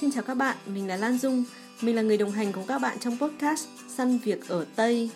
Xin 0.00 0.10
chào 0.10 0.22
các 0.22 0.34
bạn, 0.34 0.56
mình 0.66 0.88
là 0.88 0.96
Lan 0.96 1.18
Dung. 1.18 1.44
Mình 1.80 1.96
là 1.96 2.02
người 2.02 2.16
đồng 2.16 2.30
hành 2.30 2.52
cùng 2.52 2.66
các 2.66 2.78
bạn 2.78 2.98
trong 3.00 3.18
podcast 3.18 3.66
Săn 3.96 4.18
Việc 4.18 4.48
ở 4.48 4.66
Tây. 4.76 5.10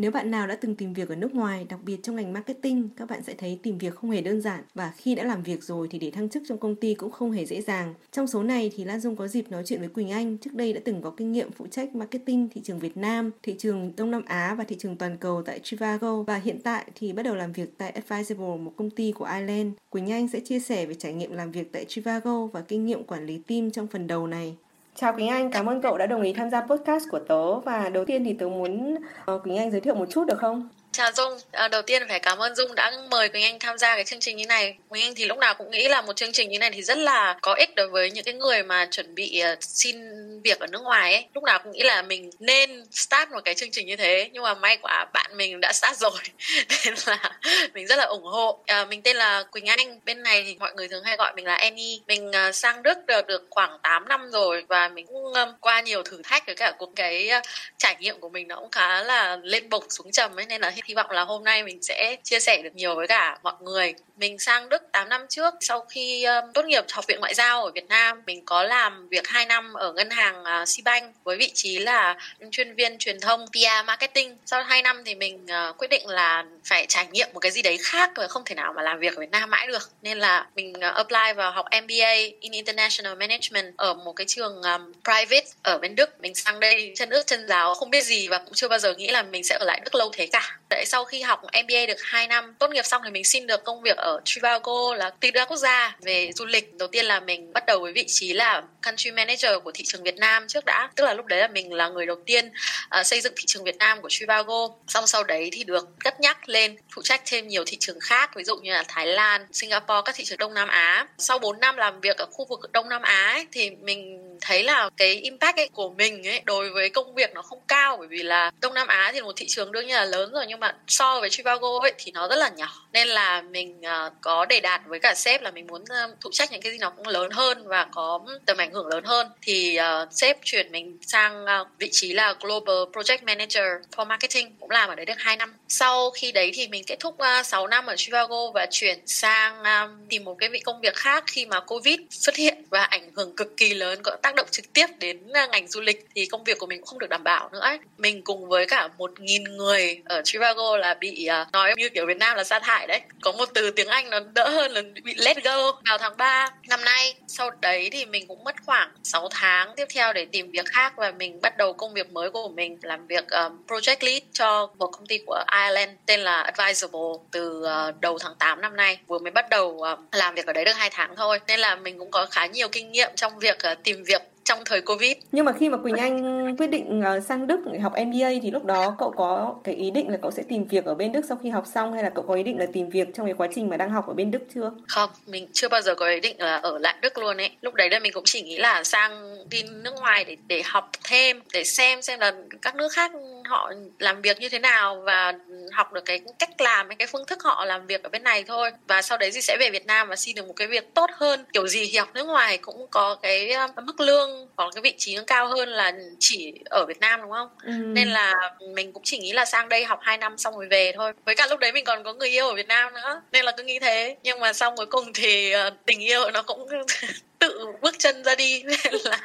Nếu 0.00 0.10
bạn 0.10 0.30
nào 0.30 0.46
đã 0.46 0.56
từng 0.56 0.74
tìm 0.74 0.92
việc 0.92 1.08
ở 1.08 1.16
nước 1.16 1.34
ngoài, 1.34 1.66
đặc 1.68 1.80
biệt 1.84 1.96
trong 2.02 2.16
ngành 2.16 2.32
marketing, 2.32 2.88
các 2.96 3.08
bạn 3.08 3.22
sẽ 3.22 3.34
thấy 3.34 3.58
tìm 3.62 3.78
việc 3.78 3.94
không 3.94 4.10
hề 4.10 4.20
đơn 4.20 4.40
giản 4.40 4.62
và 4.74 4.92
khi 4.96 5.14
đã 5.14 5.24
làm 5.24 5.42
việc 5.42 5.62
rồi 5.62 5.88
thì 5.90 5.98
để 5.98 6.10
thăng 6.10 6.28
chức 6.28 6.42
trong 6.48 6.58
công 6.58 6.74
ty 6.74 6.94
cũng 6.94 7.10
không 7.10 7.32
hề 7.32 7.46
dễ 7.46 7.62
dàng. 7.62 7.94
Trong 8.12 8.26
số 8.26 8.42
này 8.42 8.72
thì 8.76 8.84
Lan 8.84 9.00
Dung 9.00 9.16
có 9.16 9.28
dịp 9.28 9.50
nói 9.50 9.62
chuyện 9.66 9.80
với 9.80 9.88
Quỳnh 9.88 10.10
Anh, 10.10 10.38
trước 10.38 10.54
đây 10.54 10.72
đã 10.72 10.80
từng 10.84 11.02
có 11.02 11.10
kinh 11.10 11.32
nghiệm 11.32 11.52
phụ 11.52 11.66
trách 11.66 11.94
marketing 11.94 12.48
thị 12.48 12.60
trường 12.64 12.78
Việt 12.78 12.96
Nam, 12.96 13.30
thị 13.42 13.54
trường 13.58 13.92
Đông 13.96 14.10
Nam 14.10 14.22
Á 14.26 14.54
và 14.58 14.64
thị 14.64 14.76
trường 14.78 14.96
toàn 14.96 15.16
cầu 15.16 15.42
tại 15.42 15.60
Trivago 15.62 16.22
và 16.22 16.36
hiện 16.36 16.60
tại 16.62 16.84
thì 16.94 17.12
bắt 17.12 17.22
đầu 17.22 17.34
làm 17.34 17.52
việc 17.52 17.78
tại 17.78 17.90
Advisable, 17.90 18.56
một 18.56 18.72
công 18.76 18.90
ty 18.90 19.12
của 19.12 19.24
Ireland. 19.24 19.72
Quỳnh 19.90 20.10
Anh 20.10 20.28
sẽ 20.28 20.40
chia 20.40 20.60
sẻ 20.60 20.86
về 20.86 20.94
trải 20.94 21.12
nghiệm 21.12 21.32
làm 21.32 21.52
việc 21.52 21.72
tại 21.72 21.84
Trivago 21.84 22.46
và 22.46 22.60
kinh 22.60 22.86
nghiệm 22.86 23.04
quản 23.04 23.26
lý 23.26 23.38
team 23.38 23.70
trong 23.70 23.86
phần 23.86 24.06
đầu 24.06 24.26
này. 24.26 24.56
Chào 24.94 25.12
Quỳnh 25.12 25.28
Anh, 25.28 25.50
cảm 25.50 25.66
ơn 25.66 25.82
cậu 25.82 25.98
đã 25.98 26.06
đồng 26.06 26.22
ý 26.22 26.32
tham 26.32 26.50
gia 26.50 26.60
podcast 26.60 27.04
của 27.10 27.18
tớ 27.18 27.60
và 27.60 27.88
đầu 27.88 28.04
tiên 28.04 28.24
thì 28.24 28.32
tớ 28.32 28.48
muốn 28.48 28.94
uh, 29.34 29.42
Quỳnh 29.42 29.56
Anh 29.56 29.70
giới 29.70 29.80
thiệu 29.80 29.94
một 29.94 30.06
chút 30.10 30.24
được 30.24 30.38
không? 30.38 30.68
Chào 30.92 31.12
Dung, 31.12 31.38
à, 31.52 31.68
đầu 31.68 31.82
tiên 31.82 32.02
phải 32.08 32.20
cảm 32.20 32.38
ơn 32.38 32.54
Dung 32.54 32.74
đã 32.74 32.92
mời 33.10 33.28
Quỳnh 33.28 33.42
Anh 33.42 33.58
tham 33.58 33.78
gia 33.78 33.94
cái 33.94 34.04
chương 34.04 34.20
trình 34.20 34.36
như 34.36 34.46
này. 34.46 34.76
Quỳnh 34.88 35.02
Anh 35.02 35.14
thì 35.14 35.24
lúc 35.24 35.38
nào 35.38 35.54
cũng 35.54 35.70
nghĩ 35.70 35.88
là 35.88 36.02
một 36.02 36.16
chương 36.16 36.32
trình 36.32 36.50
như 36.50 36.58
này 36.58 36.70
thì 36.70 36.82
rất 36.82 36.98
là 36.98 37.38
có 37.42 37.54
ích 37.54 37.74
đối 37.74 37.88
với 37.88 38.10
những 38.10 38.24
cái 38.24 38.34
người 38.34 38.62
mà 38.62 38.88
chuẩn 38.90 39.14
bị 39.14 39.42
uh, 39.52 39.58
xin 39.60 39.96
việc 40.42 40.60
ở 40.60 40.66
nước 40.66 40.82
ngoài 40.82 41.14
ấy. 41.14 41.26
Lúc 41.34 41.44
nào 41.44 41.58
cũng 41.58 41.72
nghĩ 41.72 41.82
là 41.82 42.02
mình 42.02 42.30
nên 42.38 42.84
start 42.90 43.30
một 43.30 43.40
cái 43.44 43.54
chương 43.54 43.70
trình 43.70 43.86
như 43.86 43.96
thế, 43.96 44.30
nhưng 44.32 44.42
mà 44.42 44.54
may 44.54 44.76
quá 44.76 45.06
bạn 45.12 45.30
mình 45.36 45.60
đã 45.60 45.72
start 45.72 45.98
rồi, 45.98 46.10
nên 46.84 46.94
là 47.06 47.38
mình 47.74 47.86
rất 47.86 47.96
là 47.96 48.04
ủng 48.04 48.24
hộ. 48.24 48.58
À, 48.66 48.84
mình 48.84 49.02
tên 49.02 49.16
là 49.16 49.42
Quỳnh 49.42 49.66
Anh, 49.66 50.00
bên 50.04 50.22
này 50.22 50.44
thì 50.46 50.56
mọi 50.60 50.72
người 50.74 50.88
thường 50.88 51.04
hay 51.04 51.16
gọi 51.16 51.32
mình 51.36 51.46
là 51.46 51.54
Annie. 51.54 51.98
Mình 52.06 52.30
uh, 52.30 52.54
sang 52.54 52.82
Đức 52.82 52.98
được, 53.06 53.26
được 53.26 53.46
khoảng 53.50 53.78
8 53.82 54.08
năm 54.08 54.30
rồi 54.30 54.64
và 54.68 54.88
mình 54.88 55.06
cũng 55.06 55.24
um, 55.34 55.48
qua 55.60 55.80
nhiều 55.80 56.02
thử 56.02 56.20
thách 56.24 56.46
với 56.46 56.54
cả 56.54 56.72
cuộc 56.78 56.90
cái 56.96 57.30
uh, 57.38 57.42
trải 57.78 57.96
nghiệm 58.00 58.20
của 58.20 58.28
mình 58.28 58.48
nó 58.48 58.56
cũng 58.56 58.70
khá 58.70 59.02
là 59.02 59.36
lên 59.42 59.68
bổng 59.68 59.90
xuống 59.90 60.12
trầm 60.12 60.36
ấy 60.36 60.46
nên 60.46 60.60
là 60.60 60.72
hy 60.84 60.94
vọng 60.94 61.10
là 61.10 61.24
hôm 61.24 61.44
nay 61.44 61.62
mình 61.62 61.82
sẽ 61.82 62.16
chia 62.22 62.40
sẻ 62.40 62.62
được 62.62 62.74
nhiều 62.74 62.94
với 62.94 63.06
cả 63.06 63.38
mọi 63.42 63.54
người. 63.60 63.94
Mình 64.16 64.38
sang 64.38 64.68
Đức 64.68 64.82
8 64.92 65.08
năm 65.08 65.26
trước 65.28 65.54
sau 65.60 65.80
khi 65.80 66.24
um, 66.24 66.52
tốt 66.54 66.64
nghiệp 66.64 66.84
học 66.92 67.04
viện 67.08 67.20
ngoại 67.20 67.34
giao 67.34 67.64
ở 67.64 67.70
Việt 67.70 67.88
Nam 67.88 68.22
mình 68.26 68.44
có 68.44 68.62
làm 68.62 69.08
việc 69.08 69.28
2 69.28 69.46
năm 69.46 69.72
ở 69.72 69.92
ngân 69.92 70.10
hàng 70.10 70.44
à, 70.44 70.62
uh, 70.62 70.68
Sibank 70.68 71.14
với 71.24 71.36
vị 71.36 71.50
trí 71.54 71.78
là 71.78 72.16
chuyên 72.50 72.74
viên 72.74 72.98
truyền 72.98 73.20
thông 73.20 73.46
PR 73.46 73.86
marketing. 73.86 74.36
Sau 74.46 74.62
2 74.62 74.82
năm 74.82 75.02
thì 75.04 75.14
mình 75.14 75.46
uh, 75.70 75.78
quyết 75.78 75.88
định 75.90 76.06
là 76.06 76.44
phải 76.64 76.86
trải 76.88 77.06
nghiệm 77.06 77.28
một 77.32 77.40
cái 77.40 77.52
gì 77.52 77.62
đấy 77.62 77.78
khác 77.80 78.10
và 78.16 78.28
không 78.28 78.42
thể 78.44 78.54
nào 78.54 78.72
mà 78.72 78.82
làm 78.82 78.98
việc 78.98 79.16
ở 79.16 79.20
Việt 79.20 79.30
Nam 79.30 79.50
mãi 79.50 79.66
được. 79.66 79.90
Nên 80.02 80.18
là 80.18 80.46
mình 80.56 80.72
uh, 80.72 80.94
apply 80.94 81.32
vào 81.36 81.52
học 81.52 81.66
MBA 81.82 82.12
in 82.40 82.52
International 82.52 83.14
Management 83.16 83.76
ở 83.76 83.94
một 83.94 84.12
cái 84.12 84.24
trường 84.28 84.62
um, 84.62 84.92
private 85.04 85.46
ở 85.62 85.78
bên 85.78 85.94
Đức. 85.94 86.20
Mình 86.20 86.34
sang 86.34 86.60
đây 86.60 86.92
chân 86.96 87.10
ướt 87.10 87.26
chân 87.26 87.46
ráo 87.46 87.74
không 87.74 87.90
biết 87.90 88.04
gì 88.04 88.28
và 88.28 88.38
cũng 88.38 88.54
chưa 88.54 88.68
bao 88.68 88.78
giờ 88.78 88.94
nghĩ 88.94 89.08
là 89.08 89.22
mình 89.22 89.44
sẽ 89.44 89.56
ở 89.60 89.64
lại 89.64 89.80
Đức 89.84 89.94
lâu 89.94 90.10
thế 90.12 90.26
cả. 90.26 90.58
Đấy, 90.70 90.84
sau 90.86 91.04
khi 91.04 91.22
học 91.22 91.42
MBA 91.42 91.86
được 91.88 92.02
2 92.02 92.26
năm 92.26 92.54
tốt 92.58 92.70
nghiệp 92.70 92.86
xong 92.86 93.02
thì 93.04 93.10
mình 93.10 93.24
xin 93.24 93.46
được 93.46 93.64
công 93.64 93.82
việc 93.82 93.96
ở 93.96 94.20
Trivago 94.24 94.94
là 94.94 95.10
tỷ 95.10 95.30
đa 95.30 95.44
quốc 95.44 95.56
gia 95.56 95.96
về 96.02 96.30
du 96.36 96.46
lịch. 96.46 96.74
Đầu 96.74 96.88
tiên 96.88 97.04
là 97.04 97.20
mình 97.20 97.52
bắt 97.52 97.66
đầu 97.66 97.80
với 97.80 97.92
vị 97.92 98.04
trí 98.08 98.32
là 98.32 98.62
country 98.82 99.10
manager 99.10 99.52
của 99.64 99.72
thị 99.74 99.84
trường 99.86 100.02
Việt 100.02 100.16
Nam 100.16 100.44
trước 100.48 100.64
đã. 100.64 100.90
Tức 100.96 101.04
là 101.04 101.14
lúc 101.14 101.26
đấy 101.26 101.40
là 101.40 101.48
mình 101.48 101.72
là 101.72 101.88
người 101.88 102.06
đầu 102.06 102.16
tiên 102.26 102.52
uh, 103.00 103.06
xây 103.06 103.20
dựng 103.20 103.32
thị 103.36 103.44
trường 103.46 103.64
Việt 103.64 103.76
Nam 103.76 104.02
của 104.02 104.08
Trivago. 104.10 104.68
Xong 104.88 105.06
sau 105.06 105.24
đấy 105.24 105.48
thì 105.52 105.64
được 105.64 105.88
cất 106.04 106.20
nhắc 106.20 106.48
lên 106.48 106.76
phụ 106.94 107.02
trách 107.02 107.22
thêm 107.26 107.48
nhiều 107.48 107.64
thị 107.66 107.76
trường 107.80 108.00
khác 108.00 108.30
ví 108.34 108.44
dụ 108.44 108.56
như 108.56 108.72
là 108.72 108.84
Thái 108.88 109.06
Lan, 109.06 109.46
Singapore 109.52 110.00
các 110.04 110.14
thị 110.14 110.24
trường 110.24 110.38
Đông 110.38 110.54
Nam 110.54 110.68
Á. 110.68 111.06
Sau 111.18 111.38
4 111.38 111.60
năm 111.60 111.76
làm 111.76 112.00
việc 112.00 112.16
ở 112.16 112.26
khu 112.26 112.46
vực 112.48 112.72
Đông 112.72 112.88
Nam 112.88 113.02
Á 113.02 113.32
ấy, 113.32 113.46
thì 113.52 113.70
mình 113.70 114.29
thấy 114.40 114.62
là 114.62 114.90
cái 114.96 115.14
impact 115.14 115.56
ấy 115.56 115.68
của 115.72 115.90
mình 115.90 116.28
ấy 116.28 116.42
đối 116.44 116.70
với 116.70 116.90
công 116.90 117.14
việc 117.14 117.34
nó 117.34 117.42
không 117.42 117.60
cao 117.68 117.96
bởi 117.96 118.08
vì 118.08 118.22
là 118.22 118.50
Đông 118.60 118.74
Nam 118.74 118.86
Á 118.86 119.10
thì 119.14 119.20
một 119.20 119.32
thị 119.36 119.46
trường 119.48 119.72
đương 119.72 119.86
nhiên 119.86 119.96
là 119.96 120.04
lớn 120.04 120.32
rồi 120.32 120.44
nhưng 120.48 120.60
mà 120.60 120.74
so 120.86 121.20
với 121.20 121.30
Chicago 121.30 121.78
ấy 121.80 121.92
thì 121.98 122.12
nó 122.12 122.28
rất 122.28 122.36
là 122.36 122.48
nhỏ. 122.48 122.88
Nên 122.92 123.08
là 123.08 123.42
mình 123.42 123.80
uh, 123.80 124.12
có 124.20 124.44
đề 124.44 124.60
đạt 124.60 124.80
với 124.86 125.00
cả 125.00 125.14
sếp 125.14 125.42
là 125.42 125.50
mình 125.50 125.66
muốn 125.66 125.84
à, 125.88 126.04
uh, 126.04 126.16
phụ 126.24 126.30
trách 126.32 126.52
những 126.52 126.62
cái 126.62 126.72
gì 126.72 126.78
nó 126.78 126.90
cũng 126.90 127.06
lớn 127.06 127.30
hơn 127.30 127.68
và 127.68 127.86
có 127.92 128.20
tầm 128.46 128.56
ảnh 128.56 128.72
hưởng 128.72 128.86
lớn 128.86 129.04
hơn. 129.04 129.26
Thì 129.42 129.78
uh, 129.80 130.08
sếp 130.12 130.38
chuyển 130.44 130.72
mình 130.72 130.98
sang 131.06 131.44
uh, 131.44 131.68
vị 131.78 131.88
trí 131.92 132.12
là 132.12 132.34
Global 132.40 132.76
Project 132.92 133.18
Manager 133.22 133.64
for 133.96 134.06
Marketing 134.06 134.56
cũng 134.60 134.70
làm 134.70 134.88
ở 134.88 134.94
đấy 134.94 135.06
được 135.06 135.18
2 135.18 135.36
năm. 135.36 135.54
Sau 135.68 136.10
khi 136.10 136.32
đấy 136.32 136.50
thì 136.54 136.68
mình 136.68 136.84
kết 136.86 136.96
thúc 137.00 137.14
uh, 137.14 137.46
6 137.46 137.66
năm 137.66 137.86
ở 137.86 137.94
Chicago 137.96 138.50
và 138.54 138.66
chuyển 138.70 138.98
sang 139.06 139.62
tìm 140.08 140.24
một 140.24 140.34
cái 140.38 140.48
vị 140.48 140.58
công 140.58 140.80
việc 140.80 140.94
khác 140.94 141.24
khi 141.26 141.46
mà 141.46 141.60
Covid 141.60 142.00
xuất 142.10 142.36
hiện 142.36 142.64
và 142.70 142.82
ảnh 142.82 143.10
hưởng 143.16 143.36
cực 143.36 143.56
kỳ 143.56 143.74
lớn 143.74 143.98
có 144.02 144.16
tác 144.22 144.29
động 144.34 144.46
trực 144.50 144.72
tiếp 144.72 144.86
đến 144.98 145.32
à, 145.32 145.46
ngành 145.46 145.68
du 145.68 145.80
lịch 145.80 146.06
thì 146.14 146.26
công 146.26 146.44
việc 146.44 146.58
của 146.58 146.66
mình 146.66 146.80
cũng 146.80 146.86
không 146.86 146.98
được 146.98 147.10
đảm 147.10 147.24
bảo 147.24 147.48
nữa 147.52 147.60
ấy. 147.60 147.78
mình 147.98 148.22
cùng 148.22 148.48
với 148.48 148.66
cả 148.66 148.88
một 148.98 149.20
nghìn 149.20 149.44
người 149.44 150.02
ở 150.04 150.22
Trivago 150.24 150.76
là 150.76 150.94
bị 150.94 151.28
uh, 151.42 151.52
nói 151.52 151.74
như 151.76 151.88
kiểu 151.88 152.06
Việt 152.06 152.16
Nam 152.16 152.36
là 152.36 152.44
sa 152.44 152.58
thải 152.58 152.86
đấy. 152.86 153.00
Có 153.22 153.32
một 153.32 153.48
từ 153.54 153.70
tiếng 153.70 153.88
Anh 153.88 154.10
nó 154.10 154.20
đỡ 154.34 154.48
hơn 154.48 154.72
là 154.72 154.82
bị 155.04 155.14
let 155.16 155.44
go. 155.44 155.80
Vào 155.88 155.98
tháng 155.98 156.16
3 156.16 156.50
năm 156.68 156.84
nay 156.84 157.14
sau 157.28 157.50
đấy 157.60 157.88
thì 157.92 158.04
mình 158.04 158.26
cũng 158.26 158.44
mất 158.44 158.54
khoảng 158.66 158.90
6 159.04 159.28
tháng 159.30 159.72
tiếp 159.76 159.86
theo 159.94 160.12
để 160.12 160.26
tìm 160.32 160.50
việc 160.50 160.66
khác 160.66 160.92
và 160.96 161.10
mình 161.10 161.40
bắt 161.40 161.56
đầu 161.56 161.72
công 161.72 161.94
việc 161.94 162.12
mới 162.12 162.30
của 162.30 162.48
mình 162.48 162.78
làm 162.82 163.06
việc 163.06 163.24
um, 163.30 163.62
project 163.66 163.96
lead 164.00 164.22
cho 164.32 164.70
một 164.78 164.86
công 164.86 165.06
ty 165.06 165.18
của 165.26 165.44
Ireland 165.52 165.90
tên 166.06 166.20
là 166.20 166.40
Advisable 166.40 167.00
từ 167.30 167.62
uh, 167.62 168.00
đầu 168.00 168.18
tháng 168.18 168.34
8 168.38 168.60
năm 168.60 168.76
nay. 168.76 168.98
Vừa 169.06 169.18
mới 169.18 169.30
bắt 169.30 169.48
đầu 169.50 169.66
uh, 169.68 169.98
làm 170.12 170.34
việc 170.34 170.46
ở 170.46 170.52
đấy 170.52 170.64
được 170.64 170.76
hai 170.76 170.90
tháng 170.92 171.16
thôi. 171.16 171.40
Nên 171.46 171.60
là 171.60 171.74
mình 171.74 171.98
cũng 171.98 172.10
có 172.10 172.26
khá 172.30 172.46
nhiều 172.46 172.68
kinh 172.68 172.92
nghiệm 172.92 173.10
trong 173.16 173.38
việc 173.38 173.58
uh, 173.72 173.78
tìm 173.84 174.04
việc 174.04 174.19
trong 174.44 174.58
thời 174.64 174.80
Covid. 174.80 175.16
Nhưng 175.32 175.44
mà 175.44 175.52
khi 175.52 175.68
mà 175.68 175.78
Quỳnh 175.78 175.96
Anh 175.96 176.56
quyết 176.56 176.66
định 176.66 177.02
uh, 177.16 177.24
sang 177.24 177.46
Đức 177.46 177.60
để 177.72 177.78
học 177.78 177.92
MBA 178.06 178.28
thì 178.42 178.50
lúc 178.50 178.64
đó 178.64 178.96
cậu 178.98 179.10
có 179.10 179.54
cái 179.64 179.74
ý 179.74 179.90
định 179.90 180.08
là 180.08 180.16
cậu 180.22 180.30
sẽ 180.30 180.42
tìm 180.48 180.64
việc 180.64 180.84
ở 180.84 180.94
bên 180.94 181.12
Đức 181.12 181.24
sau 181.28 181.38
khi 181.42 181.48
học 181.48 181.64
xong 181.74 181.92
hay 181.92 182.02
là 182.02 182.10
cậu 182.10 182.24
có 182.28 182.34
ý 182.34 182.42
định 182.42 182.58
là 182.58 182.66
tìm 182.72 182.90
việc 182.90 183.08
trong 183.14 183.26
cái 183.26 183.34
quá 183.38 183.48
trình 183.54 183.68
mà 183.68 183.76
đang 183.76 183.90
học 183.90 184.06
ở 184.08 184.14
bên 184.14 184.30
Đức 184.30 184.42
chưa? 184.54 184.72
Không, 184.88 185.10
mình 185.26 185.46
chưa 185.52 185.68
bao 185.68 185.80
giờ 185.80 185.94
có 185.94 186.08
ý 186.08 186.20
định 186.20 186.36
là 186.38 186.56
ở 186.56 186.78
lại 186.78 186.94
Đức 187.02 187.18
luôn 187.18 187.36
ấy. 187.36 187.50
Lúc 187.60 187.74
đấy 187.74 187.90
là 187.90 187.98
mình 187.98 188.12
cũng 188.12 188.24
chỉ 188.26 188.42
nghĩ 188.42 188.58
là 188.58 188.84
sang 188.84 189.34
đi 189.50 189.62
nước 189.62 189.94
ngoài 190.00 190.24
để 190.24 190.36
để 190.48 190.62
học 190.64 190.90
thêm, 191.04 191.40
để 191.52 191.64
xem 191.64 192.02
xem 192.02 192.20
là 192.20 192.32
các 192.62 192.76
nước 192.76 192.92
khác 192.92 193.12
họ 193.50 193.72
làm 193.98 194.22
việc 194.22 194.40
như 194.40 194.48
thế 194.48 194.58
nào 194.58 195.02
và 195.06 195.32
học 195.72 195.92
được 195.92 196.04
cái 196.04 196.20
cách 196.38 196.60
làm 196.60 196.88
cái 196.98 197.08
phương 197.12 197.26
thức 197.26 197.42
họ 197.42 197.64
làm 197.64 197.86
việc 197.86 198.02
ở 198.02 198.08
bên 198.08 198.22
này 198.22 198.44
thôi. 198.44 198.70
Và 198.88 199.02
sau 199.02 199.18
đấy 199.18 199.30
thì 199.34 199.40
sẽ 199.40 199.56
về 199.60 199.70
Việt 199.70 199.86
Nam 199.86 200.08
và 200.08 200.16
xin 200.16 200.36
được 200.36 200.46
một 200.46 200.52
cái 200.56 200.68
việc 200.68 200.94
tốt 200.94 201.10
hơn. 201.12 201.44
Kiểu 201.52 201.68
gì 201.68 201.88
thì 201.92 201.98
học 201.98 202.08
nước 202.14 202.24
ngoài 202.24 202.58
cũng 202.58 202.86
có 202.90 203.14
cái 203.22 203.52
mức 203.82 204.00
lương 204.00 204.48
hoặc 204.56 204.70
cái 204.74 204.82
vị 204.82 204.94
trí 204.98 205.16
nó 205.16 205.22
cao 205.26 205.48
hơn 205.48 205.68
là 205.68 205.92
chỉ 206.18 206.54
ở 206.70 206.84
Việt 206.88 207.00
Nam 207.00 207.20
đúng 207.22 207.30
không? 207.30 207.48
Ừ. 207.62 207.72
nên 207.72 208.08
là 208.08 208.34
mình 208.74 208.92
cũng 208.92 209.02
chỉ 209.06 209.18
nghĩ 209.18 209.32
là 209.32 209.44
sang 209.44 209.68
đây 209.68 209.84
học 209.84 209.98
2 210.02 210.18
năm 210.18 210.38
xong 210.38 210.56
rồi 210.56 210.66
về 210.70 210.92
thôi. 210.96 211.12
Với 211.24 211.34
cả 211.34 211.46
lúc 211.50 211.60
đấy 211.60 211.72
mình 211.72 211.84
còn 211.84 212.04
có 212.04 212.12
người 212.12 212.28
yêu 212.28 212.46
ở 212.46 212.54
Việt 212.54 212.68
Nam 212.68 212.94
nữa. 212.94 213.22
Nên 213.32 213.44
là 213.44 213.52
cứ 213.56 213.62
nghĩ 213.62 213.78
thế. 213.78 214.16
Nhưng 214.22 214.40
mà 214.40 214.52
xong 214.52 214.76
cuối 214.76 214.86
cùng 214.86 215.12
thì 215.12 215.52
tình 215.86 216.00
yêu 216.00 216.30
nó 216.30 216.42
cũng 216.42 216.66
tự 217.40 217.66
bước 217.82 217.94
chân 217.98 218.24
ra 218.24 218.34
đi. 218.34 218.62
Nên 218.66 218.94
là 219.04 219.18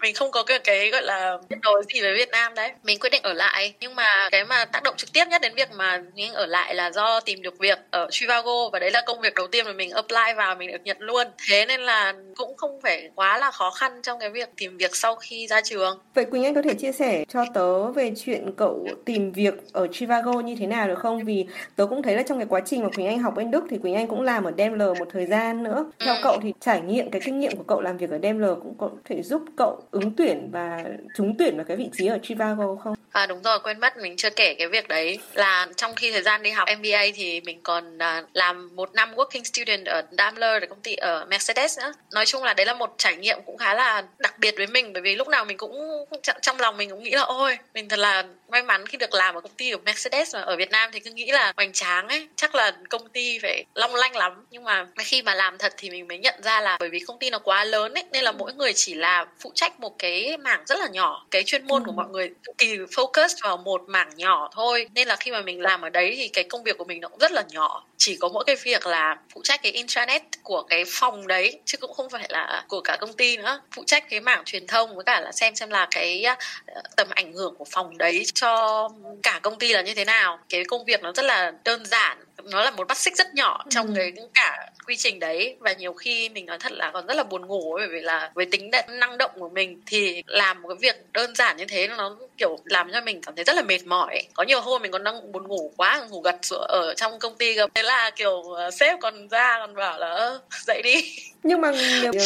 mình 0.00 0.14
không 0.14 0.30
có 0.30 0.42
cái, 0.42 0.58
cái 0.58 0.90
gọi 0.90 1.02
là 1.02 1.38
kết 1.50 1.56
nối 1.62 1.82
gì 1.94 2.00
với 2.00 2.14
Việt 2.14 2.28
Nam 2.30 2.54
đấy. 2.54 2.70
Mình 2.84 2.98
quyết 2.98 3.10
định 3.10 3.22
ở 3.22 3.32
lại. 3.32 3.74
Nhưng 3.80 3.94
mà 3.94 4.28
cái 4.32 4.44
mà 4.44 4.64
tác 4.64 4.82
động 4.82 4.94
trực 4.96 5.12
tiếp 5.12 5.24
nhất 5.30 5.42
đến 5.42 5.52
việc 5.54 5.68
mà 5.72 6.02
mình 6.14 6.32
ở 6.32 6.46
lại 6.46 6.74
là 6.74 6.90
do 6.90 7.20
tìm 7.20 7.42
được 7.42 7.58
việc 7.58 7.78
ở 7.90 8.06
Trivago 8.10 8.68
và 8.72 8.78
đấy 8.78 8.90
là 8.90 9.02
công 9.06 9.20
việc 9.20 9.34
đầu 9.34 9.46
tiên 9.46 9.64
mà 9.64 9.72
mình 9.72 9.90
apply 9.90 10.34
vào 10.36 10.54
mình 10.54 10.72
được 10.72 10.82
nhận 10.84 10.96
luôn. 11.00 11.26
Thế 11.48 11.66
nên 11.66 11.80
là 11.80 12.14
cũng 12.36 12.56
không 12.56 12.80
phải 12.82 13.10
quá 13.14 13.38
là 13.38 13.50
khó 13.50 13.70
khăn 13.70 14.00
trong 14.02 14.18
cái 14.20 14.30
việc 14.30 14.48
tìm 14.56 14.76
việc 14.76 14.96
sau 14.96 15.14
khi 15.14 15.46
ra 15.46 15.60
trường. 15.60 15.98
Vậy 16.14 16.24
Quỳnh 16.24 16.44
Anh 16.44 16.54
có 16.54 16.62
thể 16.62 16.74
chia 16.74 16.92
sẻ 16.92 17.24
cho 17.28 17.44
tớ 17.54 17.92
về 17.92 18.12
chuyện 18.24 18.54
cậu 18.56 18.88
tìm 19.04 19.32
việc 19.32 19.54
ở 19.72 19.86
Trivago 19.92 20.32
như 20.32 20.56
thế 20.58 20.66
nào 20.66 20.88
được 20.88 20.98
không? 20.98 21.24
Vì 21.24 21.46
tớ 21.76 21.86
cũng 21.86 22.02
thấy 22.02 22.16
là 22.16 22.22
trong 22.22 22.38
cái 22.38 22.46
quá 22.50 22.60
trình 22.66 22.82
mà 22.82 22.88
Quỳnh 22.88 23.06
Anh 23.06 23.18
học 23.18 23.34
bên 23.36 23.50
Đức 23.50 23.64
thì 23.70 23.78
Quỳnh 23.78 23.94
Anh 23.94 24.06
cũng 24.06 24.22
làm 24.22 24.44
ở 24.44 24.52
Daimler 24.58 24.98
một 24.98 25.08
thời 25.12 25.26
gian 25.26 25.62
nữa. 25.62 25.84
Theo 26.04 26.14
ừ. 26.14 26.20
cậu 26.22 26.38
thì 26.42 26.52
trải 26.60 26.80
nghiệm 26.80 27.10
cái 27.10 27.20
kinh 27.24 27.40
nghiệm 27.40 27.53
của 27.56 27.62
cậu 27.62 27.80
làm 27.80 27.96
việc 27.96 28.10
ở 28.10 28.18
Daimler 28.22 28.50
cũng 28.62 28.74
có 28.78 28.90
thể 29.04 29.22
giúp 29.22 29.42
cậu 29.56 29.82
ứng 29.90 30.10
tuyển 30.16 30.48
và 30.52 30.84
trúng 31.16 31.34
tuyển 31.38 31.56
vào 31.56 31.64
cái 31.64 31.76
vị 31.76 31.88
trí 31.92 32.06
ở 32.06 32.18
Trivago 32.22 32.76
không? 32.84 32.94
À 33.14 33.26
đúng 33.26 33.42
rồi, 33.42 33.60
quên 33.60 33.80
mất 33.80 33.96
mình 33.96 34.16
chưa 34.16 34.30
kể 34.30 34.54
cái 34.54 34.68
việc 34.68 34.88
đấy 34.88 35.18
là 35.34 35.66
trong 35.76 35.94
khi 35.94 36.12
thời 36.12 36.22
gian 36.22 36.42
đi 36.42 36.50
học 36.50 36.68
MBA 36.78 37.02
thì 37.14 37.40
mình 37.40 37.60
còn 37.62 37.98
à, 37.98 38.22
làm 38.32 38.76
một 38.76 38.94
năm 38.94 39.14
working 39.14 39.42
student 39.44 39.86
ở 39.86 40.02
Daimler 40.18 40.62
ở 40.62 40.66
công 40.66 40.80
ty 40.80 40.94
ở 40.94 41.26
Mercedes 41.30 41.78
nữa. 41.78 41.92
Nói 42.12 42.26
chung 42.26 42.42
là 42.42 42.54
đấy 42.54 42.66
là 42.66 42.74
một 42.74 42.94
trải 42.98 43.16
nghiệm 43.16 43.38
cũng 43.46 43.56
khá 43.56 43.74
là 43.74 44.02
đặc 44.18 44.38
biệt 44.38 44.54
với 44.56 44.66
mình 44.66 44.92
bởi 44.92 45.02
vì 45.02 45.14
lúc 45.16 45.28
nào 45.28 45.44
mình 45.44 45.56
cũng 45.56 46.04
trong 46.42 46.60
lòng 46.60 46.76
mình 46.76 46.90
cũng 46.90 47.02
nghĩ 47.02 47.10
là 47.10 47.22
ôi 47.22 47.58
mình 47.74 47.88
thật 47.88 47.98
là 47.98 48.24
may 48.48 48.62
mắn 48.62 48.86
khi 48.86 48.98
được 48.98 49.14
làm 49.14 49.34
ở 49.34 49.40
công 49.40 49.54
ty 49.56 49.72
của 49.72 49.80
Mercedes 49.84 50.34
mà 50.34 50.40
ở 50.40 50.56
Việt 50.56 50.70
Nam 50.70 50.90
thì 50.92 51.00
cứ 51.00 51.10
nghĩ 51.10 51.30
là 51.30 51.52
hoành 51.56 51.72
tráng 51.72 52.08
ấy 52.08 52.28
chắc 52.36 52.54
là 52.54 52.72
công 52.90 53.08
ty 53.08 53.38
phải 53.42 53.64
long 53.74 53.94
lanh 53.94 54.16
lắm 54.16 54.46
nhưng 54.50 54.64
mà 54.64 54.86
khi 54.98 55.22
mà 55.22 55.34
làm 55.34 55.58
thật 55.58 55.74
thì 55.76 55.90
mình 55.90 56.08
mới 56.08 56.18
nhận 56.18 56.34
ra 56.42 56.60
là 56.60 56.76
bởi 56.80 56.88
vì 56.88 57.00
công 57.00 57.18
ty 57.18 57.30
nó 57.30 57.38
quá 57.44 57.64
lớn 57.64 57.94
ấy 57.94 58.04
nên 58.12 58.24
là 58.24 58.32
mỗi 58.32 58.52
người 58.54 58.72
chỉ 58.72 58.94
là 58.94 59.26
phụ 59.40 59.52
trách 59.54 59.80
một 59.80 59.98
cái 59.98 60.36
mảng 60.36 60.64
rất 60.66 60.78
là 60.78 60.88
nhỏ. 60.88 61.26
Cái 61.30 61.42
chuyên 61.46 61.66
môn 61.66 61.82
ừ. 61.82 61.86
của 61.86 61.92
mọi 61.92 62.06
người 62.10 62.30
cực 62.44 62.58
kỳ 62.58 62.76
focus 62.76 63.28
vào 63.42 63.56
một 63.56 63.82
mảng 63.86 64.10
nhỏ 64.16 64.50
thôi. 64.52 64.88
Nên 64.94 65.08
là 65.08 65.16
khi 65.16 65.30
mà 65.30 65.40
mình 65.40 65.60
làm 65.60 65.82
ở 65.82 65.88
đấy 65.88 66.14
thì 66.16 66.28
cái 66.28 66.44
công 66.44 66.62
việc 66.62 66.78
của 66.78 66.84
mình 66.84 67.00
nó 67.00 67.08
cũng 67.08 67.18
rất 67.18 67.32
là 67.32 67.44
nhỏ. 67.50 67.84
Chỉ 67.96 68.16
có 68.16 68.28
mỗi 68.28 68.44
cái 68.46 68.56
việc 68.56 68.86
là 68.86 69.16
phụ 69.34 69.40
trách 69.44 69.62
cái 69.62 69.72
intranet 69.72 70.22
của 70.42 70.62
cái 70.62 70.84
phòng 70.86 71.26
đấy 71.26 71.60
chứ 71.64 71.78
cũng 71.78 71.92
không 71.92 72.10
phải 72.10 72.26
là 72.28 72.64
của 72.68 72.80
cả 72.80 72.96
công 73.00 73.12
ty 73.12 73.36
nữa. 73.36 73.60
Phụ 73.76 73.84
trách 73.86 74.10
cái 74.10 74.20
mảng 74.20 74.42
truyền 74.44 74.66
thông 74.66 74.94
với 74.94 75.04
cả 75.04 75.20
là 75.20 75.32
xem 75.32 75.54
xem 75.54 75.70
là 75.70 75.88
cái 75.90 76.24
uh, 76.32 76.84
tầm 76.96 77.08
ảnh 77.10 77.32
hưởng 77.32 77.54
của 77.58 77.66
phòng 77.70 77.98
đấy 77.98 78.22
cho 78.34 78.88
cả 79.22 79.40
công 79.42 79.58
ty 79.58 79.72
là 79.72 79.82
như 79.82 79.94
thế 79.94 80.04
nào. 80.04 80.38
Cái 80.48 80.64
công 80.64 80.84
việc 80.84 81.02
nó 81.02 81.12
rất 81.12 81.24
là 81.24 81.52
đơn 81.64 81.86
giản 81.86 82.18
nó 82.44 82.62
là 82.62 82.70
một 82.70 82.88
mắt 82.88 82.98
xích 82.98 83.16
rất 83.16 83.34
nhỏ 83.34 83.64
trong 83.70 83.86
ừ. 83.86 83.92
cái 83.96 84.12
cả 84.34 84.70
quy 84.86 84.96
trình 84.96 85.18
đấy. 85.20 85.56
Và 85.60 85.72
nhiều 85.72 85.92
khi 85.92 86.28
mình 86.28 86.46
nói 86.46 86.58
thật 86.58 86.72
là 86.72 86.90
còn 86.90 87.06
rất 87.06 87.14
là 87.14 87.22
buồn 87.22 87.33
ngủ 87.42 87.74
bởi 87.78 87.88
vì 87.88 88.00
là 88.00 88.30
với 88.34 88.46
tính 88.46 88.70
năng 88.88 89.18
động 89.18 89.30
của 89.38 89.48
mình 89.48 89.82
thì 89.86 90.22
làm 90.26 90.62
một 90.62 90.68
cái 90.68 90.76
việc 90.80 91.06
đơn 91.12 91.34
giản 91.34 91.56
như 91.56 91.64
thế 91.68 91.88
nó 91.88 92.16
kiểu 92.36 92.58
làm 92.64 92.92
cho 92.92 93.00
mình 93.00 93.20
cảm 93.22 93.34
thấy 93.34 93.44
rất 93.44 93.56
là 93.56 93.62
mệt 93.62 93.86
mỏi. 93.86 94.22
Có 94.34 94.42
nhiều 94.42 94.60
hôm 94.60 94.82
mình 94.82 94.92
còn 94.92 95.04
đang 95.04 95.32
buồn 95.32 95.48
ngủ 95.48 95.72
quá, 95.76 96.06
ngủ 96.10 96.20
gật 96.20 96.36
ở 96.68 96.94
trong 96.96 97.18
công 97.18 97.34
ty 97.34 97.54
gặp 97.54 97.70
thế 97.74 97.82
là 97.82 98.10
kiểu 98.16 98.42
ờ, 98.42 98.70
sếp 98.70 99.00
còn 99.00 99.28
ra 99.28 99.56
còn 99.60 99.74
bảo 99.74 99.98
là 99.98 100.38
dậy 100.66 100.82
đi. 100.84 100.94
Nhưng 101.42 101.60
mà 101.60 101.72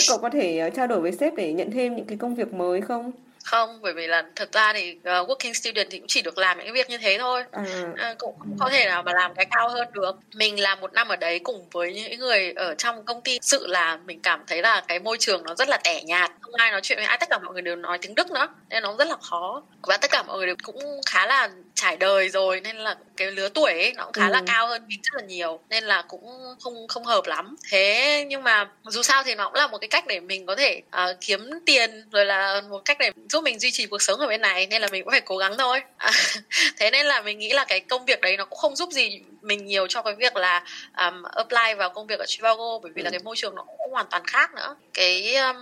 cậu 0.09 0.19
có 0.19 0.31
thể 0.31 0.59
ờ, 0.59 0.71
trao 0.71 0.87
đổi 0.87 1.01
với 1.01 1.13
sếp 1.13 1.35
để 1.35 1.53
nhận 1.53 1.71
thêm 1.71 1.97
những 1.97 2.07
cái 2.07 2.19
công 2.21 2.35
việc 2.35 2.53
mới 2.53 2.81
không? 2.81 3.13
Không 3.51 3.79
bởi 3.83 3.93
vì 3.93 4.07
là 4.07 4.25
thật 4.37 4.53
ra 4.53 4.73
thì 4.73 4.93
uh, 4.93 5.05
working 5.05 5.53
student 5.53 5.89
thì 5.91 5.99
cũng 5.99 6.09
chỉ 6.09 6.23
được 6.23 6.39
làm 6.39 6.59
những 6.59 6.67
cái 6.67 6.73
việc 6.73 6.91
như 6.91 6.99
thế 6.99 7.19
thôi. 7.19 7.45
Uh, 7.61 8.19
cũng 8.19 8.39
không 8.39 8.57
có 8.59 8.69
thể 8.71 8.85
nào 8.85 9.03
mà 9.03 9.13
làm 9.13 9.35
cái 9.35 9.47
cao 9.51 9.69
hơn 9.69 9.89
được. 9.93 10.17
Mình 10.35 10.61
làm 10.61 10.81
một 10.81 10.93
năm 10.93 11.09
ở 11.09 11.17
đấy 11.17 11.39
cùng 11.39 11.69
với 11.73 11.95
những 11.95 12.19
người 12.21 12.53
ở 12.57 12.75
trong 12.75 13.05
công 13.05 13.21
ty 13.21 13.39
sự 13.43 13.67
là 13.67 13.99
mình 14.07 14.21
cảm 14.21 14.45
thấy 14.47 14.63
là 14.63 14.83
cái 14.89 14.99
môi 14.99 15.17
trường 15.21 15.43
nó 15.43 15.55
rất 15.55 15.69
là 15.69 15.79
tẻ 15.85 16.03
nhạt 16.03 16.31
không 16.41 16.55
ai 16.55 16.71
nói 16.71 16.81
chuyện 16.83 16.99
với 16.99 17.07
ai 17.07 17.19
tất 17.21 17.29
cả 17.31 17.39
mọi 17.39 17.53
người 17.53 17.63
đều 17.63 17.77
nói 17.77 17.99
tiếng 17.99 18.15
đức 18.15 18.31
nữa 18.31 18.49
nên 18.69 18.83
nó 18.83 18.95
rất 18.99 19.09
là 19.09 19.17
khó. 19.23 19.63
Và 19.83 19.97
tất 19.97 20.11
cả 20.11 20.23
mọi 20.23 20.39
người 20.39 20.47
đều 20.47 20.57
cũng 20.63 21.01
khá 21.07 21.27
là 21.27 21.51
trải 21.75 21.97
đời 21.97 22.29
rồi 22.29 22.61
nên 22.61 22.77
là 22.77 22.97
cái 23.17 23.31
lứa 23.31 23.49
tuổi 23.49 23.73
ấy 23.73 23.93
nó 23.97 24.05
cũng 24.05 24.13
khá 24.13 24.27
ừ. 24.27 24.33
là 24.33 24.43
cao 24.47 24.69
hơn 24.69 24.83
mình 24.89 25.01
rất 25.03 25.21
là 25.21 25.27
nhiều 25.27 25.61
nên 25.69 25.85
là 25.85 26.03
cũng 26.03 26.55
không 26.61 26.89
không 26.89 27.05
hợp 27.05 27.27
lắm. 27.27 27.57
Thế 27.71 28.25
nhưng 28.29 28.43
mà 28.43 28.69
dù 28.85 29.03
sao 29.03 29.23
thì 29.23 29.35
nó 29.35 29.45
cũng 29.45 29.55
là 29.55 29.67
một 29.67 29.79
cái 29.79 29.89
cách 29.89 30.07
để 30.07 30.21
mình 30.21 30.47
có 30.47 30.57
thể 30.57 30.83
uh, 30.97 31.17
kiếm 31.21 31.51
tiền 31.67 32.05
rồi 32.13 32.25
là 32.25 32.63
một 32.69 32.83
cách 32.85 32.97
để 33.01 33.11
giúp 33.29 33.38
mình 33.41 33.59
duy 33.59 33.71
trì 33.71 33.87
cuộc 33.87 34.03
sống 34.03 34.21
ở 34.21 34.27
bên 34.27 34.41
này 34.41 34.67
nên 34.67 34.83
là 34.83 34.89
mình 34.93 35.05
cũng 35.05 35.11
phải 35.11 35.21
cố 35.21 35.37
gắng 35.37 35.55
thôi. 35.59 35.81
À, 35.97 36.11
thế 36.77 36.91
nên 36.91 37.07
là 37.07 37.21
mình 37.21 37.39
nghĩ 37.39 37.53
là 37.53 37.65
cái 37.69 37.81
công 37.81 38.05
việc 38.05 38.21
đấy 38.21 38.37
nó 38.37 38.45
cũng 38.45 38.59
không 38.59 38.77
giúp 38.77 38.91
gì 38.93 39.21
mình 39.43 39.67
nhiều 39.67 39.87
cho 39.87 40.03
cái 40.03 40.15
việc 40.15 40.37
là 40.37 40.65
um, 40.99 41.23
apply 41.23 41.75
vào 41.79 41.91
công 41.91 42.07
việc 42.07 42.19
ở 42.19 42.27
Chicago 42.29 42.79
bởi 42.83 42.93
vì 42.95 43.03
là 43.03 43.11
cái 43.11 43.21
môi 43.25 43.37
trường 43.37 43.55
nó 43.55 43.65
cũng 43.65 43.93
hoàn 43.93 44.07
toàn 44.11 44.23
khác 44.27 44.55
nữa. 44.55 44.77
Cái 44.95 45.37
um, 45.37 45.57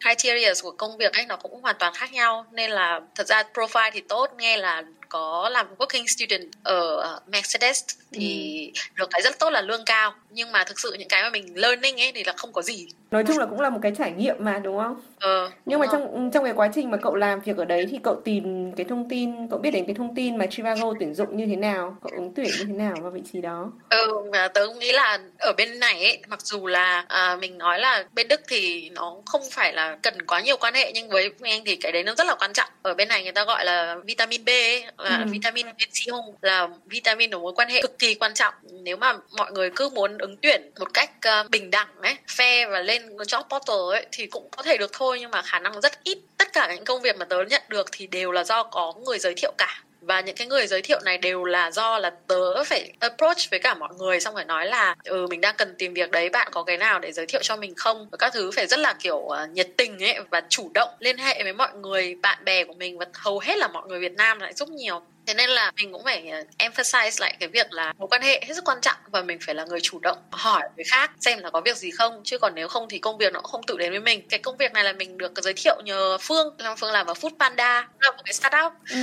criteria 0.00 0.52
của 0.62 0.70
công 0.70 0.96
việc 0.96 1.12
ấy 1.12 1.26
nó 1.26 1.36
cũng 1.36 1.62
hoàn 1.62 1.76
toàn 1.78 1.94
khác 1.94 2.12
nhau 2.12 2.46
nên 2.52 2.70
là 2.70 3.00
thật 3.14 3.26
ra 3.26 3.42
profile 3.54 3.90
thì 3.94 4.00
tốt 4.08 4.30
nghe 4.38 4.56
là 4.56 4.82
có 5.08 5.48
làm 5.48 5.66
working 5.78 6.06
student 6.06 6.50
ở 6.62 7.20
Mercedes 7.26 7.84
thì 8.12 8.70
ừ. 8.74 8.80
được 8.94 9.10
cái 9.10 9.22
rất 9.22 9.38
tốt 9.38 9.50
là 9.50 9.60
lương 9.60 9.84
cao. 9.84 10.14
Nhưng 10.30 10.52
mà 10.52 10.64
thực 10.64 10.80
sự 10.80 10.96
những 10.98 11.08
cái 11.08 11.22
mà 11.22 11.30
mình 11.30 11.52
learning 11.54 12.00
ấy 12.00 12.12
thì 12.12 12.24
là 12.24 12.32
không 12.36 12.52
có 12.52 12.62
gì 12.62 12.88
nói 13.12 13.24
chung 13.26 13.38
là 13.38 13.46
cũng 13.46 13.60
là 13.60 13.70
một 13.70 13.78
cái 13.82 13.92
trải 13.98 14.12
nghiệm 14.12 14.36
mà 14.38 14.58
đúng 14.58 14.78
không? 14.78 15.00
Ờ, 15.18 15.50
nhưng 15.66 15.80
mà 15.80 15.86
trong 15.92 16.30
trong 16.34 16.44
cái 16.44 16.52
quá 16.56 16.68
trình 16.74 16.90
mà 16.90 16.96
cậu 16.96 17.14
làm 17.14 17.40
việc 17.40 17.56
ở 17.56 17.64
đấy 17.64 17.86
thì 17.90 17.98
cậu 18.02 18.20
tìm 18.24 18.72
cái 18.76 18.86
thông 18.88 19.08
tin 19.08 19.48
cậu 19.50 19.58
biết 19.58 19.70
đến 19.70 19.84
cái 19.86 19.94
thông 19.94 20.14
tin 20.14 20.36
mà 20.36 20.46
Trivago 20.46 20.92
tuyển 21.00 21.14
dụng 21.14 21.36
như 21.36 21.46
thế 21.46 21.56
nào 21.56 21.96
cậu 22.02 22.12
ứng 22.14 22.32
tuyển 22.34 22.50
như 22.58 22.64
thế 22.66 22.72
nào 22.72 22.94
vào 23.00 23.10
vị 23.10 23.20
trí 23.32 23.40
đó? 23.40 23.72
Ừ 23.90 24.22
và 24.32 24.48
tớ 24.48 24.66
cũng 24.66 24.78
nghĩ 24.78 24.92
là 24.92 25.18
ở 25.38 25.52
bên 25.56 25.80
này 25.80 26.04
ấy 26.04 26.18
mặc 26.28 26.40
dù 26.42 26.66
là 26.66 27.04
à, 27.08 27.36
mình 27.40 27.58
nói 27.58 27.78
là 27.78 28.04
bên 28.14 28.28
Đức 28.28 28.40
thì 28.48 28.90
nó 28.90 29.16
không 29.26 29.42
phải 29.52 29.72
là 29.72 29.98
cần 30.02 30.26
quá 30.26 30.40
nhiều 30.40 30.56
quan 30.56 30.74
hệ 30.74 30.92
nhưng 30.94 31.08
với 31.08 31.30
anh 31.42 31.62
thì 31.64 31.76
cái 31.76 31.92
đấy 31.92 32.02
nó 32.02 32.14
rất 32.14 32.26
là 32.26 32.34
quan 32.34 32.52
trọng. 32.52 32.68
Ở 32.82 32.94
bên 32.94 33.08
này 33.08 33.22
người 33.22 33.32
ta 33.32 33.44
gọi 33.44 33.64
là 33.64 33.96
vitamin 34.04 34.44
B 34.44 34.48
ấy, 34.48 34.84
là 34.98 35.18
ừ. 35.18 35.24
vitamin 35.30 35.66
B 35.66 36.10
hung 36.12 36.34
là 36.42 36.68
vitamin 36.86 37.30
của 37.30 37.38
mối 37.38 37.52
quan 37.56 37.68
hệ 37.68 37.82
cực 37.82 37.98
kỳ 37.98 38.14
quan 38.14 38.34
trọng. 38.34 38.54
Nếu 38.82 38.96
mà 38.96 39.12
mọi 39.38 39.52
người 39.52 39.70
cứ 39.76 39.88
muốn 39.88 40.18
ứng 40.18 40.36
tuyển 40.36 40.70
một 40.80 40.94
cách 40.94 41.10
uh, 41.42 41.50
bình 41.50 41.70
đẳng 41.70 41.88
ấy 42.02 42.16
fair 42.26 42.70
và 42.70 42.80
lên 42.80 43.01
job 43.16 43.42
portal 43.42 43.96
ấy 43.98 44.06
thì 44.12 44.26
cũng 44.26 44.48
có 44.56 44.62
thể 44.62 44.76
được 44.76 44.90
thôi 44.92 45.18
nhưng 45.20 45.30
mà 45.30 45.42
khả 45.42 45.58
năng 45.58 45.80
rất 45.80 46.04
ít. 46.04 46.18
Tất 46.38 46.52
cả 46.52 46.74
những 46.74 46.84
công 46.84 47.02
việc 47.02 47.16
mà 47.16 47.24
tớ 47.24 47.36
nhận 47.50 47.62
được 47.68 47.86
thì 47.92 48.06
đều 48.06 48.32
là 48.32 48.44
do 48.44 48.62
có 48.62 48.94
người 49.06 49.18
giới 49.18 49.34
thiệu 49.34 49.52
cả. 49.58 49.82
Và 50.00 50.20
những 50.20 50.36
cái 50.36 50.46
người 50.46 50.66
giới 50.66 50.82
thiệu 50.82 51.00
này 51.04 51.18
đều 51.18 51.44
là 51.44 51.70
do 51.70 51.98
là 51.98 52.10
tớ 52.26 52.64
phải 52.64 52.92
approach 53.00 53.50
với 53.50 53.60
cả 53.60 53.74
mọi 53.74 53.88
người 53.98 54.20
xong 54.20 54.34
phải 54.34 54.44
nói 54.44 54.66
là 54.66 54.96
ừ 55.04 55.26
mình 55.30 55.40
đang 55.40 55.54
cần 55.58 55.74
tìm 55.78 55.94
việc 55.94 56.10
đấy 56.10 56.28
bạn 56.28 56.48
có 56.50 56.62
cái 56.62 56.76
nào 56.76 56.98
để 56.98 57.12
giới 57.12 57.26
thiệu 57.26 57.40
cho 57.42 57.56
mình 57.56 57.74
không? 57.76 58.08
Và 58.10 58.16
các 58.18 58.32
thứ 58.32 58.50
phải 58.50 58.66
rất 58.66 58.78
là 58.78 58.94
kiểu 59.00 59.16
uh, 59.16 59.50
nhiệt 59.52 59.68
tình 59.76 60.02
ấy 60.02 60.18
và 60.30 60.42
chủ 60.48 60.70
động 60.74 60.88
liên 60.98 61.18
hệ 61.18 61.42
với 61.42 61.52
mọi 61.52 61.72
người 61.74 62.16
bạn 62.22 62.44
bè 62.44 62.64
của 62.64 62.74
mình 62.74 62.98
và 62.98 63.06
hầu 63.14 63.38
hết 63.38 63.58
là 63.58 63.68
mọi 63.68 63.88
người 63.88 64.00
Việt 64.00 64.12
Nam 64.12 64.40
lại 64.40 64.52
giúp 64.52 64.68
nhiều 64.68 65.02
thế 65.32 65.36
nên 65.36 65.50
là 65.50 65.72
mình 65.76 65.92
cũng 65.92 66.04
phải 66.04 66.28
ờ, 66.28 66.42
emphasize 66.58 67.20
lại 67.20 67.36
cái 67.40 67.48
việc 67.48 67.72
là 67.72 67.92
mối 67.98 68.08
quan 68.08 68.22
hệ 68.22 68.40
hết 68.46 68.54
sức 68.54 68.64
quan 68.64 68.78
trọng 68.82 68.96
và 69.10 69.22
mình 69.22 69.38
phải 69.46 69.54
là 69.54 69.64
người 69.64 69.80
chủ 69.80 69.98
động 69.98 70.18
hỏi 70.30 70.62
người 70.76 70.84
khác 70.84 71.10
xem 71.20 71.38
là 71.38 71.50
có 71.50 71.60
việc 71.60 71.76
gì 71.76 71.90
không. 71.90 72.20
Chứ 72.24 72.38
còn 72.38 72.54
nếu 72.54 72.68
không 72.68 72.88
thì 72.88 72.98
công 72.98 73.18
việc 73.18 73.32
nó 73.32 73.40
cũng 73.40 73.50
không 73.50 73.62
tự 73.66 73.76
đến 73.78 73.90
với 73.90 74.00
mình. 74.00 74.28
Cái 74.28 74.40
công 74.40 74.56
việc 74.56 74.72
này 74.72 74.84
là 74.84 74.92
mình 74.92 75.18
được 75.18 75.32
giới 75.42 75.52
thiệu 75.52 75.80
nhờ 75.84 76.18
phương. 76.20 76.56
Phương 76.78 76.92
làm 76.92 77.06
ở 77.06 77.12
food 77.12 77.30
panda 77.38 77.88
là 78.00 78.10
một 78.10 78.22
cái 78.24 78.32
startup. 78.32 78.72
Ừ. 78.90 78.96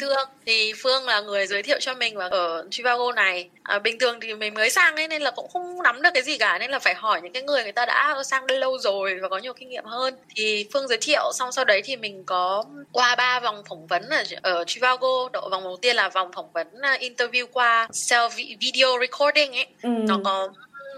thương. 0.00 0.28
Thì 0.46 0.72
phương 0.82 1.06
là 1.06 1.20
người 1.20 1.46
giới 1.46 1.62
thiệu 1.62 1.78
cho 1.80 1.94
mình 1.94 2.16
và 2.16 2.28
ở 2.28 2.66
Trivago 2.70 3.12
này. 3.12 3.50
À, 3.62 3.78
bình 3.78 3.98
thường 3.98 4.20
thì 4.20 4.34
mình 4.34 4.54
mới 4.54 4.70
sang 4.70 4.96
ấy 4.96 5.08
nên 5.08 5.22
là 5.22 5.30
cũng 5.30 5.48
không 5.52 5.82
nắm 5.82 6.02
được 6.02 6.10
cái 6.14 6.22
gì 6.22 6.38
cả. 6.38 6.58
Nên 6.58 6.70
là 6.70 6.78
phải 6.78 6.94
hỏi 6.94 7.20
những 7.22 7.32
cái 7.32 7.42
người 7.42 7.62
người 7.62 7.72
ta 7.72 7.86
đã 7.86 8.22
sang 8.24 8.46
đây 8.46 8.58
lâu 8.58 8.78
rồi 8.78 9.18
và 9.22 9.28
có 9.28 9.38
nhiều 9.38 9.52
kinh 9.52 9.68
nghiệm 9.68 9.84
hơn. 9.84 10.14
Thì 10.36 10.68
phương 10.72 10.88
giới 10.88 10.98
thiệu 11.00 11.32
xong 11.34 11.52
sau 11.52 11.64
đấy 11.64 11.82
thì 11.84 11.96
mình 11.96 12.24
có 12.26 12.64
qua 12.92 13.16
ba 13.16 13.40
vòng 13.40 13.62
phỏng 13.68 13.86
vấn 13.86 14.08
ở, 14.08 14.24
ở 14.42 14.64
Trivago 14.64 15.28
độ 15.32 15.48
vòng 15.50 15.75
đầu 15.76 15.80
tiên 15.82 15.96
là 15.96 16.08
vòng 16.08 16.30
phỏng 16.32 16.52
vấn 16.52 16.66
uh, 16.66 17.00
interview 17.00 17.46
qua 17.52 17.88
self 17.92 18.56
video 18.60 18.88
recording 19.00 19.52
ấy 19.52 19.66
ừ. 19.82 19.88
nó 19.88 20.20
có 20.24 20.48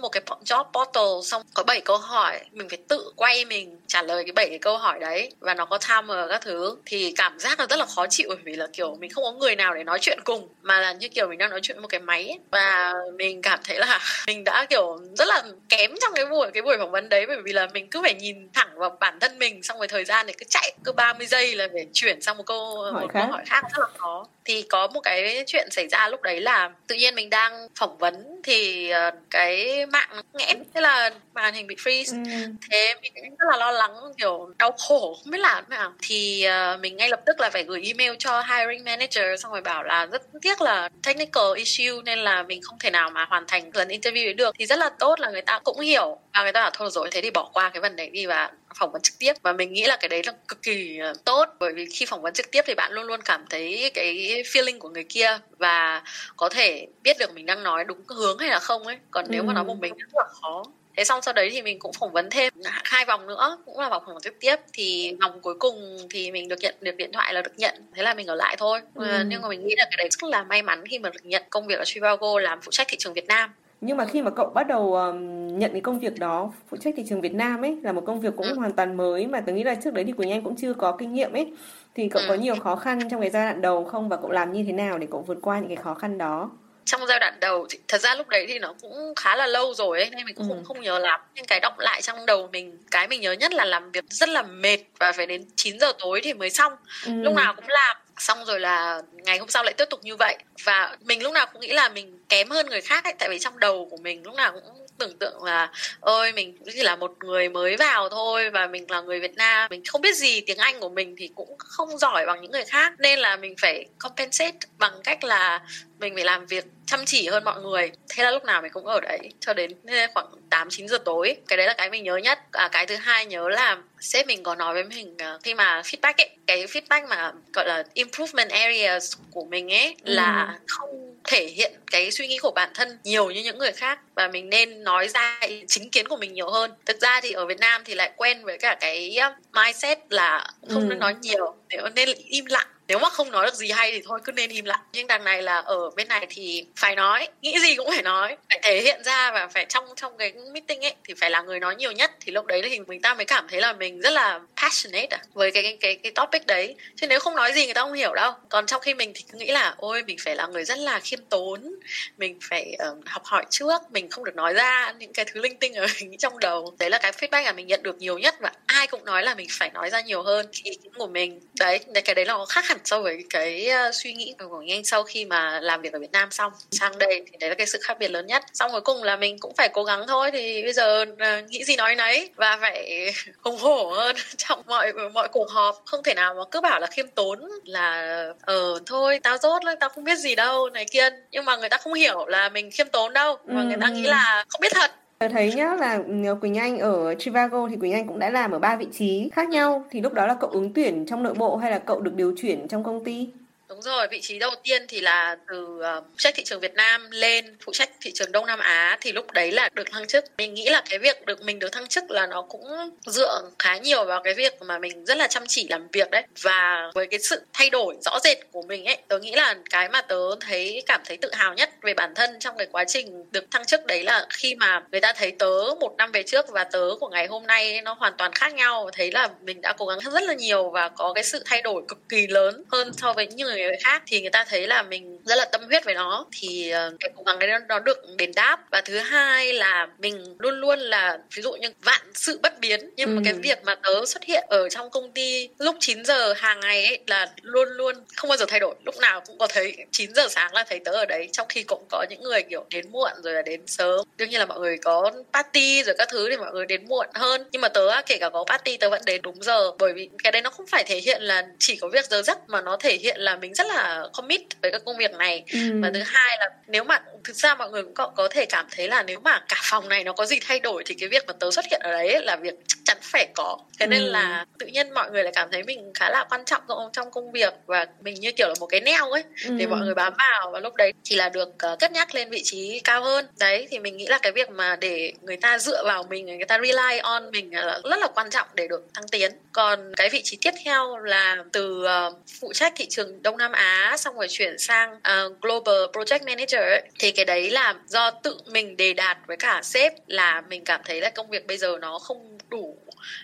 một 0.00 0.08
cái 0.08 0.22
job 0.44 0.64
portal 0.64 1.24
xong 1.24 1.42
có 1.54 1.62
7 1.62 1.80
câu 1.80 1.96
hỏi 1.96 2.40
mình 2.52 2.68
phải 2.68 2.78
tự 2.88 3.12
quay 3.16 3.44
mình 3.44 3.80
trả 3.86 4.02
lời 4.02 4.24
cái 4.24 4.32
bảy 4.32 4.48
cái 4.48 4.58
câu 4.58 4.78
hỏi 4.78 4.98
đấy 5.00 5.32
và 5.40 5.54
nó 5.54 5.64
có 5.64 5.78
timer 5.78 6.16
các 6.28 6.40
thứ 6.42 6.76
thì 6.86 7.12
cảm 7.16 7.38
giác 7.38 7.60
là 7.60 7.66
rất 7.70 7.78
là 7.78 7.86
khó 7.86 8.06
chịu 8.06 8.26
bởi 8.28 8.38
vì 8.44 8.56
là 8.56 8.66
kiểu 8.72 8.96
mình 9.00 9.10
không 9.10 9.24
có 9.24 9.32
người 9.32 9.56
nào 9.56 9.74
để 9.74 9.84
nói 9.84 9.98
chuyện 10.00 10.18
cùng 10.24 10.48
mà 10.62 10.80
là 10.80 10.92
như 10.92 11.08
kiểu 11.08 11.28
mình 11.28 11.38
đang 11.38 11.50
nói 11.50 11.60
chuyện 11.62 11.76
với 11.76 11.82
một 11.82 11.88
cái 11.88 12.00
máy 12.00 12.26
ấy. 12.26 12.38
và 12.50 12.92
mình 13.16 13.42
cảm 13.42 13.60
thấy 13.64 13.78
là 13.78 14.00
mình 14.26 14.44
đã 14.44 14.66
kiểu 14.70 14.98
rất 15.18 15.28
là 15.28 15.42
kém 15.68 15.90
trong 16.00 16.12
cái 16.14 16.26
buổi 16.26 16.50
cái 16.54 16.62
buổi 16.62 16.76
phỏng 16.78 16.90
vấn 16.90 17.08
đấy 17.08 17.26
bởi 17.26 17.36
vì 17.44 17.52
là 17.52 17.68
mình 17.72 17.90
cứ 17.90 18.02
phải 18.02 18.14
nhìn 18.14 18.48
thẳng 18.54 18.68
vào 18.76 18.96
bản 19.00 19.20
thân 19.20 19.38
mình 19.38 19.62
xong 19.62 19.78
rồi 19.78 19.88
thời 19.88 20.04
gian 20.04 20.26
này 20.26 20.34
cứ 20.38 20.44
chạy 20.48 20.72
cứ 20.84 20.92
30 20.92 21.26
giây 21.26 21.54
là 21.54 21.68
phải 21.72 21.86
chuyển 21.92 22.20
sang 22.20 22.36
một 22.36 22.46
câu 22.46 22.82
hỏi 22.82 22.92
một 22.92 23.12
khác. 23.12 23.20
câu 23.20 23.32
hỏi 23.32 23.42
khác 23.46 23.64
rất 23.74 23.80
là 23.80 23.88
khó 23.96 24.26
thì 24.48 24.62
có 24.62 24.86
một 24.86 25.00
cái 25.00 25.44
chuyện 25.46 25.70
xảy 25.70 25.88
ra 25.88 26.08
lúc 26.08 26.22
đấy 26.22 26.40
là 26.40 26.70
tự 26.86 26.94
nhiên 26.94 27.14
mình 27.14 27.30
đang 27.30 27.68
phỏng 27.78 27.98
vấn 27.98 28.40
thì 28.44 28.90
uh, 29.08 29.14
cái 29.30 29.86
mạng 29.86 30.08
nghẽn 30.34 30.64
thế 30.74 30.80
là 30.80 31.10
màn 31.34 31.54
hình 31.54 31.66
bị 31.66 31.74
freeze. 31.74 32.24
Ừ. 32.24 32.52
thế 32.70 32.94
mình 33.02 33.12
rất 33.14 33.46
là 33.50 33.56
lo 33.56 33.70
lắng 33.70 33.94
kiểu 34.18 34.50
đau 34.58 34.72
khổ 34.88 35.14
không 35.14 35.30
biết 35.30 35.38
làm 35.38 35.64
thế 35.70 35.76
nào. 35.76 35.92
Thì 36.02 36.46
uh, 36.74 36.80
mình 36.80 36.96
ngay 36.96 37.08
lập 37.08 37.20
tức 37.26 37.40
là 37.40 37.50
phải 37.50 37.62
gửi 37.62 37.82
email 37.86 38.12
cho 38.18 38.42
hiring 38.42 38.84
manager 38.84 39.42
xong 39.42 39.52
rồi 39.52 39.60
bảo 39.60 39.82
là 39.82 40.06
rất 40.06 40.22
tiếc 40.42 40.60
là 40.60 40.88
technical 41.02 41.56
issue 41.56 42.02
nên 42.04 42.18
là 42.18 42.42
mình 42.42 42.62
không 42.62 42.78
thể 42.78 42.90
nào 42.90 43.10
mà 43.10 43.24
hoàn 43.24 43.44
thành 43.46 43.70
lần 43.74 43.88
interview 43.88 44.24
đấy 44.24 44.34
được. 44.34 44.54
Thì 44.58 44.66
rất 44.66 44.78
là 44.78 44.90
tốt 44.98 45.20
là 45.20 45.30
người 45.30 45.42
ta 45.42 45.58
cũng 45.64 45.80
hiểu 45.80 46.18
và 46.34 46.42
người 46.42 46.52
ta 46.52 46.60
bảo 46.60 46.70
thôi 46.74 46.88
rồi 46.92 47.08
thế 47.12 47.20
thì 47.20 47.30
bỏ 47.30 47.50
qua 47.52 47.68
cái 47.68 47.80
vấn 47.80 47.96
đề 47.96 48.08
đi 48.08 48.26
và 48.26 48.50
phỏng 48.74 48.92
vấn 48.92 49.02
trực 49.02 49.18
tiếp 49.18 49.32
và 49.42 49.52
mình 49.52 49.72
nghĩ 49.72 49.86
là 49.86 49.96
cái 50.00 50.08
đấy 50.08 50.22
là 50.26 50.32
cực 50.48 50.62
kỳ 50.62 50.98
ờ, 50.98 51.14
tốt. 51.24 51.48
Bởi 51.58 51.72
vì 51.72 51.86
khi 51.86 52.06
phỏng 52.06 52.22
vấn 52.22 52.34
trực 52.34 52.50
tiếp 52.50 52.62
thì 52.66 52.74
bạn 52.74 52.92
luôn 52.92 53.06
luôn 53.06 53.20
cảm 53.22 53.44
thấy 53.50 53.90
cái 53.94 54.42
feeling 54.44 54.78
của 54.78 54.88
người 54.88 55.04
kia 55.04 55.38
và 55.58 56.02
có 56.36 56.48
thể 56.48 56.86
biết 57.02 57.18
được 57.18 57.34
mình 57.34 57.46
đang 57.46 57.62
nói 57.62 57.84
đúng 57.84 57.98
hướng 58.08 58.38
hay 58.38 58.48
là 58.48 58.58
không 58.58 58.86
ấy. 58.86 58.98
Còn 59.10 59.24
nếu 59.28 59.42
ừ. 59.42 59.46
mà 59.46 59.52
nói 59.52 59.64
một 59.64 59.78
mình 59.78 59.94
rất 59.98 60.08
là 60.14 60.24
khó. 60.42 60.62
Thế 60.96 61.04
xong 61.04 61.22
sau 61.22 61.34
đấy 61.34 61.50
thì 61.52 61.62
mình 61.62 61.78
cũng 61.78 61.92
phỏng 61.92 62.12
vấn 62.12 62.30
thêm 62.30 62.52
hai 62.64 63.04
vòng 63.04 63.26
nữa 63.26 63.58
cũng 63.64 63.78
là 63.78 63.88
vòng 63.88 64.02
phỏng 64.06 64.14
vấn 64.14 64.22
trực 64.22 64.40
tiếp. 64.40 64.56
Thì 64.72 65.16
vòng 65.20 65.40
cuối 65.40 65.54
cùng 65.58 65.98
thì 66.10 66.30
mình 66.30 66.48
được 66.48 66.60
nhận 66.60 66.74
được 66.80 66.96
điện 66.96 67.12
thoại 67.12 67.34
là 67.34 67.42
được 67.42 67.58
nhận. 67.58 67.74
Thế 67.94 68.02
là 68.02 68.14
mình 68.14 68.26
ở 68.26 68.34
lại 68.34 68.56
thôi. 68.58 68.80
Ừ. 68.94 69.06
nhưng 69.26 69.42
mà 69.42 69.48
mình 69.48 69.66
nghĩ 69.66 69.74
là 69.76 69.84
cái 69.84 69.96
đấy 69.98 70.08
rất 70.10 70.28
là 70.30 70.42
may 70.42 70.62
mắn 70.62 70.86
khi 70.86 70.98
mà 70.98 71.10
được 71.10 71.20
nhận 71.24 71.42
công 71.50 71.66
việc 71.66 71.78
ở 71.78 71.84
Trivago 71.84 72.38
làm 72.40 72.60
phụ 72.62 72.70
trách 72.70 72.86
thị 72.90 72.96
trường 72.98 73.12
Việt 73.12 73.26
Nam 73.26 73.50
nhưng 73.80 73.96
mà 73.96 74.04
khi 74.04 74.22
mà 74.22 74.30
cậu 74.30 74.50
bắt 74.54 74.66
đầu 74.66 74.94
um, 74.94 75.58
nhận 75.58 75.72
cái 75.72 75.80
công 75.80 75.98
việc 75.98 76.18
đó 76.18 76.52
phụ 76.68 76.76
trách 76.76 76.94
thị 76.96 77.04
trường 77.08 77.20
Việt 77.20 77.34
Nam 77.34 77.64
ấy 77.64 77.78
là 77.82 77.92
một 77.92 78.02
công 78.06 78.20
việc 78.20 78.36
cũng 78.36 78.46
ừ. 78.46 78.54
hoàn 78.54 78.72
toàn 78.72 78.96
mới 78.96 79.26
mà 79.26 79.40
tôi 79.40 79.54
nghĩ 79.54 79.64
là 79.64 79.74
trước 79.74 79.94
đấy 79.94 80.04
thì 80.04 80.12
Quỳnh 80.12 80.30
Anh 80.30 80.42
cũng 80.42 80.56
chưa 80.56 80.74
có 80.74 80.96
kinh 80.98 81.14
nghiệm 81.14 81.32
ấy 81.32 81.52
thì 81.94 82.08
cậu 82.08 82.22
ừ. 82.22 82.26
có 82.28 82.34
nhiều 82.34 82.54
khó 82.54 82.76
khăn 82.76 82.98
trong 83.10 83.20
cái 83.20 83.30
giai 83.30 83.44
đoạn 83.46 83.60
đầu 83.60 83.84
không 83.84 84.08
và 84.08 84.16
cậu 84.16 84.30
làm 84.30 84.52
như 84.52 84.64
thế 84.66 84.72
nào 84.72 84.98
để 84.98 85.06
cậu 85.10 85.22
vượt 85.22 85.38
qua 85.42 85.58
những 85.58 85.68
cái 85.68 85.76
khó 85.76 85.94
khăn 85.94 86.18
đó 86.18 86.50
trong 86.84 87.06
giai 87.06 87.18
đoạn 87.18 87.40
đầu 87.40 87.66
thì, 87.70 87.78
thật 87.88 88.00
ra 88.00 88.14
lúc 88.14 88.28
đấy 88.28 88.44
thì 88.48 88.58
nó 88.58 88.74
cũng 88.80 89.14
khá 89.16 89.36
là 89.36 89.46
lâu 89.46 89.74
rồi 89.74 90.00
ấy 90.00 90.10
nên 90.10 90.26
mình 90.26 90.34
cũng 90.34 90.48
ừ. 90.48 90.54
không 90.54 90.64
không 90.64 90.80
nhớ 90.80 90.98
lắm 90.98 91.20
nhưng 91.34 91.44
cái 91.44 91.60
động 91.60 91.78
lại 91.78 92.02
trong 92.02 92.26
đầu 92.26 92.48
mình 92.52 92.78
cái 92.90 93.08
mình 93.08 93.20
nhớ 93.20 93.32
nhất 93.32 93.52
là 93.52 93.64
làm 93.64 93.90
việc 93.90 94.04
rất 94.10 94.28
là 94.28 94.42
mệt 94.42 94.78
và 94.98 95.12
phải 95.12 95.26
đến 95.26 95.44
9 95.56 95.80
giờ 95.80 95.92
tối 95.98 96.20
thì 96.24 96.32
mới 96.32 96.50
xong 96.50 96.72
ừ. 97.06 97.12
lúc 97.12 97.34
nào 97.34 97.54
cũng 97.54 97.68
làm 97.68 97.96
xong 98.18 98.44
rồi 98.44 98.60
là 98.60 99.02
ngày 99.12 99.38
hôm 99.38 99.48
sau 99.48 99.64
lại 99.64 99.74
tiếp 99.74 99.84
tục 99.90 100.00
như 100.02 100.16
vậy. 100.16 100.36
Và 100.64 100.96
mình 101.00 101.22
lúc 101.22 101.32
nào 101.32 101.46
cũng 101.52 101.60
nghĩ 101.60 101.72
là 101.72 101.88
mình 101.88 102.18
kém 102.28 102.50
hơn 102.50 102.66
người 102.66 102.80
khác 102.80 103.04
ấy. 103.04 103.14
Tại 103.18 103.28
vì 103.28 103.38
trong 103.38 103.58
đầu 103.58 103.88
của 103.90 103.96
mình 103.96 104.22
lúc 104.24 104.34
nào 104.34 104.52
cũng 104.52 104.86
tưởng 104.98 105.18
tượng 105.18 105.44
là 105.44 105.72
ơi 106.00 106.32
mình 106.32 106.56
chỉ 106.74 106.82
là 106.82 106.96
một 106.96 107.12
người 107.20 107.48
mới 107.48 107.76
vào 107.76 108.08
thôi 108.08 108.50
và 108.50 108.66
mình 108.66 108.90
là 108.90 109.00
người 109.00 109.20
Việt 109.20 109.34
Nam. 109.34 109.68
Mình 109.70 109.82
không 109.84 110.00
biết 110.00 110.16
gì 110.16 110.40
tiếng 110.40 110.58
Anh 110.58 110.80
của 110.80 110.88
mình 110.88 111.14
thì 111.18 111.30
cũng 111.34 111.58
không 111.58 111.98
giỏi 111.98 112.26
bằng 112.26 112.42
những 112.42 112.50
người 112.50 112.64
khác. 112.64 112.92
Nên 112.98 113.18
là 113.18 113.36
mình 113.36 113.54
phải 113.60 113.84
compensate 113.98 114.58
bằng 114.78 114.92
cách 115.04 115.24
là 115.24 115.60
mình 115.98 116.14
phải 116.14 116.24
làm 116.24 116.46
việc 116.46 116.64
chăm 116.88 117.04
chỉ 117.04 117.28
hơn 117.28 117.44
mọi 117.44 117.62
người. 117.62 117.90
Thế 118.08 118.24
là 118.24 118.30
lúc 118.30 118.44
nào 118.44 118.62
mình 118.62 118.72
cũng 118.72 118.86
ở 118.86 119.00
đấy 119.00 119.18
cho 119.40 119.54
đến 119.54 119.72
khoảng 120.14 120.26
8 120.50 120.70
9 120.70 120.88
giờ 120.88 120.98
tối. 121.04 121.36
Cái 121.48 121.56
đấy 121.56 121.66
là 121.66 121.74
cái 121.78 121.90
mình 121.90 122.04
nhớ 122.04 122.16
nhất. 122.16 122.38
À, 122.52 122.68
cái 122.72 122.86
thứ 122.86 122.96
hai 122.96 123.26
nhớ 123.26 123.48
là 123.48 123.76
sếp 124.00 124.26
mình 124.26 124.42
có 124.42 124.54
nói 124.54 124.74
với 124.74 124.84
mình 124.84 125.16
uh, 125.34 125.42
khi 125.42 125.54
mà 125.54 125.80
feedback 125.80 126.14
ấy 126.18 126.30
cái 126.46 126.66
feedback 126.66 127.08
mà 127.08 127.32
gọi 127.52 127.68
là 127.68 127.84
improvement 127.94 128.50
areas 128.50 129.12
của 129.30 129.44
mình 129.44 129.72
ấy 129.72 129.96
ừ. 130.04 130.14
là 130.14 130.58
không 130.66 131.16
thể 131.24 131.46
hiện 131.46 131.72
cái 131.90 132.10
suy 132.10 132.28
nghĩ 132.28 132.38
của 132.38 132.50
bản 132.50 132.70
thân 132.74 132.98
nhiều 133.04 133.30
như 133.30 133.42
những 133.42 133.58
người 133.58 133.72
khác. 133.72 133.98
Và 134.14 134.28
mình 134.28 134.50
nên 134.50 134.84
nói 134.84 135.08
ra 135.08 135.40
chính 135.68 135.90
kiến 135.90 136.08
của 136.08 136.16
mình 136.16 136.34
nhiều 136.34 136.50
hơn. 136.50 136.70
Thực 136.86 137.00
ra 137.00 137.20
thì 137.20 137.32
ở 137.32 137.46
Việt 137.46 137.58
Nam 137.58 137.82
thì 137.84 137.94
lại 137.94 138.12
quen 138.16 138.44
với 138.44 138.58
cả 138.58 138.76
cái 138.80 139.18
mindset 139.52 139.98
là 140.10 140.46
không 140.68 140.82
ừ. 140.82 140.86
nên 140.88 140.98
nói 140.98 141.14
nhiều. 141.20 141.54
Nên 141.94 142.08
im 142.28 142.44
lặng 142.44 142.66
nếu 142.88 142.98
mà 142.98 143.08
không 143.10 143.30
nói 143.30 143.46
được 143.46 143.54
gì 143.54 143.70
hay 143.70 143.92
thì 143.92 144.02
thôi 144.04 144.20
cứ 144.24 144.32
nên 144.32 144.50
im 144.50 144.64
lặng. 144.64 144.80
Nhưng 144.92 145.06
đằng 145.06 145.24
này 145.24 145.42
là 145.42 145.58
ở 145.58 145.90
bên 145.90 146.08
này 146.08 146.26
thì 146.30 146.66
phải 146.76 146.96
nói 146.96 147.28
nghĩ 147.42 147.58
gì 147.60 147.76
cũng 147.76 147.90
phải 147.90 148.02
nói 148.02 148.36
phải 148.48 148.60
thể 148.62 148.80
hiện 148.80 149.04
ra 149.04 149.30
và 149.30 149.48
phải 149.48 149.66
trong 149.68 149.84
trong 149.96 150.18
cái 150.18 150.32
meeting 150.52 150.84
ấy 150.84 150.94
thì 151.04 151.14
phải 151.20 151.30
là 151.30 151.42
người 151.42 151.60
nói 151.60 151.76
nhiều 151.76 151.92
nhất. 151.92 152.10
Thì 152.20 152.32
lúc 152.32 152.46
đấy 152.46 152.62
thì 152.70 152.80
mình 152.80 153.02
ta 153.02 153.14
mới 153.14 153.24
cảm 153.24 153.48
thấy 153.48 153.60
là 153.60 153.72
mình 153.72 154.00
rất 154.00 154.10
là 154.10 154.40
passionate 154.62 155.06
à, 155.10 155.18
với 155.34 155.50
cái 155.50 155.62
cái 155.62 155.76
cái 155.80 155.96
cái 155.96 156.12
topic 156.12 156.46
đấy. 156.46 156.74
Chứ 156.96 157.06
nếu 157.06 157.20
không 157.20 157.36
nói 157.36 157.52
gì 157.52 157.64
người 157.64 157.74
ta 157.74 157.80
không 157.80 157.92
hiểu 157.92 158.14
đâu. 158.14 158.32
Còn 158.48 158.66
trong 158.66 158.80
khi 158.80 158.94
mình 158.94 159.12
thì 159.14 159.24
cứ 159.32 159.38
nghĩ 159.38 159.50
là 159.50 159.74
ôi 159.78 160.02
mình 160.06 160.16
phải 160.24 160.36
là 160.36 160.46
người 160.46 160.64
rất 160.64 160.78
là 160.78 161.00
khiêm 161.00 161.20
tốn 161.30 161.74
mình 162.18 162.38
phải 162.42 162.76
uh, 162.92 163.06
học 163.06 163.24
hỏi 163.24 163.44
trước 163.50 163.82
mình 163.90 164.10
không 164.10 164.24
được 164.24 164.34
nói 164.34 164.54
ra 164.54 164.92
những 164.98 165.12
cái 165.12 165.24
thứ 165.24 165.40
linh 165.40 165.56
tinh 165.56 165.74
ở 165.74 165.86
mình 166.00 166.16
trong 166.18 166.38
đầu. 166.38 166.74
Đấy 166.78 166.90
là 166.90 166.98
cái 166.98 167.12
feedback 167.12 167.44
mà 167.44 167.52
mình 167.52 167.66
nhận 167.66 167.82
được 167.82 167.98
nhiều 167.98 168.18
nhất 168.18 168.34
và 168.40 168.52
ai 168.66 168.86
cũng 168.86 169.04
nói 169.04 169.22
là 169.22 169.34
mình 169.34 169.48
phải 169.50 169.70
nói 169.70 169.90
ra 169.90 170.00
nhiều 170.00 170.22
hơn 170.22 170.46
ý 170.62 170.74
kiến 170.82 170.92
của 170.98 171.06
mình. 171.06 171.40
Đấy 171.58 171.80
cái 172.04 172.14
đấy 172.14 172.24
là 172.24 172.38
khác 172.48 172.64
hẳn 172.66 172.77
so 172.84 173.00
với 173.00 173.24
cái 173.30 173.70
uh, 173.88 173.94
suy 173.94 174.12
nghĩ 174.12 174.34
của 174.38 174.62
anh 174.68 174.84
sau 174.84 175.02
khi 175.04 175.24
mà 175.24 175.60
làm 175.60 175.82
việc 175.82 175.92
ở 175.92 175.98
Việt 175.98 176.12
Nam 176.12 176.30
xong. 176.30 176.52
Sang 176.70 176.98
đây 176.98 177.24
thì 177.26 177.38
đấy 177.40 177.50
là 177.50 177.54
cái 177.54 177.66
sự 177.66 177.78
khác 177.82 177.98
biệt 177.98 178.08
lớn 178.08 178.26
nhất. 178.26 178.44
Xong 178.52 178.70
cuối 178.72 178.80
cùng 178.80 179.02
là 179.02 179.16
mình 179.16 179.38
cũng 179.38 179.54
phải 179.56 179.68
cố 179.72 179.84
gắng 179.84 180.04
thôi 180.08 180.30
thì 180.32 180.62
bây 180.62 180.72
giờ 180.72 181.02
uh, 181.02 181.48
nghĩ 181.48 181.64
gì 181.64 181.76
nói 181.76 181.94
nấy 181.94 182.30
và 182.36 182.58
phải 182.60 183.12
hùng 183.40 183.58
hổ 183.58 183.90
hơn 183.90 184.16
trong 184.36 184.62
mọi 184.66 184.92
mọi 185.14 185.28
cuộc 185.28 185.50
họp. 185.50 185.82
Không 185.86 186.02
thể 186.02 186.14
nào 186.14 186.34
mà 186.34 186.42
cứ 186.50 186.60
bảo 186.60 186.80
là 186.80 186.86
khiêm 186.86 187.06
tốn 187.08 187.40
là 187.64 188.24
ờ 188.40 188.78
thôi 188.86 189.20
tao 189.22 189.38
dốt 189.38 189.64
lắm 189.64 189.76
tao 189.80 189.88
không 189.88 190.04
biết 190.04 190.18
gì 190.18 190.34
đâu 190.34 190.70
này 190.70 190.84
kia. 190.84 191.10
Nhưng 191.30 191.44
mà 191.44 191.56
người 191.56 191.68
ta 191.68 191.76
không 191.76 191.94
hiểu 191.94 192.26
là 192.26 192.48
mình 192.48 192.70
khiêm 192.70 192.88
tốn 192.88 193.12
đâu. 193.12 193.36
Mà 193.46 193.60
ừ. 193.60 193.66
người 193.66 193.78
ta 193.80 193.88
nghĩ 193.88 194.02
là 194.02 194.44
không 194.48 194.60
biết 194.60 194.72
thật 194.74 194.90
Tôi 195.18 195.28
thấy 195.28 195.54
nhá 195.54 195.74
là 195.74 196.02
ừ, 196.06 196.34
Quỳnh 196.40 196.54
Anh 196.58 196.78
ở 196.78 197.14
Trivago 197.18 197.68
thì 197.68 197.76
Quỳnh 197.76 197.92
Anh 197.92 198.06
cũng 198.06 198.18
đã 198.18 198.30
làm 198.30 198.50
ở 198.50 198.58
ba 198.58 198.76
vị 198.76 198.86
trí 198.92 199.30
khác 199.32 199.48
nhau 199.48 199.84
thì 199.90 200.00
lúc 200.00 200.12
đó 200.12 200.26
là 200.26 200.34
cậu 200.40 200.50
ứng 200.50 200.72
tuyển 200.74 201.06
trong 201.06 201.22
nội 201.22 201.34
bộ 201.34 201.56
hay 201.56 201.70
là 201.70 201.78
cậu 201.78 202.00
được 202.00 202.14
điều 202.14 202.32
chuyển 202.36 202.68
trong 202.68 202.84
công 202.84 203.04
ty? 203.04 203.32
Đúng 203.68 203.82
rồi, 203.82 204.08
vị 204.10 204.20
trí 204.20 204.38
đầu 204.38 204.50
tiên 204.64 204.84
thì 204.88 205.00
là 205.00 205.36
từ 205.48 205.78
ờ, 205.82 206.00
phụ 206.00 206.14
trách 206.18 206.34
thị 206.36 206.44
trường 206.44 206.60
Việt 206.60 206.74
Nam 206.74 207.10
lên 207.10 207.56
phụ 207.64 207.72
trách 207.72 207.90
thị 208.00 208.10
trường 208.14 208.32
Đông 208.32 208.46
Nam 208.46 208.58
Á 208.58 208.98
thì 209.00 209.12
lúc 209.12 209.32
đấy 209.32 209.52
là 209.52 209.68
được 209.74 209.84
thăng 209.92 210.06
chức. 210.06 210.24
Mình 210.38 210.54
nghĩ 210.54 210.68
là 210.68 210.82
cái 210.90 210.98
việc 210.98 211.26
được 211.26 211.42
mình 211.42 211.58
được 211.58 211.72
thăng 211.72 211.86
chức 211.86 212.10
là 212.10 212.26
nó 212.26 212.42
cũng 212.42 212.64
dựa 213.06 213.42
khá 213.58 213.76
nhiều 213.78 214.04
vào 214.04 214.20
cái 214.24 214.34
việc 214.34 214.62
mà 214.62 214.78
mình 214.78 215.04
rất 215.04 215.18
là 215.18 215.26
chăm 215.26 215.42
chỉ 215.48 215.66
làm 215.70 215.88
việc 215.92 216.10
đấy 216.10 216.22
và 216.42 216.90
với 216.94 217.06
cái 217.06 217.20
sự 217.20 217.42
thay 217.52 217.70
đổi 217.70 217.96
rõ 218.04 218.18
rệt 218.24 218.38
của 218.52 218.62
mình 218.62 218.84
ấy, 218.84 218.96
tớ 219.08 219.18
nghĩ 219.18 219.32
là 219.32 219.54
cái 219.70 219.88
mà 219.88 220.00
tớ 220.02 220.16
thấy 220.40 220.82
cảm 220.86 221.00
thấy 221.04 221.16
tự 221.16 221.30
hào 221.32 221.54
nhất 221.54 221.70
về 221.82 221.94
bản 221.94 222.14
thân 222.14 222.30
trong 222.40 222.56
cái 222.56 222.66
quá 222.72 222.84
trình 222.88 223.24
được 223.32 223.50
thăng 223.50 223.64
chức 223.64 223.86
đấy 223.86 224.04
là 224.04 224.26
khi 224.30 224.54
mà 224.54 224.82
người 224.92 225.00
ta 225.00 225.12
thấy 225.16 225.32
tớ 225.38 225.50
một 225.80 225.94
năm 225.98 226.12
về 226.12 226.22
trước 226.22 226.46
và 226.48 226.64
tớ 226.64 226.88
của 227.00 227.08
ngày 227.08 227.26
hôm 227.26 227.46
nay 227.46 227.80
nó 227.82 227.92
hoàn 227.94 228.12
toàn 228.18 228.32
khác 228.32 228.54
nhau 228.54 228.90
thấy 228.92 229.10
là 229.12 229.28
mình 229.42 229.60
đã 229.60 229.72
cố 229.78 229.86
gắng 229.86 229.98
rất 230.12 230.22
là 230.22 230.34
nhiều 230.34 230.70
và 230.70 230.88
có 230.88 231.12
cái 231.12 231.24
sự 231.24 231.42
thay 231.46 231.62
đổi 231.62 231.82
cực 231.88 231.98
kỳ 232.08 232.26
lớn 232.26 232.64
hơn 232.72 232.92
so 232.92 233.12
với 233.12 233.26
những 233.26 233.48
người 233.48 233.57
người 233.66 233.76
khác 233.84 234.02
thì 234.06 234.20
người 234.20 234.30
ta 234.30 234.44
thấy 234.48 234.66
là 234.66 234.82
mình 234.82 235.18
rất 235.24 235.34
là 235.38 235.44
tâm 235.44 235.60
huyết 235.64 235.84
với 235.84 235.94
nó. 235.94 236.26
Thì 236.32 236.72
uh, 236.88 236.94
cái 237.00 237.10
cố 237.16 237.22
gắng 237.26 237.38
đấy 237.38 237.50
nó 237.68 237.78
được 237.78 237.98
đền 238.16 238.32
đáp. 238.36 238.60
Và 238.70 238.80
thứ 238.80 238.98
hai 238.98 239.52
là 239.52 239.88
mình 239.98 240.36
luôn 240.38 240.60
luôn 240.60 240.78
là 240.78 241.18
ví 241.34 241.42
dụ 241.42 241.52
như 241.52 241.68
vạn 241.82 242.00
sự 242.14 242.38
bất 242.42 242.60
biến. 242.60 242.90
Nhưng 242.96 243.08
ừ. 243.08 243.14
mà 243.14 243.22
cái 243.24 243.32
ừ. 243.32 243.40
việc 243.42 243.58
mà 243.64 243.74
tớ 243.74 244.06
xuất 244.06 244.24
hiện 244.24 244.44
ở 244.48 244.68
trong 244.68 244.90
công 244.90 245.12
ty 245.12 245.48
lúc 245.58 245.76
9 245.80 246.04
giờ 246.04 246.32
hàng 246.32 246.60
ngày 246.60 246.84
ấy 246.86 246.98
là 247.06 247.26
luôn 247.42 247.68
luôn 247.68 247.94
không 248.16 248.28
bao 248.28 248.36
giờ 248.36 248.44
thay 248.48 248.60
đổi. 248.60 248.74
Lúc 248.84 248.98
nào 248.98 249.20
cũng 249.26 249.38
có 249.38 249.46
thấy 249.46 249.76
9 249.90 250.14
giờ 250.14 250.28
sáng 250.28 250.54
là 250.54 250.64
thấy 250.68 250.80
tớ 250.84 250.92
ở 250.92 251.04
đấy. 251.04 251.28
Trong 251.32 251.46
khi 251.48 251.62
cũng 251.62 251.84
có 251.90 252.06
những 252.10 252.22
người 252.22 252.42
kiểu 252.42 252.64
đến 252.70 252.86
muộn 252.90 253.12
rồi 253.22 253.34
là 253.34 253.42
đến 253.42 253.66
sớm. 253.66 254.00
Đương 254.16 254.30
nhiên 254.30 254.40
là 254.40 254.46
mọi 254.46 254.58
người 254.60 254.78
có 254.78 255.12
party 255.32 255.82
rồi 255.82 255.94
các 255.98 256.08
thứ 256.12 256.30
thì 256.30 256.36
mọi 256.36 256.52
người 256.52 256.66
đến 256.66 256.88
muộn 256.88 257.06
hơn. 257.14 257.44
Nhưng 257.52 257.60
mà 257.60 257.68
tớ 257.68 258.02
kể 258.06 258.16
cả 258.20 258.30
có 258.30 258.44
party 258.48 258.76
tớ 258.76 258.90
vẫn 258.90 259.02
đến 259.06 259.22
đúng 259.22 259.42
giờ. 259.42 259.70
Bởi 259.78 259.92
vì 259.92 260.08
cái 260.24 260.32
đấy 260.32 260.42
nó 260.42 260.50
không 260.50 260.66
phải 260.66 260.84
thể 260.84 260.98
hiện 260.98 261.22
là 261.22 261.46
chỉ 261.58 261.76
có 261.76 261.88
việc 261.88 262.04
giờ 262.04 262.22
giấc 262.22 262.38
mà 262.48 262.60
nó 262.60 262.76
thể 262.76 262.96
hiện 262.96 263.20
là 263.20 263.36
mình 263.36 263.47
rất 263.54 263.66
là 263.66 264.04
commit 264.12 264.40
với 264.62 264.70
các 264.70 264.82
công 264.84 264.96
việc 264.96 265.12
này 265.14 265.44
ừ. 265.52 265.58
và 265.82 265.90
thứ 265.94 266.00
hai 266.06 266.36
là 266.40 266.50
nếu 266.66 266.84
mà 266.84 267.02
thực 267.24 267.36
ra 267.36 267.54
mọi 267.54 267.70
người 267.70 267.82
cũng 267.82 267.94
có, 267.94 268.12
có 268.16 268.28
thể 268.30 268.46
cảm 268.46 268.66
thấy 268.70 268.88
là 268.88 269.02
nếu 269.02 269.20
mà 269.20 269.42
cả 269.48 269.56
phòng 269.62 269.88
này 269.88 270.04
nó 270.04 270.12
có 270.12 270.26
gì 270.26 270.38
thay 270.46 270.60
đổi 270.60 270.82
thì 270.86 270.94
cái 270.94 271.08
việc 271.08 271.24
mà 271.26 271.32
tớ 271.40 271.50
xuất 271.50 271.64
hiện 271.70 271.80
ở 271.84 271.92
đấy 271.92 272.22
là 272.24 272.36
việc 272.36 272.54
chắc 272.66 272.78
chắn 272.84 272.96
phải 273.00 273.28
có 273.34 273.58
thế 273.78 273.86
nên 273.86 274.02
ừ. 274.02 274.10
là 274.10 274.46
tự 274.58 274.66
nhiên 274.66 274.90
mọi 274.94 275.10
người 275.10 275.22
lại 275.22 275.32
cảm 275.36 275.48
thấy 275.52 275.62
mình 275.62 275.92
khá 275.94 276.10
là 276.10 276.26
quan 276.30 276.44
trọng 276.44 276.62
trong 276.92 277.10
công 277.10 277.32
việc 277.32 277.54
và 277.66 277.86
mình 278.00 278.14
như 278.14 278.32
kiểu 278.32 278.48
là 278.48 278.54
một 278.60 278.66
cái 278.66 278.80
neo 278.80 279.10
ấy 279.10 279.22
ừ. 279.44 279.50
để 279.58 279.66
mọi 279.66 279.80
người 279.80 279.94
bám 279.94 280.12
vào 280.18 280.50
và 280.50 280.60
lúc 280.60 280.74
đấy 280.74 280.92
thì 281.04 281.16
là 281.16 281.28
được 281.28 281.48
uh, 281.48 281.78
cất 281.78 281.92
nhắc 281.92 282.14
lên 282.14 282.30
vị 282.30 282.40
trí 282.44 282.80
cao 282.84 283.02
hơn 283.02 283.26
đấy 283.38 283.68
thì 283.70 283.78
mình 283.78 283.96
nghĩ 283.96 284.06
là 284.06 284.18
cái 284.22 284.32
việc 284.32 284.50
mà 284.50 284.76
để 284.76 285.12
người 285.20 285.36
ta 285.36 285.58
dựa 285.58 285.84
vào 285.84 286.02
mình 286.10 286.26
người 286.26 286.44
ta 286.48 286.58
rely 286.58 286.98
on 287.02 287.30
mình 287.30 287.54
là 287.54 287.80
rất 287.90 287.98
là 288.00 288.08
quan 288.14 288.30
trọng 288.30 288.48
để 288.54 288.68
được 288.68 288.86
thăng 288.94 289.08
tiến 289.08 289.32
còn 289.52 289.92
cái 289.96 290.08
vị 290.08 290.20
trí 290.24 290.38
tiếp 290.40 290.54
theo 290.64 290.96
là 290.96 291.36
từ 291.52 291.84
uh, 291.84 292.14
phụ 292.40 292.52
trách 292.52 292.72
thị 292.76 292.86
trường 292.90 293.22
Đông 293.22 293.37
Nam 293.38 293.52
Á 293.52 293.96
xong 293.98 294.14
rồi 294.14 294.26
chuyển 294.30 294.58
sang 294.58 294.94
uh, 294.94 295.40
Global 295.40 295.74
Project 295.92 296.26
Manager 296.26 296.60
ấy, 296.60 296.82
thì 296.98 297.10
cái 297.10 297.24
đấy 297.24 297.50
là 297.50 297.74
do 297.86 298.10
tự 298.10 298.36
mình 298.46 298.76
đề 298.76 298.92
đạt 298.92 299.18
với 299.26 299.36
cả 299.36 299.60
sếp 299.62 299.92
là 300.06 300.42
mình 300.48 300.64
cảm 300.64 300.80
thấy 300.84 301.00
là 301.00 301.10
công 301.10 301.30
việc 301.30 301.46
bây 301.46 301.58
giờ 301.58 301.78
nó 301.80 301.98
không 301.98 302.38
đủ 302.48 302.78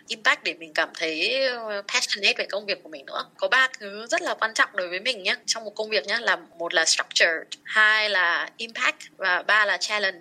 impact 0.09 0.45
để 0.45 0.55
mình 0.55 0.75
cảm 0.75 0.89
thấy 0.99 1.47
ờ, 1.47 1.83
passionate 1.89 2.35
về 2.37 2.47
công 2.47 2.67
việc 2.67 2.83
của 2.83 2.89
mình 2.89 3.07
nữa. 3.07 3.25
Có 3.37 3.49
ba 3.49 3.69
thứ 3.85 4.07
rất 4.07 4.23
là 4.23 4.35
quan 4.35 4.55
trọng 4.55 4.69
đối 4.75 4.89
với 4.89 5.01
mình 5.01 5.23
nhé 5.23 5.37
trong 5.47 5.65
một 5.65 5.71
công 5.75 5.91
việc 5.91 6.07
nhé 6.07 6.19
là 6.21 6.37
một 6.59 6.75
là 6.75 6.85
structure 6.85 7.33
hai 7.65 8.11
là 8.11 8.51
impact 8.57 8.97
và 9.17 9.43
ba 9.43 9.67
là 9.67 9.77
challenge. 9.77 10.21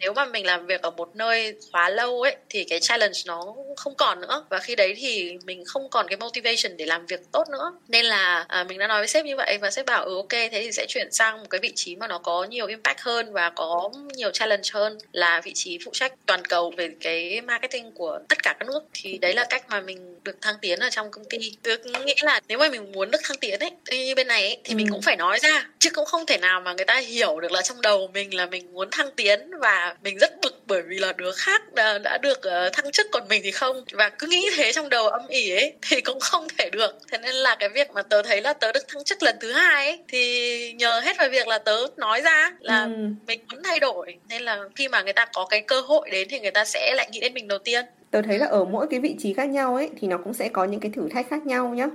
Nếu 0.00 0.12
mà 0.12 0.24
mình 0.24 0.46
làm 0.46 0.66
việc 0.66 0.82
ở 0.82 0.90
một 0.90 1.16
nơi 1.16 1.54
quá 1.72 1.88
lâu 1.88 2.22
ấy 2.22 2.36
thì 2.48 2.64
cái 2.64 2.80
challenge 2.80 3.18
nó 3.26 3.54
không 3.76 3.94
còn 3.94 4.20
nữa. 4.20 4.44
Và 4.48 4.58
khi 4.58 4.76
đấy 4.76 4.94
thì 4.96 5.38
mình 5.44 5.64
không 5.66 5.90
còn 5.90 6.08
cái 6.08 6.16
motivation 6.16 6.76
để 6.76 6.86
làm 6.86 7.06
việc 7.06 7.20
tốt 7.32 7.48
nữa. 7.48 7.72
Nên 7.88 8.04
là 8.04 8.44
à, 8.48 8.64
mình 8.64 8.78
đã 8.78 8.86
nói 8.86 9.00
với 9.00 9.08
sếp 9.08 9.24
như 9.24 9.36
vậy 9.36 9.58
và 9.60 9.70
sếp 9.70 9.86
bảo 9.86 10.04
ừ 10.04 10.16
ok 10.16 10.28
thế 10.30 10.48
thì 10.52 10.72
sẽ 10.72 10.86
chuyển 10.88 11.12
sang 11.12 11.38
một 11.40 11.46
cái 11.50 11.60
vị 11.62 11.72
trí 11.74 11.96
mà 11.96 12.08
nó 12.08 12.18
có 12.18 12.44
nhiều 12.44 12.66
impact 12.66 13.00
hơn 13.00 13.32
và 13.32 13.50
có 13.50 13.90
nhiều 14.14 14.30
challenge 14.30 14.68
hơn 14.72 14.98
là 15.12 15.40
vị 15.44 15.52
trí 15.54 15.78
phụ 15.84 15.90
trách 15.94 16.12
toàn 16.26 16.44
cầu 16.44 16.72
về 16.76 16.90
cái 17.00 17.40
marketing 17.40 17.92
của 17.92 18.18
tất 18.28 18.42
cả 18.42 18.56
các 18.58 18.66
nước. 18.66 18.80
Thì 18.94 19.18
đấy 19.18 19.34
là 19.34 19.46
cách 19.50 19.64
mà 19.68 19.80
mình 19.80 20.16
được 20.24 20.36
thăng 20.40 20.54
tiến 20.60 20.80
ở 20.80 20.90
trong 20.90 21.10
công 21.10 21.24
ty. 21.24 21.38
Tôi 21.62 21.78
nghĩ 22.04 22.14
là 22.22 22.40
nếu 22.48 22.58
mà 22.58 22.68
mình 22.68 22.92
muốn 22.96 23.10
được 23.10 23.18
thăng 23.24 23.36
tiến 23.36 23.60
ấy 23.60 23.70
như 23.90 24.14
bên 24.14 24.28
này 24.28 24.42
ấy, 24.42 24.56
thì 24.64 24.74
ừ. 24.74 24.76
mình 24.76 24.88
cũng 24.90 25.02
phải 25.02 25.16
nói 25.16 25.38
ra 25.38 25.66
chứ 25.78 25.90
cũng 25.90 26.06
không 26.06 26.26
thể 26.26 26.38
nào 26.38 26.60
mà 26.60 26.72
người 26.72 26.84
ta 26.84 26.96
hiểu 26.96 27.40
được 27.40 27.52
là 27.52 27.62
trong 27.62 27.82
đầu 27.82 28.10
mình 28.14 28.34
là 28.34 28.46
mình 28.46 28.72
muốn 28.72 28.88
thăng 28.90 29.10
tiến 29.16 29.50
và 29.60 29.96
mình 30.02 30.18
rất 30.18 30.40
bực 30.42 30.55
bởi 30.66 30.82
vì 30.82 30.98
là 30.98 31.12
đứa 31.12 31.32
khác 31.32 31.74
đã, 31.74 31.98
đã 31.98 32.18
được 32.18 32.38
uh, 32.38 32.72
thăng 32.72 32.92
chức 32.92 33.06
còn 33.12 33.28
mình 33.28 33.40
thì 33.44 33.50
không 33.50 33.84
và 33.92 34.08
cứ 34.08 34.26
nghĩ 34.26 34.50
thế 34.56 34.72
trong 34.72 34.88
đầu 34.88 35.08
âm 35.08 35.26
ỉ 35.28 35.50
ấy 35.50 35.72
thì 35.90 36.00
cũng 36.00 36.20
không 36.20 36.46
thể 36.58 36.70
được 36.70 36.98
thế 37.12 37.18
nên 37.18 37.34
là 37.34 37.56
cái 37.60 37.68
việc 37.68 37.90
mà 37.90 38.02
tớ 38.02 38.22
thấy 38.22 38.40
là 38.40 38.52
tớ 38.52 38.72
được 38.72 38.88
thăng 38.88 39.04
chức 39.04 39.22
lần 39.22 39.36
thứ 39.40 39.52
hai 39.52 39.86
ấy 39.86 39.98
thì 40.08 40.72
nhờ 40.72 41.00
hết 41.00 41.18
vào 41.18 41.28
việc 41.28 41.48
là 41.48 41.58
tớ 41.58 41.76
nói 41.96 42.20
ra 42.20 42.52
là 42.60 42.82
ừ. 42.82 42.90
mình 43.26 43.40
muốn 43.52 43.62
thay 43.62 43.80
đổi 43.80 44.16
nên 44.28 44.42
là 44.42 44.58
khi 44.76 44.88
mà 44.88 45.02
người 45.02 45.12
ta 45.12 45.26
có 45.34 45.46
cái 45.50 45.60
cơ 45.60 45.80
hội 45.80 46.10
đến 46.10 46.28
thì 46.30 46.40
người 46.40 46.50
ta 46.50 46.64
sẽ 46.64 46.94
lại 46.96 47.08
nghĩ 47.12 47.20
đến 47.20 47.34
mình 47.34 47.48
đầu 47.48 47.58
tiên 47.58 47.84
Tôi 48.10 48.22
thấy 48.22 48.38
là 48.38 48.46
ở 48.46 48.64
mỗi 48.64 48.86
cái 48.90 49.00
vị 49.00 49.16
trí 49.18 49.32
khác 49.32 49.44
nhau 49.44 49.74
ấy 49.74 49.90
thì 50.00 50.08
nó 50.08 50.18
cũng 50.18 50.34
sẽ 50.34 50.48
có 50.48 50.64
những 50.64 50.80
cái 50.80 50.90
thử 50.94 51.08
thách 51.08 51.28
khác 51.28 51.46
nhau 51.46 51.68
nhá. 51.68 51.86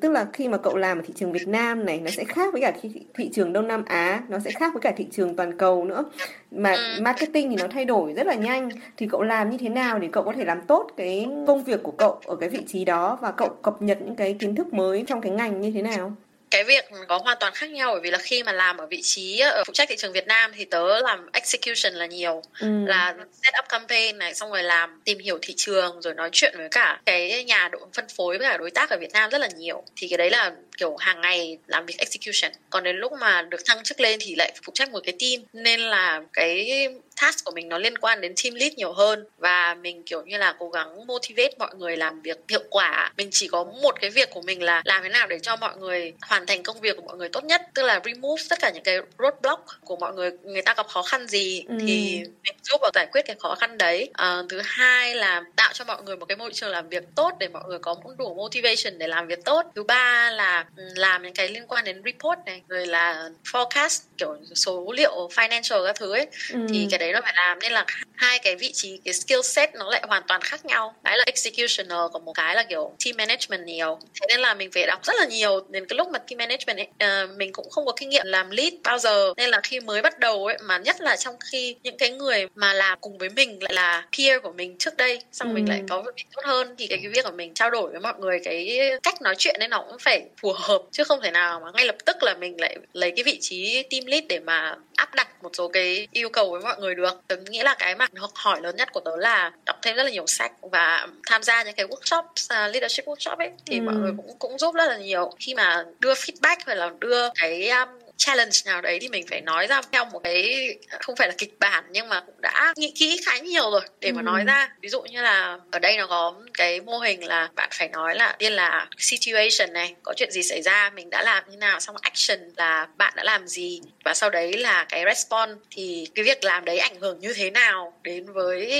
Tức 0.00 0.08
là 0.12 0.26
khi 0.32 0.48
mà 0.48 0.58
cậu 0.58 0.76
làm 0.76 0.98
ở 0.98 1.02
thị 1.06 1.14
trường 1.16 1.32
Việt 1.32 1.48
Nam 1.48 1.86
này 1.86 2.00
nó 2.00 2.10
sẽ 2.10 2.24
khác 2.24 2.52
với 2.52 2.62
cả 2.62 2.72
thị, 2.82 2.90
thị 3.14 3.30
trường 3.32 3.52
Đông 3.52 3.68
Nam 3.68 3.84
Á, 3.84 4.22
nó 4.28 4.38
sẽ 4.38 4.50
khác 4.50 4.74
với 4.74 4.80
cả 4.80 4.92
thị 4.96 5.06
trường 5.10 5.36
toàn 5.36 5.58
cầu 5.58 5.84
nữa. 5.84 6.04
Mà 6.50 6.72
ừ. 6.72 7.02
marketing 7.02 7.50
thì 7.50 7.56
nó 7.56 7.66
thay 7.70 7.84
đổi 7.84 7.97
rất 8.06 8.26
là 8.26 8.34
nhanh. 8.34 8.68
Thì 8.96 9.06
cậu 9.10 9.22
làm 9.22 9.50
như 9.50 9.58
thế 9.58 9.68
nào 9.68 9.98
để 9.98 10.08
cậu 10.12 10.24
có 10.24 10.32
thể 10.36 10.44
làm 10.44 10.60
tốt 10.66 10.90
cái 10.96 11.26
công 11.46 11.64
việc 11.64 11.82
của 11.82 11.92
cậu 11.92 12.20
ở 12.24 12.36
cái 12.36 12.48
vị 12.48 12.60
trí 12.66 12.84
đó 12.84 13.18
và 13.20 13.32
cậu 13.32 13.48
cập 13.48 13.82
nhật 13.82 13.98
những 14.00 14.16
cái 14.16 14.36
kiến 14.40 14.54
thức 14.54 14.72
mới 14.72 15.04
trong 15.06 15.20
cái 15.20 15.32
ngành 15.32 15.60
như 15.60 15.70
thế 15.74 15.82
nào? 15.82 16.12
cái 16.50 16.64
việc 16.64 16.84
có 17.08 17.18
hoàn 17.18 17.36
toàn 17.40 17.54
khác 17.54 17.70
nhau 17.70 17.92
bởi 17.92 18.00
vì 18.00 18.10
là 18.10 18.18
khi 18.18 18.42
mà 18.42 18.52
làm 18.52 18.76
ở 18.76 18.86
vị 18.86 19.00
trí 19.02 19.38
ở 19.38 19.62
phụ 19.66 19.72
trách 19.72 19.88
thị 19.88 19.96
trường 19.98 20.12
Việt 20.12 20.26
Nam 20.26 20.50
thì 20.54 20.64
tớ 20.64 21.00
làm 21.00 21.26
execution 21.32 21.92
là 21.92 22.06
nhiều. 22.06 22.42
Ừ. 22.60 22.68
là 22.86 23.14
set 23.42 23.54
up 23.58 23.68
campaign 23.68 24.18
này 24.18 24.34
xong 24.34 24.50
rồi 24.50 24.62
làm 24.62 25.00
tìm 25.04 25.18
hiểu 25.18 25.38
thị 25.42 25.54
trường 25.56 26.02
rồi 26.02 26.14
nói 26.14 26.28
chuyện 26.32 26.54
với 26.56 26.68
cả 26.68 27.00
cái 27.06 27.44
nhà 27.44 27.68
độ 27.72 27.78
phân 27.94 28.04
phối 28.16 28.38
với 28.38 28.48
cả 28.48 28.56
đối 28.56 28.70
tác 28.70 28.90
ở 28.90 28.96
Việt 29.00 29.12
Nam 29.12 29.30
rất 29.30 29.38
là 29.38 29.48
nhiều. 29.56 29.84
Thì 29.96 30.08
cái 30.08 30.16
đấy 30.16 30.30
là 30.30 30.52
kiểu 30.76 30.96
hàng 30.96 31.20
ngày 31.20 31.58
làm 31.66 31.86
việc 31.86 31.98
execution. 31.98 32.52
Còn 32.70 32.84
đến 32.84 32.96
lúc 32.96 33.12
mà 33.20 33.42
được 33.42 33.60
thăng 33.64 33.82
chức 33.82 34.00
lên 34.00 34.18
thì 34.22 34.34
lại 34.34 34.52
phụ 34.64 34.72
trách 34.74 34.90
một 34.90 35.00
cái 35.04 35.14
team. 35.20 35.64
Nên 35.64 35.80
là 35.80 36.22
cái 36.32 36.88
task 37.20 37.44
của 37.44 37.52
mình 37.54 37.68
nó 37.68 37.78
liên 37.78 37.98
quan 37.98 38.20
đến 38.20 38.34
team 38.44 38.54
lead 38.54 38.72
nhiều 38.72 38.92
hơn. 38.92 39.26
Và 39.38 39.74
mình 39.74 40.02
kiểu 40.02 40.22
như 40.26 40.38
là 40.38 40.54
cố 40.58 40.70
gắng 40.70 41.06
motivate 41.06 41.54
mọi 41.58 41.74
người 41.78 41.96
làm 41.96 42.20
việc 42.22 42.38
hiệu 42.48 42.62
quả. 42.70 43.12
Mình 43.16 43.28
chỉ 43.32 43.48
có 43.48 43.64
một 43.64 44.00
cái 44.00 44.10
việc 44.10 44.30
của 44.30 44.42
mình 44.42 44.62
là 44.62 44.82
làm 44.84 45.02
thế 45.02 45.08
nào 45.08 45.26
để 45.26 45.38
cho 45.38 45.56
mọi 45.56 45.76
người 45.76 46.12
hoàn 46.22 46.46
thành 46.46 46.62
công 46.62 46.80
việc 46.80 46.96
của 46.96 47.02
mọi 47.02 47.16
người 47.16 47.28
tốt 47.28 47.44
nhất. 47.44 47.62
Tức 47.74 47.82
là 47.82 48.00
remove 48.04 48.42
tất 48.48 48.58
cả 48.60 48.70
những 48.74 48.82
cái 48.82 48.98
roadblock 49.18 49.62
của 49.84 49.96
mọi 49.96 50.14
người 50.14 50.30
người 50.42 50.62
ta 50.62 50.74
gặp 50.76 50.86
khó 50.88 51.02
khăn 51.02 51.26
gì 51.26 51.64
ừ. 51.68 51.74
thì 51.80 52.22
mình 52.44 52.54
giúp 52.62 52.80
vào 52.80 52.90
giải 52.94 53.06
quyết 53.12 53.22
cái 53.26 53.36
khó 53.38 53.54
khăn 53.54 53.78
đấy. 53.78 54.10
À, 54.12 54.42
thứ 54.48 54.60
hai 54.64 55.14
là 55.14 55.42
tạo 55.56 55.72
cho 55.72 55.84
mọi 55.84 56.02
người 56.02 56.16
một 56.16 56.26
cái 56.26 56.36
môi 56.36 56.50
trường 56.52 56.70
làm 56.70 56.88
việc 56.88 57.04
tốt 57.14 57.32
để 57.38 57.48
mọi 57.48 57.62
người 57.68 57.78
có 57.78 57.96
đủ 58.18 58.34
motivation 58.34 58.98
để 58.98 59.08
làm 59.08 59.26
việc 59.26 59.44
tốt. 59.44 59.62
Thứ 59.74 59.82
ba 59.82 60.30
là 60.30 60.64
ừ, 60.76 60.82
làm 60.96 61.22
những 61.22 61.34
cái 61.34 61.48
liên 61.48 61.66
quan 61.66 61.84
đến 61.84 62.02
report 62.04 62.38
này 62.46 62.62
rồi 62.68 62.86
là 62.86 63.30
forecast 63.52 64.00
kiểu 64.18 64.36
số 64.54 64.92
liệu 64.92 65.28
financial 65.34 65.86
các 65.86 65.96
thứ 65.98 66.12
ấy. 66.12 66.26
Ừ. 66.52 66.58
thì 66.68 66.86
cái 66.90 66.98
đấy 66.98 67.07
nó 67.12 67.20
phải 67.22 67.32
làm 67.36 67.58
nên 67.58 67.72
là 67.72 67.84
hai 68.18 68.38
cái 68.38 68.56
vị 68.56 68.72
trí 68.72 69.00
cái 69.04 69.14
skill 69.14 69.40
set 69.42 69.74
nó 69.74 69.90
lại 69.90 70.02
hoàn 70.08 70.22
toàn 70.28 70.40
khác 70.40 70.64
nhau. 70.64 70.94
Cái 71.04 71.18
là 71.18 71.24
executioner 71.26 71.98
còn 72.12 72.24
một 72.24 72.32
cái 72.32 72.54
là 72.54 72.62
kiểu 72.62 72.92
team 73.04 73.16
management 73.16 73.66
nhiều. 73.66 73.98
Thế 74.20 74.26
nên 74.28 74.40
là 74.40 74.54
mình 74.54 74.70
phải 74.70 74.86
đọc 74.86 75.04
rất 75.04 75.16
là 75.18 75.26
nhiều. 75.26 75.60
Đến 75.68 75.86
cái 75.86 75.96
lúc 75.96 76.08
mà 76.08 76.18
team 76.18 76.38
management 76.38 76.78
ấy, 76.78 77.24
uh, 77.24 77.30
mình 77.36 77.52
cũng 77.52 77.70
không 77.70 77.86
có 77.86 77.92
kinh 77.96 78.08
nghiệm 78.08 78.26
làm 78.26 78.50
lead 78.50 78.72
bao 78.84 78.98
giờ. 78.98 79.32
Nên 79.36 79.50
là 79.50 79.60
khi 79.62 79.80
mới 79.80 80.02
bắt 80.02 80.18
đầu 80.18 80.46
ấy 80.46 80.58
mà 80.62 80.78
nhất 80.78 81.00
là 81.00 81.16
trong 81.16 81.36
khi 81.52 81.76
những 81.82 81.96
cái 81.96 82.10
người 82.10 82.46
mà 82.54 82.74
làm 82.74 82.98
cùng 83.00 83.18
với 83.18 83.28
mình 83.28 83.62
lại 83.62 83.72
là 83.74 84.04
peer 84.18 84.42
của 84.42 84.52
mình 84.52 84.76
trước 84.78 84.96
đây 84.96 85.20
xong 85.32 85.48
ừ. 85.48 85.54
mình 85.54 85.68
lại 85.68 85.82
có 85.88 86.02
việc 86.02 86.26
tốt 86.34 86.42
hơn 86.44 86.74
thì 86.78 86.86
cái, 86.86 86.98
cái 87.02 87.12
việc 87.12 87.24
của 87.24 87.30
mình 87.30 87.54
trao 87.54 87.70
đổi 87.70 87.90
với 87.90 88.00
mọi 88.00 88.14
người 88.18 88.40
cái 88.44 88.80
cách 89.02 89.22
nói 89.22 89.34
chuyện 89.38 89.60
ấy 89.60 89.68
nó 89.68 89.84
cũng 89.88 89.98
phải 90.00 90.22
phù 90.40 90.52
hợp 90.52 90.82
chứ 90.92 91.04
không 91.04 91.20
thể 91.22 91.30
nào 91.30 91.60
mà 91.60 91.70
ngay 91.74 91.86
lập 91.86 91.96
tức 92.04 92.16
là 92.22 92.34
mình 92.34 92.60
lại 92.60 92.76
lấy 92.92 93.10
cái 93.16 93.24
vị 93.24 93.38
trí 93.40 93.82
team 93.90 94.06
lead 94.06 94.24
để 94.28 94.38
mà 94.38 94.76
áp 94.96 95.14
đặt 95.14 95.28
một 95.42 95.50
số 95.52 95.68
cái 95.68 96.08
yêu 96.12 96.28
cầu 96.28 96.50
với 96.50 96.60
mọi 96.60 96.76
người 96.78 96.94
được. 96.94 97.20
Tớ 97.26 97.36
nghĩ 97.36 97.62
là 97.62 97.76
cái 97.78 97.94
mà 97.94 98.06
học 98.16 98.30
hỏi 98.34 98.60
lớn 98.60 98.76
nhất 98.76 98.92
của 98.92 99.00
tớ 99.00 99.16
là 99.16 99.52
đọc 99.66 99.76
thêm 99.82 99.96
rất 99.96 100.02
là 100.02 100.10
nhiều 100.10 100.26
sách 100.26 100.52
và 100.60 101.08
tham 101.26 101.42
gia 101.42 101.62
những 101.62 101.74
cái 101.74 101.86
workshop 101.86 102.22
uh, 102.22 102.74
leadership 102.74 103.04
workshop 103.04 103.36
ấy 103.36 103.50
thì 103.66 103.78
ừ. 103.78 103.82
mọi 103.82 103.94
người 103.94 104.12
cũng 104.16 104.38
cũng 104.38 104.58
giúp 104.58 104.74
rất 104.74 104.88
là 104.88 104.96
nhiều 104.96 105.30
khi 105.38 105.54
mà 105.54 105.84
đưa 105.98 106.14
feedback 106.14 106.56
hay 106.66 106.76
là 106.76 106.90
đưa 106.98 107.28
cái 107.34 107.70
um, 107.70 107.88
challenge 108.18 108.58
nào 108.64 108.82
đấy 108.82 108.98
thì 109.00 109.08
mình 109.08 109.26
phải 109.26 109.40
nói 109.40 109.66
ra 109.66 109.80
theo 109.92 110.04
một 110.04 110.20
cái 110.24 110.68
không 111.00 111.16
phải 111.16 111.28
là 111.28 111.34
kịch 111.38 111.58
bản 111.58 111.84
nhưng 111.90 112.08
mà 112.08 112.20
cũng 112.20 112.40
đã 112.40 112.72
nghĩ 112.76 112.92
kỹ 112.96 113.20
khá 113.26 113.38
nhiều 113.38 113.70
rồi 113.70 113.80
để 114.00 114.12
mà 114.12 114.20
ừ. 114.20 114.24
nói 114.24 114.44
ra. 114.44 114.70
Ví 114.80 114.88
dụ 114.88 115.02
như 115.02 115.22
là 115.22 115.58
ở 115.70 115.78
đây 115.78 115.96
nó 115.96 116.06
có 116.06 116.34
cái 116.54 116.80
mô 116.80 116.98
hình 116.98 117.26
là 117.26 117.48
bạn 117.54 117.68
phải 117.72 117.88
nói 117.88 118.14
là 118.14 118.36
tiên 118.38 118.52
là 118.52 118.86
situation 118.98 119.72
này 119.72 119.94
có 120.02 120.14
chuyện 120.16 120.30
gì 120.30 120.42
xảy 120.42 120.62
ra 120.62 120.90
mình 120.90 121.10
đã 121.10 121.22
làm 121.22 121.50
như 121.50 121.56
nào 121.56 121.80
xong 121.80 121.96
action 122.00 122.52
là 122.56 122.88
bạn 122.96 123.12
đã 123.16 123.24
làm 123.24 123.46
gì? 123.46 123.80
Và 124.04 124.14
sau 124.14 124.30
đấy 124.30 124.52
là 124.52 124.86
cái 124.88 125.04
response 125.06 125.54
thì 125.70 126.08
cái 126.14 126.24
việc 126.24 126.44
làm 126.44 126.64
đấy 126.64 126.78
ảnh 126.78 127.00
hưởng 127.00 127.20
như 127.20 127.34
thế 127.34 127.50
nào 127.50 127.98
đến 128.02 128.32
với 128.32 128.72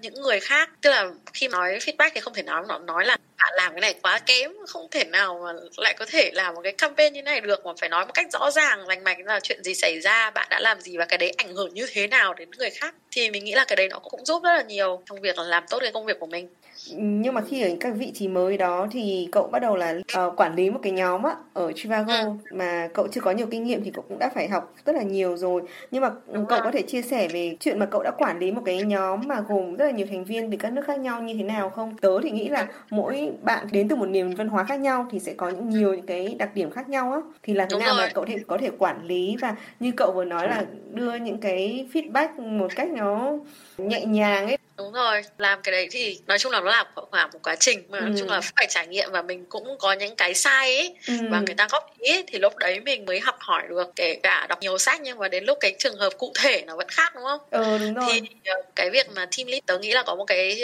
những 0.00 0.14
người 0.14 0.40
khác. 0.40 0.70
Tức 0.80 0.90
là 0.90 1.10
khi 1.32 1.48
nói 1.48 1.78
feedback 1.78 2.10
thì 2.14 2.20
không 2.20 2.34
thể 2.34 2.42
nói 2.42 2.62
nó 2.68 2.78
nói 2.78 3.04
là 3.04 3.16
bạn 3.40 3.52
làm 3.56 3.72
cái 3.72 3.80
này 3.80 3.94
quá 4.02 4.20
kém 4.26 4.52
không 4.66 4.86
thể 4.90 5.04
nào 5.04 5.40
mà 5.44 5.52
lại 5.76 5.94
có 5.98 6.06
thể 6.08 6.30
làm 6.34 6.54
một 6.54 6.60
cái 6.64 6.72
campaign 6.72 7.12
như 7.12 7.22
này 7.22 7.40
được 7.40 7.66
mà 7.66 7.72
phải 7.80 7.88
nói 7.88 8.06
một 8.06 8.12
cách 8.14 8.26
rõ 8.32 8.50
ràng 8.50 8.88
lành 8.88 9.04
mạnh 9.04 9.18
là 9.24 9.40
chuyện 9.40 9.62
gì 9.62 9.74
xảy 9.74 10.00
ra 10.00 10.30
bạn 10.30 10.46
đã 10.50 10.60
làm 10.60 10.80
gì 10.80 10.96
và 10.96 11.04
cái 11.04 11.18
đấy 11.18 11.32
ảnh 11.36 11.54
hưởng 11.54 11.74
như 11.74 11.86
thế 11.92 12.06
nào 12.06 12.34
đến 12.34 12.50
người 12.58 12.70
khác. 12.70 12.94
Thì 13.10 13.30
mình 13.30 13.44
nghĩ 13.44 13.54
là 13.54 13.64
cái 13.68 13.76
đấy 13.76 13.88
nó 13.88 13.98
cũng 13.98 14.24
giúp 14.24 14.42
rất 14.42 14.52
là 14.52 14.62
nhiều 14.62 15.02
trong 15.06 15.20
việc 15.20 15.38
là 15.38 15.44
làm 15.44 15.64
tốt 15.70 15.78
cái 15.80 15.92
công 15.92 16.06
việc 16.06 16.20
của 16.20 16.26
mình. 16.26 16.48
Nhưng 16.96 17.34
mà 17.34 17.40
khi 17.48 17.62
ở 17.62 17.68
các 17.80 17.94
vị 17.96 18.12
trí 18.14 18.28
mới 18.28 18.58
đó 18.58 18.86
thì 18.90 19.28
cậu 19.32 19.46
bắt 19.46 19.58
đầu 19.58 19.76
là 19.76 19.94
uh, 20.26 20.36
quản 20.36 20.54
lý 20.54 20.70
một 20.70 20.80
cái 20.82 20.92
nhóm 20.92 21.22
á 21.22 21.34
ở 21.54 21.72
Trivago 21.72 22.14
ừ. 22.14 22.30
mà 22.52 22.88
cậu 22.94 23.08
chưa 23.08 23.20
có 23.20 23.30
nhiều 23.30 23.46
kinh 23.50 23.64
nghiệm 23.64 23.84
thì 23.84 23.90
cậu 23.94 24.04
cũng 24.08 24.18
đã 24.18 24.30
phải 24.34 24.48
học 24.48 24.74
rất 24.86 24.96
là 24.96 25.02
nhiều 25.02 25.36
rồi. 25.36 25.62
Nhưng 25.90 26.02
mà 26.02 26.10
Đúng 26.26 26.46
cậu 26.46 26.58
rồi. 26.58 26.64
có 26.64 26.70
thể 26.70 26.82
chia 26.82 27.02
sẻ 27.02 27.28
về 27.28 27.56
chuyện 27.60 27.78
mà 27.78 27.86
cậu 27.86 28.02
đã 28.02 28.10
quản 28.18 28.38
lý 28.38 28.52
một 28.52 28.62
cái 28.64 28.82
nhóm 28.82 29.20
mà 29.26 29.40
gồm 29.48 29.76
rất 29.76 29.84
là 29.84 29.90
nhiều 29.90 30.06
thành 30.10 30.24
viên 30.24 30.50
từ 30.50 30.56
các 30.56 30.72
nước 30.72 30.82
khác 30.86 30.98
nhau 30.98 31.22
như 31.22 31.34
thế 31.34 31.42
nào 31.42 31.70
không? 31.70 31.96
Tớ 32.00 32.20
thì 32.22 32.30
nghĩ 32.30 32.48
là 32.48 32.66
mỗi 32.90 33.29
bạn 33.42 33.66
đến 33.72 33.88
từ 33.88 33.96
một 33.96 34.06
nền 34.06 34.34
văn 34.34 34.48
hóa 34.48 34.64
khác 34.64 34.80
nhau 34.80 35.06
thì 35.12 35.18
sẽ 35.18 35.34
có 35.36 35.48
những 35.48 35.68
nhiều 35.68 35.94
những 35.94 36.06
cái 36.06 36.34
đặc 36.38 36.50
điểm 36.54 36.70
khác 36.70 36.88
nhau 36.88 37.12
á 37.12 37.20
thì 37.42 37.54
làm 37.54 37.68
thế 37.68 37.74
Đúng 37.74 37.80
nào 37.80 37.94
rồi. 37.96 38.06
mà 38.06 38.12
cậu 38.14 38.24
thể 38.24 38.38
có 38.46 38.58
thể 38.60 38.70
quản 38.78 39.06
lý 39.06 39.36
và 39.40 39.54
như 39.80 39.92
cậu 39.96 40.12
vừa 40.12 40.24
nói 40.24 40.48
là 40.48 40.64
đưa 40.92 41.14
những 41.14 41.38
cái 41.38 41.86
feedback 41.92 42.40
một 42.40 42.68
cách 42.76 42.88
nó 42.90 43.32
nhẹ 43.78 44.04
nhàng 44.04 44.46
ấy 44.46 44.56
đúng 44.76 44.92
rồi 44.92 45.22
làm 45.38 45.62
cái 45.62 45.72
đấy 45.72 45.88
thì 45.90 46.18
nói 46.26 46.38
chung 46.38 46.52
là 46.52 46.60
nó 46.60 46.70
là 46.70 46.84
cả 47.12 47.26
một 47.32 47.38
quá 47.42 47.56
trình 47.56 47.82
mà 47.88 47.98
ừ. 47.98 48.02
nói 48.02 48.14
chung 48.18 48.28
là 48.28 48.40
phải 48.40 48.66
trải 48.70 48.86
nghiệm 48.86 49.10
và 49.12 49.22
mình 49.22 49.44
cũng 49.48 49.78
có 49.78 49.92
những 49.92 50.16
cái 50.16 50.34
sai 50.34 50.76
ấy 50.76 50.96
ừ. 51.08 51.14
và 51.30 51.40
người 51.40 51.54
ta 51.54 51.68
góp 51.70 51.90
ý 51.98 52.12
ấy, 52.12 52.24
thì 52.26 52.38
lúc 52.38 52.56
đấy 52.56 52.80
mình 52.80 53.04
mới 53.04 53.20
học 53.20 53.36
hỏi 53.40 53.62
được 53.68 53.92
kể 53.96 54.14
cả 54.22 54.46
đọc 54.48 54.58
nhiều 54.60 54.78
sách 54.78 55.00
nhưng 55.00 55.18
mà 55.18 55.28
đến 55.28 55.44
lúc 55.44 55.58
cái 55.60 55.74
trường 55.78 55.96
hợp 55.96 56.10
cụ 56.18 56.32
thể 56.42 56.64
nó 56.66 56.76
vẫn 56.76 56.88
khác 56.88 57.12
đúng 57.14 57.24
không 57.24 57.40
ừ 57.50 57.78
đúng 57.78 57.94
rồi 57.94 58.06
thì 58.12 58.28
ờ, 58.44 58.62
cái 58.76 58.90
việc 58.90 59.06
mà 59.14 59.26
team 59.36 59.48
lead 59.48 59.62
tớ 59.66 59.78
nghĩ 59.78 59.92
là 59.92 60.02
có 60.06 60.14
một 60.14 60.24
cái 60.24 60.62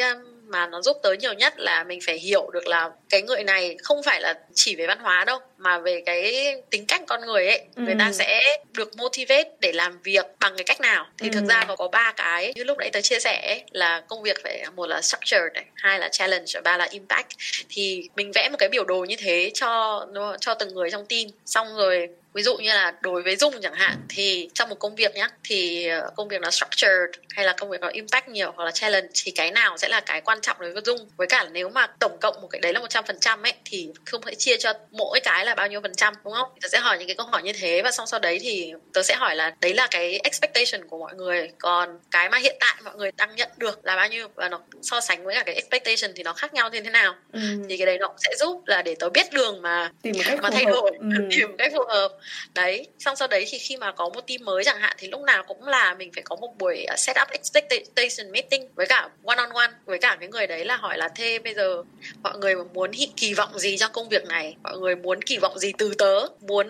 mà 0.48 0.66
nó 0.66 0.82
giúp 0.82 0.96
tới 1.02 1.16
nhiều 1.16 1.32
nhất 1.32 1.58
là 1.58 1.84
mình 1.84 2.00
phải 2.06 2.18
hiểu 2.18 2.50
được 2.52 2.66
là 2.66 2.90
cái 3.08 3.22
người 3.22 3.44
này 3.44 3.76
không 3.82 4.02
phải 4.02 4.20
là 4.20 4.38
chỉ 4.54 4.76
về 4.76 4.86
văn 4.86 4.98
hóa 4.98 5.24
đâu 5.24 5.38
mà 5.58 5.78
về 5.78 6.02
cái 6.06 6.54
tính 6.70 6.86
cách 6.86 7.02
con 7.06 7.20
người 7.20 7.46
ấy 7.46 7.58
ừ. 7.76 7.82
người 7.82 7.94
ta 7.98 8.12
sẽ 8.12 8.58
được 8.72 8.96
motivate 8.96 9.50
để 9.60 9.72
làm 9.72 9.98
việc 10.02 10.26
bằng 10.40 10.56
cái 10.56 10.64
cách 10.64 10.80
nào 10.80 11.06
thì 11.18 11.28
ừ. 11.28 11.32
thực 11.34 11.44
ra 11.48 11.64
có 11.68 11.76
có 11.76 11.88
ba 11.88 12.12
cái 12.16 12.52
như 12.56 12.64
lúc 12.64 12.78
nãy 12.78 12.90
tớ 12.90 13.00
chia 13.00 13.20
sẻ 13.20 13.46
ấy, 13.46 13.64
là 13.70 14.02
công 14.08 14.22
việc 14.22 14.36
phải 14.42 14.64
một 14.76 14.86
là 14.86 15.02
structure 15.02 15.48
này 15.54 15.64
hai 15.74 15.98
là 15.98 16.08
challenge 16.08 16.46
và 16.54 16.60
ba 16.60 16.76
là 16.76 16.88
impact 16.90 17.28
thì 17.68 18.08
mình 18.16 18.32
vẽ 18.34 18.48
một 18.48 18.56
cái 18.58 18.68
biểu 18.68 18.84
đồ 18.84 19.04
như 19.04 19.16
thế 19.18 19.50
cho 19.54 20.06
cho 20.40 20.54
từng 20.54 20.74
người 20.74 20.90
trong 20.90 21.06
team 21.06 21.24
xong 21.44 21.76
rồi 21.76 22.08
ví 22.36 22.42
dụ 22.42 22.56
như 22.56 22.70
là 22.70 22.94
đối 23.00 23.22
với 23.22 23.36
dung 23.36 23.54
chẳng 23.62 23.74
hạn 23.74 23.96
thì 24.08 24.48
trong 24.54 24.68
một 24.68 24.78
công 24.78 24.94
việc 24.94 25.14
nhé 25.14 25.28
thì 25.44 25.88
ờ, 25.88 26.10
công 26.16 26.28
việc 26.28 26.40
nó 26.40 26.50
structured 26.50 27.10
hay 27.30 27.44
là 27.44 27.54
công 27.58 27.70
việc 27.70 27.80
nó 27.80 27.88
impact 27.88 28.28
nhiều 28.28 28.52
hoặc 28.56 28.64
là 28.64 28.70
challenge 28.70 29.08
thì 29.14 29.30
cái 29.30 29.50
nào 29.50 29.78
sẽ 29.78 29.88
là 29.88 30.00
cái 30.00 30.20
quan 30.20 30.40
trọng 30.40 30.56
đối 30.60 30.72
với 30.72 30.82
dung? 30.84 31.08
Với 31.16 31.26
cả 31.26 31.46
nếu 31.52 31.68
mà 31.68 31.86
tổng 32.00 32.18
cộng 32.20 32.40
một 32.42 32.48
cái 32.50 32.60
đấy 32.60 32.72
là 32.72 32.80
một 32.80 32.86
trăm 32.90 33.04
phần 33.04 33.18
trăm 33.20 33.42
ấy 33.42 33.52
thì 33.64 33.88
không 34.04 34.22
thể 34.22 34.34
chia 34.34 34.56
cho 34.56 34.72
mỗi 34.90 35.20
cái 35.20 35.44
là 35.44 35.54
bao 35.54 35.68
nhiêu 35.68 35.80
phần 35.80 35.94
trăm 35.94 36.14
đúng 36.24 36.34
không? 36.34 36.48
Tớ 36.62 36.68
sẽ 36.68 36.78
hỏi 36.78 36.98
những 36.98 37.08
cái 37.08 37.16
câu 37.16 37.26
hỏi 37.26 37.42
như 37.42 37.52
thế 37.52 37.82
và 37.82 37.90
xong 37.90 38.06
sau 38.06 38.20
đấy 38.20 38.38
thì 38.42 38.72
tớ 38.92 39.02
sẽ 39.02 39.14
hỏi 39.14 39.36
là 39.36 39.54
đấy 39.60 39.74
là 39.74 39.88
cái 39.90 40.20
expectation 40.24 40.88
của 40.88 40.98
mọi 40.98 41.14
người 41.14 41.50
còn 41.58 41.98
cái 42.10 42.28
mà 42.28 42.38
hiện 42.38 42.56
tại 42.60 42.74
mọi 42.84 42.94
người 42.96 43.10
đang 43.16 43.36
nhận 43.36 43.48
được 43.56 43.84
là 43.84 43.96
bao 43.96 44.08
nhiêu? 44.08 44.28
Và 44.34 44.48
nó 44.48 44.60
so 44.82 45.00
sánh 45.00 45.24
với 45.24 45.34
cả 45.34 45.42
cái 45.46 45.54
expectation 45.54 46.16
thì 46.16 46.22
nó 46.22 46.32
khác 46.32 46.54
nhau 46.54 46.70
như 46.70 46.80
thế 46.80 46.90
nào? 46.90 47.14
Ừ. 47.32 47.40
thì 47.68 47.76
cái 47.76 47.86
đấy 47.86 47.98
nó 47.98 48.08
cũng 48.08 48.18
sẽ 48.18 48.30
giúp 48.38 48.62
là 48.66 48.82
để 48.82 48.94
tớ 48.98 49.08
biết 49.10 49.32
đường 49.32 49.62
mà 49.62 49.90
tìm 50.02 50.14
cách 50.24 50.38
mà 50.42 50.50
thay 50.50 50.64
đổi 50.64 50.90
ừ. 51.00 51.06
tìm 51.30 51.56
cách 51.58 51.72
phù 51.74 51.84
hợp 51.88 52.08
đấy, 52.54 52.86
xong 52.98 53.16
sau 53.16 53.28
đấy 53.28 53.44
thì 53.48 53.58
khi 53.58 53.76
mà 53.76 53.92
có 53.92 54.08
một 54.08 54.20
team 54.26 54.44
mới 54.44 54.64
chẳng 54.64 54.80
hạn 54.80 54.96
thì 54.98 55.08
lúc 55.08 55.20
nào 55.20 55.44
cũng 55.48 55.62
là 55.68 55.94
mình 55.94 56.12
phải 56.12 56.22
có 56.22 56.36
một 56.36 56.58
buổi 56.58 56.84
à, 56.84 56.96
set 56.96 57.16
up 57.22 57.28
expectation 57.28 58.32
meeting 58.32 58.68
với 58.74 58.86
cả 58.86 59.08
one 59.24 59.36
on 59.36 59.50
one 59.50 59.70
với 59.84 59.98
cả 59.98 60.16
cái 60.20 60.28
người 60.28 60.46
đấy 60.46 60.64
là 60.64 60.76
hỏi 60.76 60.98
là 60.98 61.08
thế 61.08 61.38
bây 61.38 61.54
giờ 61.54 61.82
mọi 62.22 62.38
người 62.38 62.54
muốn 62.74 62.90
kỳ 63.16 63.34
vọng 63.34 63.58
gì 63.58 63.76
cho 63.76 63.88
công 63.88 64.08
việc 64.08 64.26
này? 64.26 64.56
Mọi 64.62 64.78
người 64.78 64.96
muốn 64.96 65.22
kỳ 65.22 65.38
vọng 65.38 65.58
gì 65.58 65.72
từ 65.78 65.94
tớ? 65.98 66.26
Muốn 66.40 66.66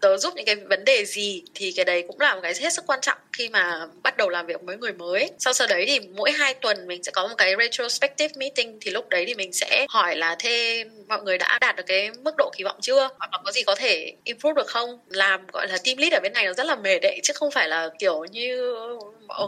tớ 0.00 0.16
giúp 0.16 0.34
những 0.36 0.46
cái 0.46 0.56
vấn 0.56 0.84
đề 0.84 1.04
gì 1.04 1.42
thì 1.54 1.72
cái 1.76 1.84
đấy 1.84 2.04
cũng 2.08 2.20
là 2.20 2.34
một 2.34 2.40
cái 2.42 2.54
hết 2.60 2.72
sức 2.72 2.84
quan 2.86 3.00
trọng 3.02 3.18
khi 3.32 3.48
mà 3.48 3.86
bắt 4.02 4.16
đầu 4.16 4.28
làm 4.28 4.46
việc 4.46 4.60
với 4.62 4.76
người 4.76 4.92
mới. 4.92 5.30
Sau 5.38 5.52
sau 5.52 5.66
đấy 5.66 5.84
thì 5.86 6.00
mỗi 6.00 6.30
hai 6.30 6.54
tuần 6.54 6.86
mình 6.86 7.02
sẽ 7.02 7.12
có 7.12 7.28
một 7.28 7.34
cái 7.38 7.54
retrospective 7.58 8.32
meeting, 8.36 8.78
thì 8.80 8.90
lúc 8.90 9.08
đấy 9.08 9.24
thì 9.26 9.34
mình 9.34 9.52
sẽ 9.52 9.86
hỏi 9.88 10.16
là, 10.16 10.36
thế 10.38 10.84
mọi 11.08 11.22
người 11.22 11.38
đã 11.38 11.58
đạt 11.60 11.76
được 11.76 11.82
cái 11.86 12.10
mức 12.24 12.34
độ 12.38 12.50
kỳ 12.56 12.64
vọng 12.64 12.76
chưa? 12.82 13.08
Hoặc 13.18 13.28
là 13.32 13.38
có 13.44 13.52
gì 13.52 13.62
có 13.62 13.74
thể 13.74 14.12
improve 14.24 14.54
được 14.54 14.66
không? 14.66 14.98
Làm, 15.08 15.46
gọi 15.52 15.68
là, 15.68 15.78
team 15.84 15.96
lead 15.98 16.12
ở 16.12 16.20
bên 16.22 16.32
này 16.32 16.46
nó 16.46 16.52
rất 16.52 16.66
là 16.66 16.76
mệt 16.76 16.98
đấy, 16.98 17.20
chứ 17.22 17.32
không 17.36 17.50
phải 17.50 17.68
là 17.68 17.90
kiểu 17.98 18.24
như 18.24 18.74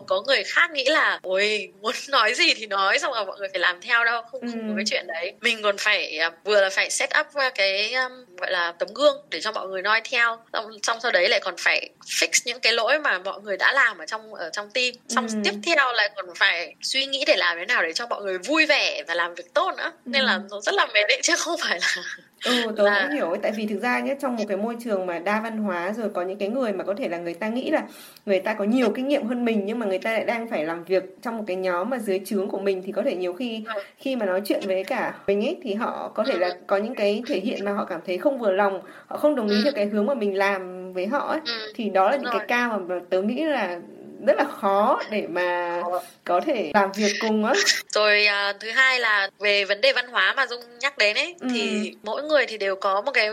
có 0.07 0.23
người 0.27 0.45
khác 0.45 0.71
nghĩ 0.71 0.85
là 0.85 1.19
ôi 1.23 1.73
muốn 1.81 1.95
nói 2.09 2.35
gì 2.35 2.55
thì 2.55 2.67
nói 2.67 2.99
xong 2.99 3.13
rồi 3.13 3.27
mọi 3.27 3.39
người 3.39 3.49
phải 3.53 3.61
làm 3.61 3.81
theo 3.81 4.05
đâu. 4.05 4.23
Không, 4.31 4.41
không 4.41 4.69
có 4.69 4.75
cái 4.77 4.85
chuyện 4.91 5.07
đấy. 5.07 5.33
Mình 5.41 5.63
còn 5.63 5.77
phải 5.79 6.19
à, 6.19 6.31
vừa 6.45 6.61
là 6.61 6.71
phải 6.71 6.91
set 6.91 7.11
up 7.21 7.27
cái 7.55 7.93
um, 7.93 8.13
gọi 8.37 8.51
là 8.51 8.73
tấm 8.79 8.89
gương 8.95 9.17
để 9.31 9.41
cho 9.41 9.53
mọi 9.53 9.69
người 9.69 9.83
noi 9.83 10.01
theo. 10.11 10.39
Xong, 10.53 10.71
xong 10.83 10.99
sau 11.03 11.13
đấy 11.13 11.29
lại 11.29 11.41
còn 11.41 11.55
phải 11.59 11.91
fix 12.07 12.29
những 12.45 12.61
cái 12.61 12.73
lỗi 12.73 12.99
mà 12.99 13.19
mọi 13.19 13.41
người 13.41 13.57
đã 13.57 13.73
làm 13.73 13.99
ở 13.99 14.07
trong 14.07 14.35
ở 14.35 14.51
trong 14.53 14.71
team. 14.71 14.93
Xong 15.09 15.27
ừ. 15.29 15.35
tiếp 15.45 15.55
theo 15.67 15.93
lại 15.93 16.11
còn 16.17 16.27
phải 16.37 16.75
suy 16.81 17.07
nghĩ 17.07 17.25
để 17.27 17.37
làm 17.37 17.59
thế 17.59 17.67
nào 17.67 17.83
để 17.83 17.93
cho 17.93 18.07
mọi 18.07 18.23
người 18.23 18.39
vui 18.39 18.67
vẻ 18.67 19.03
và 19.09 19.15
làm 19.15 19.35
việc 19.35 19.55
tốt 19.55 19.75
nữa. 19.77 19.93
Nên 20.05 20.23
là 20.23 20.41
nó 20.51 20.61
rất 20.61 20.75
là 20.75 20.87
mệt 20.87 21.05
đấy 21.09 21.21
chứ 21.23 21.37
không 21.37 21.57
phải 21.61 21.81
là 21.81 22.03
ừ 22.45 22.53
tớ 22.77 22.85
là... 22.85 23.03
cũng 23.03 23.17
hiểu 23.17 23.37
tại 23.43 23.53
vì 23.57 23.67
thực 23.67 23.83
ra 23.83 24.01
nhé 24.01 24.17
trong 24.21 24.37
một 24.37 24.45
cái 24.49 24.57
môi 24.57 24.77
trường 24.85 25.07
mà 25.07 25.19
đa 25.19 25.41
văn 25.41 25.59
hóa 25.59 25.93
rồi 25.93 26.09
có 26.09 26.23
những 26.23 26.39
cái 26.39 26.49
người 26.49 26.73
mà 26.73 26.85
có 26.85 26.95
thể 26.95 27.09
là 27.09 27.19
người 27.19 27.35
ta 27.35 27.49
nghĩ 27.49 27.71
là 27.71 27.83
người 28.27 28.41
ta 28.41 28.55
có 28.55 28.65
nhiều 28.65 28.93
kinh 28.95 29.09
nghiệm 29.09 29.27
hơn 29.27 29.45
mình 29.45 29.63
nhưng 29.65 29.79
mà 29.79 29.87
người 29.87 29.99
ta 29.99 30.13
lại 30.13 30.25
đang 30.25 30.49
phải 30.49 30.65
làm 30.65 30.85
việc 30.85 31.23
trong 31.23 31.39
một 31.39 31.45
cái 31.47 31.57
nhóm 31.57 31.91
mà 31.91 31.99
dưới 31.99 32.21
trướng 32.25 32.49
của 32.49 32.59
mình 32.59 32.83
thì 32.87 32.93
có 32.93 33.03
thể 33.03 33.17
nhiều 33.17 33.33
khi 33.33 33.65
ừ. 33.75 33.83
khi 33.99 34.17
mà 34.17 34.27
nói 34.27 34.43
chuyện 34.45 34.61
với 34.67 34.85
cả 34.85 35.15
mình 35.27 35.45
ấy 35.45 35.57
thì 35.63 35.75
họ 35.75 36.13
có 36.15 36.25
thể 36.25 36.39
là 36.39 36.49
ừ. 36.49 36.55
có 36.67 36.77
những 36.77 36.95
cái 36.95 37.23
thể 37.27 37.41
hiện 37.41 37.65
mà 37.65 37.73
họ 37.73 37.85
cảm 37.85 38.01
thấy 38.07 38.19
không 38.19 38.39
vừa 38.39 38.53
lòng 38.53 38.81
họ 39.07 39.17
không 39.17 39.35
đồng 39.35 39.49
ý 39.49 39.57
ừ. 39.57 39.61
theo 39.65 39.73
cái 39.73 39.87
hướng 39.87 40.07
mà 40.07 40.15
mình 40.15 40.37
làm 40.37 40.93
với 40.93 41.07
họ 41.07 41.19
ấy 41.19 41.41
thì 41.75 41.91
đó 41.91 42.11
là 42.11 42.17
những 42.17 42.33
cái 42.33 42.47
cao 42.49 42.85
mà 42.89 43.01
tớ 43.11 43.23
nghĩ 43.23 43.45
là 43.45 43.81
rất 44.27 44.37
là 44.37 44.45
khó 44.61 45.01
để 45.11 45.27
mà 45.29 45.81
có 46.25 46.41
thể 46.47 46.71
làm 46.75 46.93
việc 46.93 47.13
cùng 47.21 47.45
á 47.45 47.55
rồi 47.89 48.27
à, 48.27 48.53
thứ 48.61 48.71
hai 48.71 49.01
là 49.01 49.31
về 49.39 49.65
vấn 49.65 49.81
đề 49.81 49.93
văn 49.93 50.09
hóa 50.09 50.35
mà 50.37 50.47
dung 50.47 50.61
nhắc 50.79 50.99
đến 50.99 51.17
ấy 51.17 51.35
ừ. 51.41 51.49
thì 51.55 51.93
mỗi 52.03 52.23
người 52.23 52.47
thì 52.47 52.59
đều 52.59 52.77
có 52.77 53.01
một 53.01 53.13
cái 53.13 53.31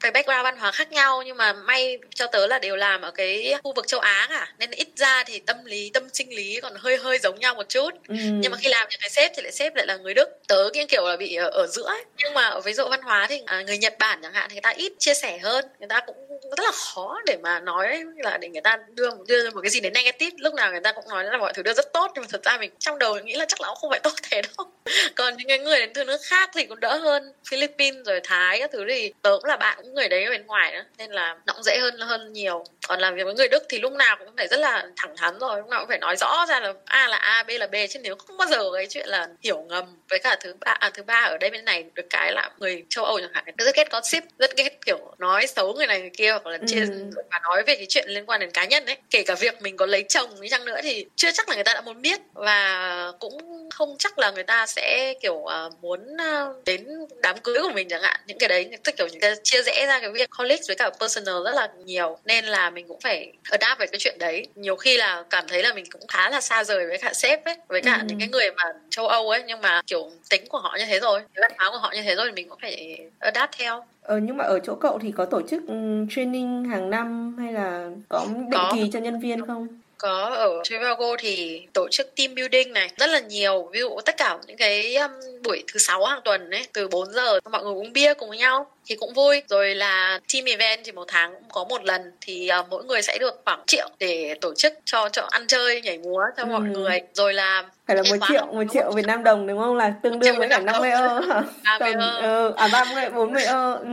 cái 0.00 0.10
background 0.10 0.44
văn 0.44 0.56
hóa 0.58 0.72
khác 0.72 0.92
nhau 0.92 1.22
nhưng 1.26 1.36
mà 1.36 1.52
may 1.52 1.98
cho 2.14 2.26
tớ 2.26 2.46
là 2.46 2.58
đều 2.58 2.76
làm 2.76 3.02
ở 3.02 3.10
cái 3.10 3.54
khu 3.62 3.72
vực 3.76 3.86
châu 3.88 4.00
Á 4.00 4.26
à 4.30 4.48
nên 4.58 4.70
ít 4.70 4.88
ra 4.96 5.24
thì 5.26 5.38
tâm 5.38 5.56
lý 5.64 5.90
tâm 5.94 6.08
sinh 6.12 6.34
lý 6.34 6.60
còn 6.62 6.72
hơi 6.76 6.96
hơi 6.96 7.18
giống 7.18 7.38
nhau 7.40 7.54
một 7.54 7.68
chút 7.68 7.90
ừ. 8.08 8.14
nhưng 8.18 8.52
mà 8.52 8.58
khi 8.58 8.68
làm 8.68 8.86
những 8.90 9.00
cái 9.00 9.10
sếp 9.10 9.32
thì 9.36 9.42
lại 9.42 9.52
sếp 9.52 9.74
lại 9.74 9.86
là 9.86 9.96
người 9.96 10.14
Đức 10.14 10.28
tớ 10.48 10.70
cái 10.74 10.86
kiểu 10.86 11.08
là 11.08 11.16
bị 11.16 11.34
ở, 11.34 11.48
ở 11.48 11.66
giữa 11.66 11.86
ấy. 11.86 12.04
nhưng 12.16 12.34
mà 12.34 12.46
ở 12.46 12.60
ví 12.60 12.72
dụ 12.72 12.88
văn 12.88 13.02
hóa 13.02 13.26
thì 13.28 13.40
à, 13.46 13.62
người 13.62 13.78
Nhật 13.78 13.94
Bản 13.98 14.18
chẳng 14.22 14.32
hạn 14.32 14.48
thì 14.50 14.54
người 14.54 14.60
ta 14.60 14.70
ít 14.70 14.92
chia 14.98 15.14
sẻ 15.14 15.38
hơn 15.38 15.64
người 15.78 15.88
ta 15.88 16.00
cũng 16.06 16.16
rất 16.42 16.64
là 16.64 16.72
khó 16.72 17.18
để 17.26 17.36
mà 17.42 17.60
nói 17.60 18.02
là 18.16 18.38
để 18.38 18.48
người 18.48 18.60
ta 18.60 18.78
đưa 18.94 19.10
đưa 19.28 19.44
ra 19.44 19.50
một 19.50 19.60
cái 19.60 19.70
gì 19.70 19.80
đấy 19.80 19.90
negative, 19.90 20.36
lúc 20.38 20.54
nào 20.54 20.70
người 20.70 20.80
ta 20.80 20.92
cũng 20.92 21.08
nói 21.08 21.24
là 21.24 21.38
mọi 21.38 21.52
thứ 21.52 21.62
đưa 21.62 21.74
rất 21.74 21.92
tốt, 21.92 22.12
nhưng 22.14 22.22
mà 22.22 22.28
thật 22.30 22.42
ra 22.44 22.58
mình 22.58 22.70
trong 22.78 22.98
đầu 22.98 23.18
nghĩ 23.18 23.34
là 23.34 23.44
chắc 23.48 23.60
là 23.60 23.68
cũng 23.68 23.76
không 23.76 23.90
phải 23.90 24.00
tốt 24.00 24.12
thế 24.22 24.42
đâu. 24.56 24.66
Còn 25.14 25.36
những 25.36 25.48
cái 25.48 25.58
người 25.58 25.80
đến 25.80 25.90
từ 25.94 26.04
nước 26.04 26.20
khác 26.24 26.50
thì 26.54 26.66
cũng 26.66 26.80
đỡ 26.80 26.96
hơn. 26.96 27.32
Philippines 27.50 28.06
rồi 28.06 28.20
Thái 28.24 28.60
các 28.60 28.70
thứ 28.72 28.84
thì 28.88 29.12
tớ 29.22 29.30
cũng 29.30 29.44
là 29.44 29.56
bạn 29.56 29.78
cũng 29.82 29.94
người 29.94 30.08
đấy 30.08 30.24
ở 30.24 30.30
bên 30.30 30.46
ngoài 30.46 30.72
nữa, 30.72 30.84
nên 30.98 31.10
là 31.10 31.36
nó 31.46 31.52
cũng 31.52 31.62
dễ 31.62 31.78
hơn 31.78 31.98
hơn 31.98 32.32
nhiều 32.32 32.64
còn 32.88 33.00
làm 33.00 33.14
việc 33.14 33.24
với 33.24 33.34
người 33.34 33.48
Đức 33.48 33.62
thì 33.68 33.78
lúc 33.78 33.92
nào 33.92 34.16
cũng 34.18 34.28
phải 34.36 34.48
rất 34.48 34.60
là 34.60 34.86
thẳng 34.96 35.16
thắn 35.16 35.38
rồi 35.38 35.58
lúc 35.58 35.68
nào 35.68 35.80
cũng 35.80 35.88
phải 35.88 35.98
nói 35.98 36.16
rõ 36.16 36.46
ra 36.48 36.60
là 36.60 36.72
A 36.84 37.08
là 37.08 37.16
A 37.16 37.42
B 37.42 37.50
là 37.50 37.66
B 37.66 37.74
chứ 37.90 38.00
nếu 38.02 38.16
không 38.16 38.36
bao 38.36 38.48
giờ 38.48 38.70
cái 38.74 38.86
chuyện 38.90 39.08
là 39.08 39.28
hiểu 39.42 39.62
ngầm 39.68 39.84
với 40.10 40.18
cả 40.18 40.36
thứ 40.40 40.54
ba 40.60 40.76
à, 40.80 40.90
thứ 40.94 41.02
ba 41.02 41.20
ở 41.20 41.38
đây 41.38 41.50
bên 41.50 41.64
này 41.64 41.84
được 41.94 42.06
cái 42.10 42.32
là 42.32 42.50
người 42.58 42.84
châu 42.88 43.04
Âu 43.04 43.20
chẳng 43.20 43.30
hạn 43.32 43.44
rất 43.58 43.76
ghét 43.76 43.90
gossip 43.90 44.24
rất 44.38 44.56
ghét 44.56 44.78
kiểu 44.86 45.14
nói 45.18 45.46
xấu 45.46 45.72
người 45.72 45.86
này 45.86 46.00
người 46.00 46.10
kia 46.16 46.30
hoặc 46.30 46.46
là 46.46 46.58
chia 46.66 46.80
ừ. 46.80 47.10
và 47.30 47.38
nói 47.42 47.62
về 47.66 47.76
cái 47.76 47.86
chuyện 47.88 48.08
liên 48.08 48.26
quan 48.26 48.40
đến 48.40 48.50
cá 48.50 48.64
nhân 48.64 48.86
ấy. 48.86 48.96
Kể 49.10 49.22
cả 49.22 49.34
việc 49.34 49.62
mình 49.62 49.76
có 49.76 49.86
lấy 49.86 50.04
chồng 50.08 50.40
đi 50.40 50.48
chăng 50.48 50.64
nữa 50.64 50.80
thì 50.82 51.06
chưa 51.16 51.30
chắc 51.32 51.48
là 51.48 51.54
người 51.54 51.64
ta 51.64 51.74
đã 51.74 51.80
muốn 51.80 52.02
biết 52.02 52.20
và 52.34 53.12
cũng 53.20 53.68
không 53.70 53.96
chắc 53.98 54.18
là 54.18 54.30
người 54.30 54.44
ta 54.44 54.66
sẽ 54.66 55.14
kiểu 55.20 55.34
uh, 55.34 55.50
muốn 55.80 56.00
uh, 56.00 56.64
đến 56.64 56.86
đám 57.22 57.38
cưới 57.38 57.58
của 57.62 57.72
mình 57.74 57.88
chẳng 57.88 58.02
hạn. 58.02 58.20
Những 58.26 58.38
cái 58.38 58.48
đấy 58.48 58.70
tức 58.84 58.96
kiểu 58.96 59.06
những 59.06 59.20
cái 59.20 59.34
chia 59.42 59.62
rẽ 59.62 59.86
ra 59.86 60.00
cái 60.00 60.10
việc 60.10 60.30
colleague 60.38 60.62
với 60.66 60.76
cả 60.76 60.90
personal 61.00 61.34
rất 61.44 61.54
là 61.54 61.68
nhiều. 61.84 62.18
Nên 62.24 62.44
là 62.44 62.70
mình 62.78 62.88
cũng 62.88 63.00
phải 63.00 63.32
adapt 63.50 63.80
về 63.80 63.86
cái 63.86 63.98
chuyện 63.98 64.16
đấy 64.18 64.46
nhiều 64.54 64.76
khi 64.76 64.96
là 64.96 65.24
cảm 65.30 65.44
thấy 65.48 65.62
là 65.62 65.74
mình 65.74 65.84
cũng 65.90 66.06
khá 66.08 66.30
là 66.30 66.40
xa 66.40 66.64
rời 66.64 66.86
với 66.86 66.98
cả 66.98 67.12
sếp 67.14 67.44
ấy 67.44 67.56
với 67.68 67.82
cả 67.82 67.96
ừ. 67.96 68.04
những 68.08 68.18
cái 68.18 68.28
người 68.28 68.50
mà 68.56 68.64
châu 68.90 69.06
Âu 69.06 69.30
ấy 69.30 69.42
nhưng 69.46 69.60
mà 69.60 69.82
kiểu 69.86 70.10
tính 70.30 70.44
của 70.48 70.58
họ 70.58 70.76
như 70.78 70.84
thế 70.86 71.00
rồi 71.00 71.20
văn 71.36 71.52
hóa 71.58 71.70
của 71.70 71.78
họ 71.78 71.92
như 71.94 72.02
thế 72.02 72.14
rồi 72.14 72.26
thì 72.26 72.32
mình 72.32 72.48
cũng 72.48 72.58
phải 72.62 72.98
adapt 73.20 73.52
theo 73.58 73.84
Ờ, 74.08 74.18
nhưng 74.18 74.36
mà 74.36 74.44
ở 74.44 74.58
chỗ 74.58 74.74
cậu 74.74 74.98
thì 74.98 75.12
có 75.12 75.24
tổ 75.24 75.42
chức 75.42 75.66
um, 75.66 76.06
training 76.10 76.64
hàng 76.64 76.90
năm 76.90 77.36
hay 77.38 77.52
là 77.52 77.90
có 78.08 78.26
định 78.28 78.48
có. 78.52 78.72
kỳ 78.74 78.90
cho 78.92 79.00
nhân 79.00 79.20
viên 79.20 79.46
không? 79.46 79.68
Có 79.98 80.30
ở 80.34 80.60
Trivago 80.64 81.16
thì 81.18 81.66
tổ 81.72 81.88
chức 81.90 82.14
team 82.16 82.34
building 82.34 82.72
này 82.72 82.90
rất 82.96 83.10
là 83.10 83.20
nhiều 83.20 83.68
ví 83.72 83.80
dụ 83.80 84.00
tất 84.04 84.16
cả 84.16 84.38
những 84.46 84.56
cái 84.56 84.96
um, 84.96 85.10
buổi 85.42 85.64
thứ 85.72 85.78
sáu 85.78 86.04
hàng 86.04 86.20
tuần 86.24 86.50
ấy 86.50 86.66
từ 86.72 86.88
4 86.88 87.12
giờ 87.12 87.40
mọi 87.50 87.62
người 87.62 87.74
uống 87.74 87.92
bia 87.92 88.14
cùng 88.14 88.28
với 88.28 88.38
nhau 88.38 88.66
thì 88.86 88.96
cũng 88.96 89.14
vui 89.14 89.42
rồi 89.48 89.74
là 89.74 90.20
team 90.32 90.44
event 90.44 90.80
thì 90.84 90.92
một 90.92 91.04
tháng 91.08 91.34
cũng 91.34 91.50
có 91.52 91.64
một 91.64 91.84
lần 91.84 92.12
thì 92.20 92.50
uh, 92.60 92.66
mỗi 92.70 92.84
người 92.84 93.02
sẽ 93.02 93.18
được 93.20 93.40
khoảng 93.44 93.62
triệu 93.66 93.88
để 93.98 94.34
tổ 94.40 94.54
chức 94.54 94.72
cho 94.84 95.08
cho 95.08 95.26
ăn 95.30 95.46
chơi 95.46 95.80
nhảy 95.80 95.98
múa 95.98 96.22
cho 96.36 96.42
ừ. 96.42 96.46
mọi 96.46 96.60
người 96.60 97.00
rồi 97.14 97.34
là 97.34 97.64
phải 97.86 97.96
là 97.96 98.02
một 98.02 98.26
triệu 98.28 98.46
một 98.46 98.64
triệu 98.72 98.92
Việt 98.92 99.06
Nam 99.06 99.24
đồng 99.24 99.46
đúng 99.46 99.58
không 99.58 99.76
là 99.76 99.92
tương 100.02 100.18
đương 100.18 100.38
với 100.38 100.48
cả 100.48 100.58
50 100.58 100.90
ơ 100.90 101.20
hả? 101.64 101.78
30 101.80 101.92
ơ. 102.00 102.20
Ừ, 102.22 102.52
à 102.56 102.68
30 102.72 103.10
40 103.10 103.44
ơ. 103.44 103.78
Ừ. 103.82 103.88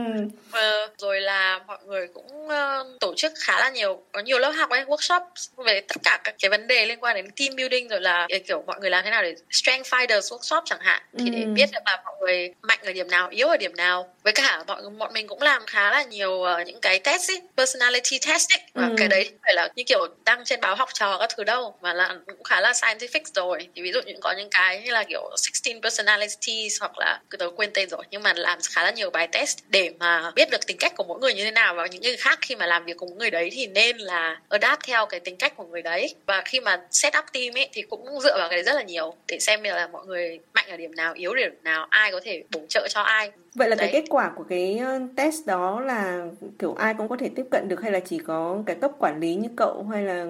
Ờ, 0.50 0.88
rồi 0.98 1.20
là 1.20 1.60
mọi 1.66 1.78
người 1.86 2.08
cũng 2.14 2.46
uh, 2.46 3.00
tổ 3.00 3.05
chức 3.16 3.32
khá 3.38 3.60
là 3.60 3.70
nhiều 3.70 4.02
có 4.12 4.20
nhiều 4.20 4.38
lớp 4.38 4.50
học 4.50 4.70
ấy 4.70 4.84
workshop 4.84 5.20
về 5.56 5.80
tất 5.80 5.96
cả 6.02 6.20
các 6.24 6.34
cái 6.42 6.48
vấn 6.48 6.66
đề 6.66 6.86
liên 6.86 7.00
quan 7.00 7.16
đến 7.16 7.30
team 7.36 7.56
building 7.56 7.88
rồi 7.88 8.00
là 8.00 8.28
kiểu 8.48 8.64
mọi 8.66 8.76
người 8.80 8.90
làm 8.90 9.04
thế 9.04 9.10
nào 9.10 9.22
để 9.22 9.34
strength 9.50 9.86
finders 9.86 10.20
workshop 10.20 10.62
chẳng 10.64 10.80
hạn 10.80 11.02
thì 11.18 11.24
ừ. 11.24 11.30
để 11.32 11.44
biết 11.44 11.66
được 11.72 11.80
là 11.86 12.02
mọi 12.04 12.14
người 12.20 12.54
mạnh 12.62 12.78
ở 12.82 12.92
điểm 12.92 13.10
nào 13.10 13.28
yếu 13.28 13.48
ở 13.48 13.56
điểm 13.56 13.76
nào 13.76 14.14
với 14.22 14.32
cả 14.32 14.64
mọi 14.66 14.82
bọn 14.98 15.12
mình 15.12 15.26
cũng 15.26 15.42
làm 15.42 15.62
khá 15.66 15.90
là 15.90 16.02
nhiều 16.02 16.30
uh, 16.30 16.66
những 16.66 16.80
cái 16.80 16.98
test 16.98 17.30
ấy, 17.30 17.42
personality 17.56 18.18
test 18.26 18.50
ấy. 18.52 18.60
và 18.74 18.86
ừ. 18.86 18.94
cái 18.98 19.08
đấy 19.08 19.30
phải 19.42 19.54
là 19.54 19.68
như 19.76 19.82
kiểu 19.86 20.06
đăng 20.24 20.44
trên 20.44 20.60
báo 20.60 20.76
học 20.76 20.88
trò 20.92 21.18
các 21.18 21.30
thứ 21.36 21.44
đâu 21.44 21.74
mà 21.82 21.94
là 21.94 22.16
cũng 22.26 22.44
khá 22.44 22.60
là 22.60 22.72
scientific 22.72 23.20
rồi 23.34 23.68
thì 23.74 23.82
ví 23.82 23.92
dụ 23.92 24.00
những 24.06 24.20
có 24.20 24.34
những 24.38 24.48
cái 24.50 24.80
như 24.80 24.90
là 24.90 25.04
kiểu 25.08 25.30
16 25.64 25.80
personalities 25.82 26.80
hoặc 26.80 26.98
là 26.98 27.20
tớ 27.38 27.50
quên 27.56 27.70
tên 27.74 27.88
rồi 27.88 28.04
nhưng 28.10 28.22
mà 28.22 28.32
làm 28.36 28.58
khá 28.70 28.84
là 28.84 28.90
nhiều 28.90 29.10
bài 29.10 29.28
test 29.32 29.58
để 29.68 29.90
mà 29.98 30.30
biết 30.34 30.50
được 30.50 30.66
tính 30.66 30.76
cách 30.80 30.92
của 30.96 31.04
mỗi 31.04 31.20
người 31.20 31.34
như 31.34 31.44
thế 31.44 31.50
nào 31.50 31.74
và 31.74 31.86
những 31.86 32.02
người 32.02 32.16
khác 32.16 32.38
khi 32.42 32.56
mà 32.56 32.66
làm 32.66 32.84
việc 32.84 32.96
cùng 32.96 33.05
người 33.16 33.30
đấy 33.30 33.50
thì 33.52 33.66
nên 33.66 33.96
là 33.98 34.40
adapt 34.48 34.84
theo 34.84 35.06
cái 35.06 35.20
tính 35.20 35.36
cách 35.36 35.56
của 35.56 35.64
người 35.64 35.82
đấy. 35.82 36.14
Và 36.26 36.42
khi 36.44 36.60
mà 36.60 36.82
set 36.90 37.12
up 37.18 37.24
team 37.32 37.54
ấy 37.56 37.68
thì 37.72 37.82
cũng 37.82 38.20
dựa 38.20 38.38
vào 38.38 38.48
cái 38.48 38.56
đấy 38.56 38.64
rất 38.64 38.74
là 38.74 38.82
nhiều 38.82 39.14
để 39.28 39.38
xem 39.38 39.62
là 39.62 39.88
mọi 39.92 40.06
người 40.06 40.38
mạnh 40.54 40.66
ở 40.68 40.76
điểm 40.76 40.94
nào 40.94 41.14
yếu 41.14 41.34
điểm 41.34 41.54
nào 41.62 41.86
ai 41.90 42.12
có 42.12 42.20
thể 42.24 42.42
bổ 42.52 42.60
trợ 42.68 42.88
cho 42.90 43.00
ai. 43.00 43.30
Vậy 43.54 43.68
là 43.68 43.76
Đấy. 43.76 43.88
cái 43.92 44.02
kết 44.02 44.08
quả 44.10 44.32
của 44.36 44.44
cái 44.48 44.78
ờ, 44.78 45.00
test 45.16 45.46
đó 45.46 45.80
là 45.80 46.26
kiểu 46.58 46.74
ai 46.74 46.94
cũng 46.98 47.08
có 47.08 47.16
thể 47.20 47.30
tiếp 47.36 47.44
cận 47.50 47.68
được 47.68 47.82
hay 47.82 47.92
là 47.92 48.00
chỉ 48.00 48.18
có 48.26 48.62
cái 48.66 48.76
cấp 48.80 48.90
quản 48.98 49.20
lý 49.20 49.34
như 49.34 49.48
cậu 49.56 49.86
hay 49.92 50.02
là 50.02 50.26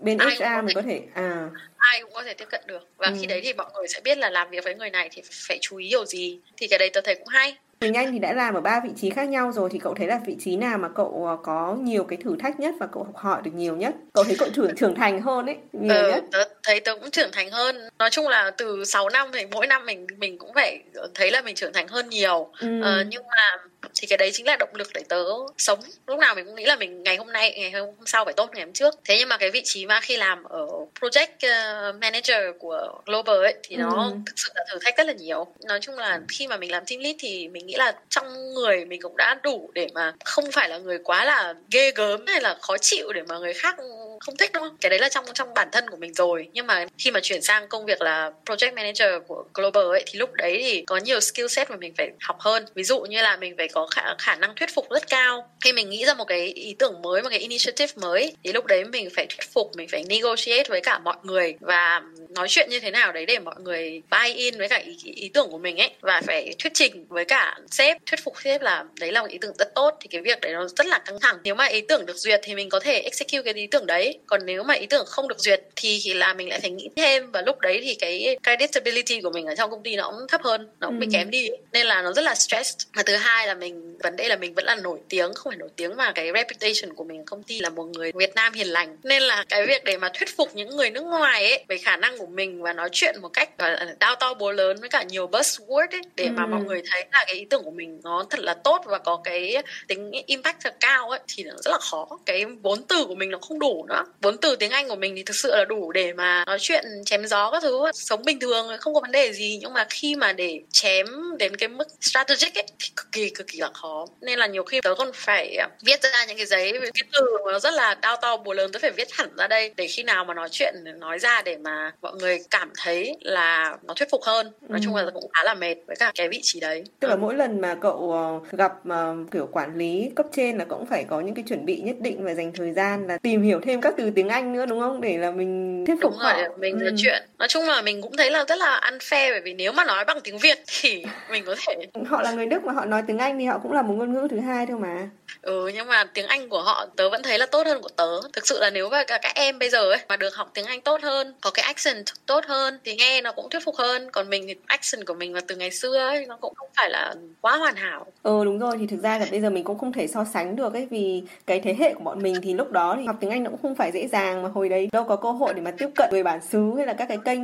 bên 0.00 0.18
ai 0.18 0.36
HR 0.36 0.64
mình 0.64 0.74
có 0.74 0.82
thể 0.82 1.02
à. 1.14 1.48
Ai 1.76 2.00
cũng 2.02 2.12
có 2.12 2.24
thể 2.24 2.34
tiếp 2.34 2.44
cận 2.50 2.60
được. 2.66 2.88
Và 2.96 3.06
ừ. 3.06 3.16
khi 3.20 3.26
đấy 3.26 3.40
thì 3.44 3.52
mọi 3.52 3.66
người 3.74 3.88
sẽ 3.88 4.00
biết 4.04 4.18
là 4.18 4.30
làm 4.30 4.50
việc 4.50 4.64
với 4.64 4.74
người 4.74 4.90
này 4.90 5.08
thì 5.12 5.22
phải 5.30 5.58
chú 5.60 5.76
ý 5.76 5.90
điều 5.90 6.04
gì. 6.04 6.40
Thì 6.56 6.66
cái 6.68 6.78
đấy 6.78 6.90
tôi 6.92 7.02
thấy 7.02 7.14
cũng 7.14 7.28
hay 7.28 7.56
Quỳnh 7.80 7.94
Anh 7.94 8.12
thì 8.12 8.18
đã 8.18 8.32
làm 8.32 8.54
ở 8.54 8.60
ba 8.60 8.80
vị 8.84 8.90
trí 8.96 9.10
khác 9.10 9.28
nhau 9.28 9.52
rồi 9.52 9.68
thì 9.72 9.78
cậu 9.78 9.94
thấy 9.94 10.06
là 10.06 10.20
vị 10.26 10.36
trí 10.40 10.56
nào 10.56 10.78
mà 10.78 10.88
cậu 10.88 11.26
ờ, 11.26 11.36
có 11.42 11.76
nhiều 11.80 12.04
cái 12.04 12.18
thử 12.24 12.36
thách 12.38 12.60
nhất 12.60 12.74
và 12.80 12.86
cậu 12.86 13.04
học 13.04 13.16
hỏi 13.16 13.42
được 13.44 13.50
nhiều 13.54 13.76
nhất? 13.76 13.94
Cậu 14.14 14.24
thấy 14.24 14.36
cậu 14.38 14.48
trưởng 14.54 14.76
trưởng 14.76 14.94
thành 14.94 15.20
hơn 15.20 15.46
ấy, 15.46 15.56
nhiều 15.72 16.02
ừ, 16.02 16.10
nhất. 16.10 16.24
Tớ 16.32 16.44
thấy 16.62 16.80
tớ 16.80 16.94
cũng 16.94 17.10
trưởng 17.10 17.30
thành 17.32 17.50
hơn. 17.50 17.76
Nói 17.98 18.10
chung 18.10 18.28
là 18.28 18.50
từ 18.50 18.84
6 18.84 19.08
năm 19.08 19.30
thì 19.32 19.46
mỗi 19.52 19.66
năm 19.66 19.86
mình 19.86 20.06
mình 20.18 20.38
cũng 20.38 20.54
phải 20.54 20.82
thấy 21.14 21.30
là 21.30 21.42
mình 21.42 21.54
trưởng 21.54 21.72
thành 21.72 21.88
hơn 21.88 22.08
nhiều. 22.08 22.50
Ừ. 22.60 22.82
Ờ, 22.82 23.04
nhưng 23.08 23.22
mà 23.28 23.68
thì 23.94 24.06
cái 24.06 24.16
đấy 24.16 24.30
chính 24.32 24.46
là 24.46 24.56
động 24.56 24.74
lực 24.74 24.88
để 24.94 25.02
tớ 25.08 25.24
sống. 25.58 25.78
Lúc 26.06 26.18
nào 26.18 26.34
mình 26.34 26.44
cũng 26.44 26.54
nghĩ 26.54 26.64
là 26.64 26.76
mình 26.76 27.02
ngày 27.02 27.16
hôm 27.16 27.32
nay 27.32 27.54
ngày 27.56 27.70
hôm 27.70 27.94
sau 28.06 28.24
phải 28.24 28.34
tốt 28.34 28.50
ngày 28.54 28.64
hôm 28.64 28.72
trước. 28.72 28.94
Thế 29.04 29.16
nhưng 29.18 29.28
mà 29.28 29.36
cái 29.36 29.50
vị 29.50 29.62
trí 29.64 29.86
mà 29.86 30.00
khi 30.00 30.16
làm 30.16 30.44
ở 30.44 30.66
project 31.00 31.26
ờ, 31.42 31.92
manager 32.00 32.42
của 32.58 33.00
global 33.06 33.36
ấy 33.36 33.54
thì 33.62 33.76
nó 33.76 34.04
ừ. 34.04 34.16
thực 34.26 34.32
sự 34.36 34.50
là 34.54 34.64
thử 34.70 34.78
thách 34.84 34.96
rất 34.96 35.06
là 35.06 35.12
nhiều. 35.12 35.46
Nói 35.64 35.78
chung 35.82 35.94
là 35.94 36.20
khi 36.28 36.46
mà 36.46 36.56
mình 36.56 36.70
làm 36.70 36.84
team 36.86 37.00
lead 37.00 37.16
thì 37.18 37.48
mình 37.48 37.66
nghĩ 37.66 37.74
là 37.76 37.94
trong 38.08 38.54
người 38.54 38.84
mình 38.84 39.02
cũng 39.02 39.16
đã 39.16 39.40
đủ 39.42 39.70
để 39.74 39.86
mà 39.94 40.12
không 40.24 40.52
phải 40.52 40.68
là 40.68 40.78
người 40.78 40.98
quá 41.04 41.24
là 41.24 41.54
ghê 41.70 41.90
gớm 41.94 42.26
hay 42.26 42.40
là 42.40 42.56
khó 42.60 42.78
chịu 42.78 43.12
để 43.12 43.22
mà 43.22 43.38
người 43.38 43.52
khác 43.52 43.76
không 44.20 44.36
thích 44.36 44.52
đâu 44.52 44.68
cái 44.80 44.90
đấy 44.90 44.98
là 44.98 45.08
trong 45.08 45.24
trong 45.34 45.54
bản 45.54 45.68
thân 45.72 45.90
của 45.90 45.96
mình 45.96 46.14
rồi. 46.14 46.48
Nhưng 46.52 46.66
mà 46.66 46.86
khi 46.98 47.10
mà 47.10 47.20
chuyển 47.22 47.42
sang 47.42 47.68
công 47.68 47.86
việc 47.86 48.02
là 48.02 48.32
project 48.46 48.74
manager 48.74 49.22
của 49.26 49.44
global 49.54 49.84
ấy 49.84 50.02
thì 50.06 50.18
lúc 50.18 50.32
đấy 50.32 50.58
thì 50.60 50.84
có 50.86 50.96
nhiều 50.96 51.20
skill 51.20 51.46
set 51.46 51.70
mà 51.70 51.76
mình 51.76 51.94
phải 51.96 52.10
học 52.20 52.36
hơn. 52.40 52.64
Ví 52.74 52.84
dụ 52.84 53.00
như 53.00 53.22
là 53.22 53.36
mình 53.36 53.54
phải 53.56 53.68
có 53.76 53.86
khả, 53.86 54.14
khả 54.18 54.34
năng 54.34 54.54
thuyết 54.54 54.74
phục 54.74 54.90
rất 54.90 55.08
cao. 55.08 55.50
Khi 55.60 55.72
mình 55.72 55.90
nghĩ 55.90 56.04
ra 56.04 56.14
một 56.14 56.24
cái 56.24 56.46
ý 56.46 56.76
tưởng 56.78 57.02
mới 57.02 57.22
một 57.22 57.28
cái 57.28 57.38
initiative 57.38 57.92
mới 57.96 58.32
thì 58.44 58.52
lúc 58.52 58.66
đấy 58.66 58.84
mình 58.84 59.08
phải 59.16 59.26
thuyết 59.26 59.52
phục 59.52 59.70
mình 59.76 59.88
phải 59.88 60.04
negotiate 60.08 60.64
với 60.68 60.80
cả 60.80 60.98
mọi 60.98 61.16
người 61.22 61.54
và 61.60 62.02
nói 62.28 62.48
chuyện 62.48 62.70
như 62.70 62.80
thế 62.80 62.90
nào 62.90 63.12
đấy 63.12 63.26
để 63.26 63.38
mọi 63.38 63.54
người 63.58 64.02
buy 64.10 64.34
in 64.34 64.58
với 64.58 64.68
cả 64.68 64.76
ý, 64.76 64.96
ý 65.14 65.28
tưởng 65.28 65.50
của 65.50 65.58
mình 65.58 65.80
ấy. 65.80 65.90
Và 66.00 66.22
phải 66.26 66.54
thuyết 66.58 66.72
trình 66.74 67.06
với 67.08 67.24
cả 67.24 67.58
sếp. 67.70 67.96
Thuyết 68.06 68.20
phục 68.24 68.34
sếp 68.44 68.62
là 68.62 68.84
đấy 69.00 69.12
là 69.12 69.22
một 69.22 69.30
ý 69.30 69.38
tưởng 69.40 69.54
rất 69.58 69.74
tốt 69.74 69.96
thì 70.00 70.08
cái 70.10 70.20
việc 70.20 70.40
đấy 70.40 70.52
nó 70.52 70.68
rất 70.76 70.86
là 70.86 70.98
căng 70.98 71.20
thẳng. 71.20 71.36
Nếu 71.44 71.54
mà 71.54 71.64
ý 71.64 71.80
tưởng 71.80 72.06
được 72.06 72.16
duyệt 72.16 72.40
thì 72.42 72.54
mình 72.54 72.68
có 72.68 72.80
thể 72.80 73.00
execute 73.00 73.42
cái 73.42 73.54
ý 73.54 73.66
tưởng 73.66 73.86
đấy. 73.86 74.18
Còn 74.26 74.40
nếu 74.46 74.62
mà 74.62 74.74
ý 74.74 74.86
tưởng 74.86 75.06
không 75.06 75.28
được 75.28 75.38
duyệt 75.38 75.62
thì 75.76 76.14
là 76.14 76.34
mình 76.34 76.48
lại 76.48 76.60
phải 76.60 76.70
nghĩ 76.70 76.88
thêm. 76.96 77.30
Và 77.30 77.42
lúc 77.42 77.60
đấy 77.60 77.80
thì 77.84 77.94
cái 77.94 78.36
creditability 78.42 79.20
của 79.20 79.30
mình 79.30 79.46
ở 79.46 79.54
trong 79.54 79.70
công 79.70 79.82
ty 79.82 79.96
nó 79.96 80.10
cũng 80.10 80.28
thấp 80.28 80.42
hơn 80.42 80.68
nó 80.80 80.86
cũng 80.86 80.98
bị 80.98 81.06
ừ. 81.06 81.10
kém 81.12 81.30
đi. 81.30 81.48
Nên 81.72 81.86
là 81.86 82.02
nó 82.02 82.12
rất 82.12 82.22
là 82.22 82.34
stress 82.34 82.76
và 82.94 83.02
thứ 83.02 83.16
hai 83.16 83.46
là 83.46 83.54
mình 83.54 83.65
vấn 84.02 84.16
đề 84.16 84.28
là 84.28 84.36
mình 84.36 84.54
vẫn 84.54 84.64
là 84.64 84.76
nổi 84.76 84.98
tiếng 85.08 85.34
không 85.34 85.50
phải 85.50 85.58
nổi 85.58 85.68
tiếng 85.76 85.96
mà 85.96 86.12
cái 86.12 86.30
reputation 86.34 86.94
của 86.94 87.04
mình 87.04 87.20
ở 87.20 87.24
công 87.26 87.42
ty 87.42 87.60
là 87.60 87.70
một 87.70 87.84
người 87.84 88.12
Việt 88.14 88.34
Nam 88.34 88.52
hiền 88.52 88.66
lành. 88.66 88.96
Nên 89.02 89.22
là 89.22 89.44
cái 89.48 89.66
việc 89.66 89.84
để 89.84 89.96
mà 89.96 90.10
thuyết 90.14 90.36
phục 90.36 90.54
những 90.54 90.76
người 90.76 90.90
nước 90.90 91.04
ngoài 91.04 91.50
ấy 91.50 91.64
về 91.68 91.78
khả 91.78 91.96
năng 91.96 92.18
của 92.18 92.26
mình 92.26 92.62
và 92.62 92.72
nói 92.72 92.88
chuyện 92.92 93.14
một 93.22 93.28
cách 93.28 93.50
đao 93.98 94.14
to 94.14 94.34
bố 94.34 94.52
lớn 94.52 94.76
với 94.80 94.88
cả 94.88 95.02
nhiều 95.02 95.26
buzzword 95.26 95.88
ấy 95.90 96.00
để 96.16 96.24
ừ. 96.24 96.30
mà 96.30 96.46
mọi 96.46 96.60
người 96.60 96.82
thấy 96.90 97.04
là 97.12 97.24
cái 97.26 97.34
ý 97.34 97.46
tưởng 97.50 97.64
của 97.64 97.70
mình 97.70 98.00
nó 98.04 98.26
thật 98.30 98.40
là 98.40 98.54
tốt 98.54 98.82
và 98.86 98.98
có 98.98 99.20
cái 99.24 99.62
tính 99.88 100.10
impact 100.26 100.56
thật 100.60 100.74
cao 100.80 101.10
ấy 101.10 101.20
thì 101.28 101.44
nó 101.44 101.54
rất 101.64 101.70
là 101.70 101.78
khó. 101.78 102.08
Cái 102.26 102.44
vốn 102.44 102.82
từ 102.82 103.04
của 103.06 103.14
mình 103.14 103.30
nó 103.30 103.38
không 103.38 103.58
đủ 103.58 103.86
nữa. 103.88 104.04
Vốn 104.22 104.36
từ 104.36 104.56
tiếng 104.56 104.70
Anh 104.70 104.88
của 104.88 104.96
mình 104.96 105.16
thì 105.16 105.22
thực 105.22 105.36
sự 105.36 105.50
là 105.56 105.64
đủ 105.64 105.92
để 105.92 106.12
mà 106.12 106.44
nói 106.46 106.58
chuyện 106.60 106.84
chém 107.04 107.26
gió 107.26 107.50
các 107.50 107.62
thứ 107.62 107.84
sống 107.94 108.22
bình 108.24 108.40
thường 108.40 108.68
không 108.80 108.94
có 108.94 109.00
vấn 109.00 109.12
đề 109.12 109.32
gì. 109.32 109.58
Nhưng 109.60 109.72
mà 109.72 109.86
khi 109.90 110.16
mà 110.16 110.32
để 110.32 110.60
chém 110.72 111.06
đến 111.38 111.56
cái 111.56 111.68
mức 111.68 111.88
strategic 112.00 112.54
ấy 112.54 112.64
thì 112.78 112.90
cực 112.96 113.12
kỳ 113.12 113.30
cực 113.30 113.45
cực 113.46 113.52
kỳ 113.52 113.58
là 113.58 113.70
khó 113.74 114.06
nên 114.20 114.38
là 114.38 114.46
nhiều 114.46 114.64
khi 114.64 114.80
tớ 114.80 114.94
còn 114.94 115.10
phải 115.14 115.56
à, 115.56 115.68
viết 115.84 116.02
ra 116.02 116.24
những 116.28 116.36
cái 116.36 116.46
giấy 116.46 116.72
cái 116.72 117.04
từ 117.12 117.38
mà 117.46 117.52
nó 117.52 117.58
rất 117.58 117.74
là 117.74 117.94
đau 117.94 118.16
to 118.22 118.36
bùa 118.36 118.52
lớn 118.52 118.72
tớ 118.72 118.78
phải 118.82 118.90
viết 118.90 119.08
hẳn 119.12 119.28
ra 119.36 119.46
đây 119.46 119.74
để 119.76 119.86
khi 119.86 120.02
nào 120.02 120.24
mà 120.24 120.34
nói 120.34 120.48
chuyện 120.52 120.74
nói 120.98 121.18
ra 121.18 121.42
để 121.42 121.56
mà 121.56 121.92
mọi 122.02 122.12
người 122.14 122.38
cảm 122.50 122.72
thấy 122.82 123.16
là 123.20 123.76
nó 123.82 123.94
thuyết 123.94 124.10
phục 124.10 124.22
hơn 124.22 124.52
nói 124.68 124.80
ừ. 124.80 124.84
chung 124.84 124.96
là 124.96 125.10
cũng 125.14 125.30
khá 125.32 125.44
là 125.44 125.54
mệt 125.54 125.74
với 125.86 125.96
cả 125.96 126.12
cái 126.14 126.28
vị 126.28 126.40
trí 126.42 126.60
đấy 126.60 126.84
tức 127.00 127.08
là 127.08 127.14
ừ. 127.14 127.18
mỗi 127.18 127.34
lần 127.34 127.60
mà 127.60 127.74
cậu 127.80 128.12
ờ, 128.12 128.56
gặp 128.56 128.72
uh, 128.88 129.32
kiểu 129.32 129.48
quản 129.52 129.78
lý 129.78 130.10
cấp 130.16 130.26
trên 130.32 130.58
là 130.58 130.64
cũng 130.64 130.86
phải 130.86 131.04
có 131.04 131.20
những 131.20 131.34
cái 131.34 131.44
chuẩn 131.48 131.66
bị 131.66 131.80
nhất 131.80 131.96
định 132.00 132.24
và 132.24 132.34
dành 132.34 132.52
thời 132.52 132.72
gian 132.72 133.06
là 133.06 133.18
tìm 133.18 133.42
hiểu 133.42 133.60
thêm 133.62 133.80
các 133.80 133.94
từ 133.96 134.10
tiếng 134.10 134.28
Anh 134.28 134.52
nữa 134.52 134.66
đúng 134.66 134.80
không 134.80 135.00
để 135.00 135.18
là 135.18 135.30
mình 135.30 135.84
thuyết 135.86 135.96
phục 136.02 136.12
đúng 136.12 136.20
họ. 136.20 136.32
rồi 136.36 136.48
mình 136.58 136.78
nói 136.78 136.88
ừ. 136.88 136.94
chuyện 136.98 137.22
nói 137.38 137.48
chung 137.48 137.64
là 137.64 137.82
mình 137.82 138.02
cũng 138.02 138.16
thấy 138.16 138.30
là 138.30 138.44
rất 138.48 138.58
là 138.58 138.80
unfair 138.92 139.30
bởi 139.30 139.40
vì 139.40 139.54
nếu 139.54 139.72
mà 139.72 139.84
nói 139.84 140.04
bằng 140.04 140.20
tiếng 140.24 140.38
Việt 140.38 140.58
thì 140.66 141.04
mình 141.30 141.44
có 141.46 141.54
thể 141.66 141.74
họ 142.06 142.22
là 142.22 142.32
người 142.32 142.46
Đức 142.46 142.64
mà 142.64 142.72
họ 142.72 142.84
nói 142.84 143.02
tiếng 143.06 143.18
Anh 143.18 143.35
thì 143.38 143.44
họ 143.46 143.58
cũng 143.58 143.72
là 143.72 143.82
một 143.82 143.94
ngôn 143.94 144.12
ngữ 144.12 144.28
thứ 144.30 144.40
hai 144.40 144.66
thôi 144.66 144.78
mà 144.78 145.10
ừ 145.42 145.70
nhưng 145.74 145.88
mà 145.88 146.04
tiếng 146.14 146.26
Anh 146.26 146.48
của 146.48 146.62
họ 146.62 146.86
tớ 146.96 147.10
vẫn 147.10 147.22
thấy 147.22 147.38
là 147.38 147.46
tốt 147.46 147.66
hơn 147.66 147.82
của 147.82 147.88
tớ. 147.96 148.20
Thực 148.32 148.46
sự 148.46 148.58
là 148.60 148.70
nếu 148.70 148.88
mà 148.88 149.04
các 149.04 149.20
em 149.34 149.58
bây 149.58 149.70
giờ 149.70 149.90
ấy 149.90 149.98
mà 150.08 150.16
được 150.16 150.34
học 150.34 150.50
tiếng 150.54 150.64
Anh 150.64 150.80
tốt 150.80 151.02
hơn 151.02 151.34
có 151.40 151.50
cái 151.50 151.64
accent 151.64 152.04
tốt 152.26 152.44
hơn 152.46 152.78
thì 152.84 152.94
nghe 152.94 153.20
nó 153.20 153.32
cũng 153.32 153.50
thuyết 153.50 153.64
phục 153.64 153.76
hơn. 153.76 154.10
Còn 154.10 154.30
mình 154.30 154.44
thì 154.46 154.54
accent 154.66 155.06
của 155.06 155.14
mình 155.14 155.34
là 155.34 155.40
từ 155.48 155.56
ngày 155.56 155.70
xưa 155.70 155.98
ấy 155.98 156.26
nó 156.26 156.36
cũng 156.40 156.54
không 156.54 156.68
phải 156.76 156.90
là 156.90 157.14
quá 157.40 157.56
hoàn 157.56 157.76
hảo. 157.76 158.06
Ừ 158.22 158.44
đúng 158.44 158.58
rồi. 158.58 158.76
Thì 158.80 158.86
thực 158.86 159.02
ra 159.02 159.18
là 159.18 159.26
bây 159.30 159.40
giờ 159.40 159.50
mình 159.50 159.64
cũng 159.64 159.78
không 159.78 159.92
thể 159.92 160.06
so 160.06 160.24
sánh 160.34 160.56
được 160.56 160.72
ấy 160.72 160.86
vì 160.90 161.22
cái 161.46 161.60
thế 161.60 161.76
hệ 161.78 161.94
của 161.94 162.04
bọn 162.04 162.22
mình 162.22 162.34
thì 162.42 162.54
lúc 162.54 162.70
đó 162.70 162.96
thì 162.98 163.06
học 163.06 163.16
tiếng 163.20 163.30
Anh 163.30 163.42
nó 163.42 163.50
cũng 163.50 163.62
không 163.62 163.74
phải 163.74 163.92
dễ 163.92 164.08
dàng 164.08 164.42
mà 164.42 164.48
hồi 164.48 164.68
đấy 164.68 164.88
đâu 164.92 165.04
có 165.04 165.16
cơ 165.16 165.30
hội 165.30 165.54
để 165.54 165.62
mà 165.62 165.70
tiếp 165.70 165.88
cận 165.96 166.08
về 166.12 166.22
bản 166.22 166.40
xứ 166.42 166.72
hay 166.76 166.86
là 166.86 166.92
các 166.92 167.06
cái 167.08 167.18
kênh 167.24 167.40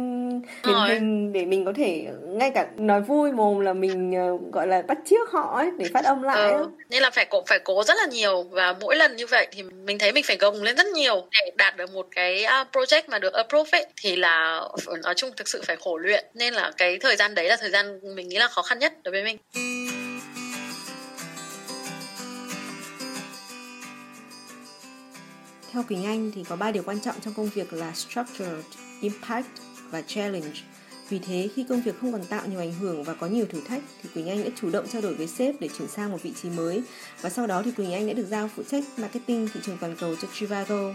truyền 0.62 0.76
hình 0.88 1.32
để 1.32 1.44
mình 1.44 1.64
có 1.64 1.72
thể 1.76 2.06
ngay 2.22 2.50
cả 2.50 2.66
nói 2.76 3.00
vui 3.00 3.32
mồm 3.32 3.60
là 3.60 3.72
mình 3.72 4.14
uh, 4.34 4.52
gọi 4.52 4.66
là 4.66 4.82
bắt 4.82 4.98
chước 5.10 5.30
họ 5.30 5.56
ấy 5.56 5.70
để 5.78 5.86
phát 5.94 6.04
âm 6.04 6.22
lại 6.22 6.52
ừ. 6.52 6.68
nên 6.88 7.02
là 7.02 7.10
phải 7.10 7.26
cố 7.30 7.42
phải 7.46 7.58
cố 7.64 7.71
rất 7.86 7.96
là 7.96 8.06
nhiều 8.06 8.42
và 8.42 8.74
mỗi 8.80 8.96
lần 8.96 9.16
như 9.16 9.26
vậy 9.26 9.46
thì 9.52 9.62
mình 9.62 9.98
thấy 9.98 10.12
mình 10.12 10.24
phải 10.24 10.36
gồng 10.36 10.62
lên 10.62 10.76
rất 10.76 10.86
nhiều. 10.86 11.28
Để 11.32 11.50
đạt 11.56 11.76
được 11.76 11.90
một 11.92 12.06
cái 12.10 12.44
project 12.72 13.02
mà 13.08 13.18
được 13.18 13.32
approve 13.32 13.78
ấy 13.78 13.86
thì 13.96 14.16
là 14.16 14.62
nói 15.02 15.14
chung 15.16 15.30
thực 15.36 15.48
sự 15.48 15.62
phải 15.66 15.76
khổ 15.76 15.96
luyện. 15.96 16.24
Nên 16.34 16.54
là 16.54 16.72
cái 16.76 16.98
thời 16.98 17.16
gian 17.16 17.34
đấy 17.34 17.48
là 17.48 17.56
thời 17.60 17.70
gian 17.70 18.00
mình 18.14 18.28
nghĩ 18.28 18.36
là 18.36 18.48
khó 18.48 18.62
khăn 18.62 18.78
nhất 18.78 18.92
đối 19.04 19.12
với 19.12 19.24
mình. 19.24 19.38
Theo 25.72 25.82
Quỳnh 25.88 26.04
Anh 26.04 26.32
thì 26.34 26.44
có 26.48 26.56
ba 26.56 26.70
điều 26.70 26.82
quan 26.86 27.00
trọng 27.00 27.14
trong 27.24 27.34
công 27.34 27.48
việc 27.54 27.72
là 27.72 27.92
structure, 27.94 28.62
impact 29.00 29.46
và 29.90 30.02
challenge. 30.06 30.58
Vì 31.12 31.18
thế 31.18 31.48
khi 31.54 31.64
công 31.68 31.82
việc 31.82 32.00
không 32.00 32.12
còn 32.12 32.24
tạo 32.24 32.46
nhiều 32.46 32.60
ảnh 32.60 32.72
hưởng 32.80 33.04
và 33.04 33.14
có 33.14 33.26
nhiều 33.26 33.46
thử 33.46 33.60
thách 33.60 33.82
thì 34.02 34.08
Quỳnh 34.14 34.28
Anh 34.28 34.44
đã 34.44 34.50
chủ 34.60 34.70
động 34.70 34.86
trao 34.92 35.02
đổi 35.02 35.14
với 35.14 35.26
sếp 35.26 35.60
để 35.60 35.68
chuyển 35.78 35.88
sang 35.88 36.12
một 36.12 36.22
vị 36.22 36.32
trí 36.42 36.50
mới 36.50 36.82
và 37.20 37.30
sau 37.30 37.46
đó 37.46 37.62
thì 37.64 37.70
Quỳnh 37.70 37.92
Anh 37.92 38.06
đã 38.06 38.12
được 38.12 38.26
giao 38.30 38.50
phụ 38.56 38.62
trách 38.62 38.84
marketing 38.96 39.48
thị 39.54 39.60
trường 39.66 39.78
toàn 39.80 39.96
cầu 40.00 40.16
cho 40.22 40.28
Trivago. 40.34 40.94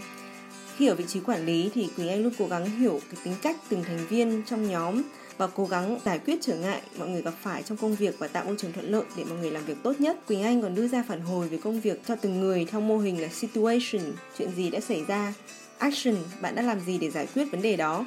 Khi 0.76 0.86
ở 0.86 0.94
vị 0.94 1.04
trí 1.08 1.20
quản 1.20 1.46
lý 1.46 1.70
thì 1.74 1.88
Quỳnh 1.96 2.08
Anh 2.08 2.22
luôn 2.22 2.32
cố 2.38 2.46
gắng 2.46 2.70
hiểu 2.70 3.00
cái 3.10 3.20
tính 3.24 3.34
cách 3.42 3.56
từng 3.68 3.84
thành 3.84 4.06
viên 4.06 4.42
trong 4.46 4.70
nhóm 4.70 5.02
và 5.36 5.46
cố 5.46 5.66
gắng 5.66 6.00
giải 6.04 6.18
quyết 6.18 6.38
trở 6.40 6.56
ngại 6.56 6.82
mọi 6.98 7.08
người 7.08 7.22
gặp 7.22 7.34
phải 7.42 7.62
trong 7.62 7.78
công 7.78 7.94
việc 7.94 8.18
và 8.18 8.28
tạo 8.28 8.44
môi 8.44 8.56
trường 8.58 8.72
thuận 8.72 8.90
lợi 8.90 9.04
để 9.16 9.24
mọi 9.24 9.38
người 9.38 9.50
làm 9.50 9.64
việc 9.64 9.76
tốt 9.82 10.00
nhất. 10.00 10.26
Quỳnh 10.26 10.42
Anh 10.42 10.62
còn 10.62 10.74
đưa 10.74 10.88
ra 10.88 11.04
phản 11.08 11.20
hồi 11.20 11.48
về 11.48 11.58
công 11.58 11.80
việc 11.80 12.00
cho 12.06 12.16
từng 12.16 12.40
người 12.40 12.64
theo 12.64 12.80
mô 12.80 12.98
hình 12.98 13.22
là 13.22 13.28
situation, 13.28 14.12
chuyện 14.38 14.50
gì 14.56 14.70
đã 14.70 14.80
xảy 14.80 15.04
ra, 15.04 15.34
action, 15.78 16.16
bạn 16.40 16.54
đã 16.54 16.62
làm 16.62 16.80
gì 16.80 16.98
để 16.98 17.10
giải 17.10 17.26
quyết 17.34 17.50
vấn 17.50 17.62
đề 17.62 17.76
đó 17.76 18.06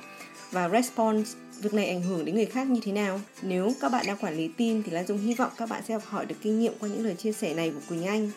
và 0.52 0.70
response, 0.70 1.32
việc 1.62 1.74
này 1.74 1.88
ảnh 1.88 2.02
hưởng 2.02 2.26
đến 2.26 2.36
người 2.36 2.46
khác 2.46 2.68
như 2.68 2.80
thế 2.84 2.92
nào. 2.92 3.22
Nếu 3.42 3.74
các 3.82 3.92
bạn 3.92 4.06
đang 4.08 4.18
quản 4.18 4.38
lý 4.38 4.48
team 4.48 4.84
thì 4.84 4.92
Lan 4.92 5.08
Dung 5.08 5.18
hy 5.18 5.34
vọng 5.34 5.52
các 5.58 5.70
bạn 5.70 5.84
sẽ 5.88 5.94
học 5.94 6.04
hỏi 6.06 6.26
được 6.26 6.36
kinh 6.42 6.60
nghiệm 6.60 6.74
qua 6.80 6.90
những 6.90 7.04
lời 7.04 7.16
chia 7.16 7.32
sẻ 7.32 7.54
này 7.54 7.70
của 7.70 7.82
Quỳnh 7.90 8.06
Anh. 8.06 8.32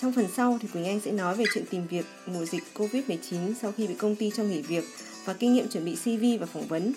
Trong 0.00 0.12
phần 0.12 0.26
sau 0.36 0.58
thì 0.62 0.68
Quỳnh 0.72 0.84
Anh 0.84 1.00
sẽ 1.00 1.12
nói 1.12 1.36
về 1.36 1.44
chuyện 1.54 1.64
tìm 1.70 1.86
việc 1.86 2.06
mùa 2.26 2.44
dịch 2.44 2.62
Covid-19 2.74 3.54
sau 3.62 3.72
khi 3.72 3.86
bị 3.86 3.94
công 3.94 4.16
ty 4.16 4.30
cho 4.36 4.42
nghỉ 4.42 4.62
việc 4.62 4.84
và 5.24 5.32
kinh 5.32 5.54
nghiệm 5.54 5.68
chuẩn 5.68 5.84
bị 5.84 5.94
CV 5.94 6.40
và 6.40 6.46
phỏng 6.46 6.66
vấn. 6.66 6.92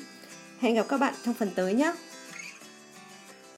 Hẹn 0.60 0.76
gặp 0.76 0.86
các 0.90 0.98
bạn 0.98 1.14
trong 1.26 1.34
phần 1.34 1.50
tới 1.56 1.74
nhé! 1.74 1.94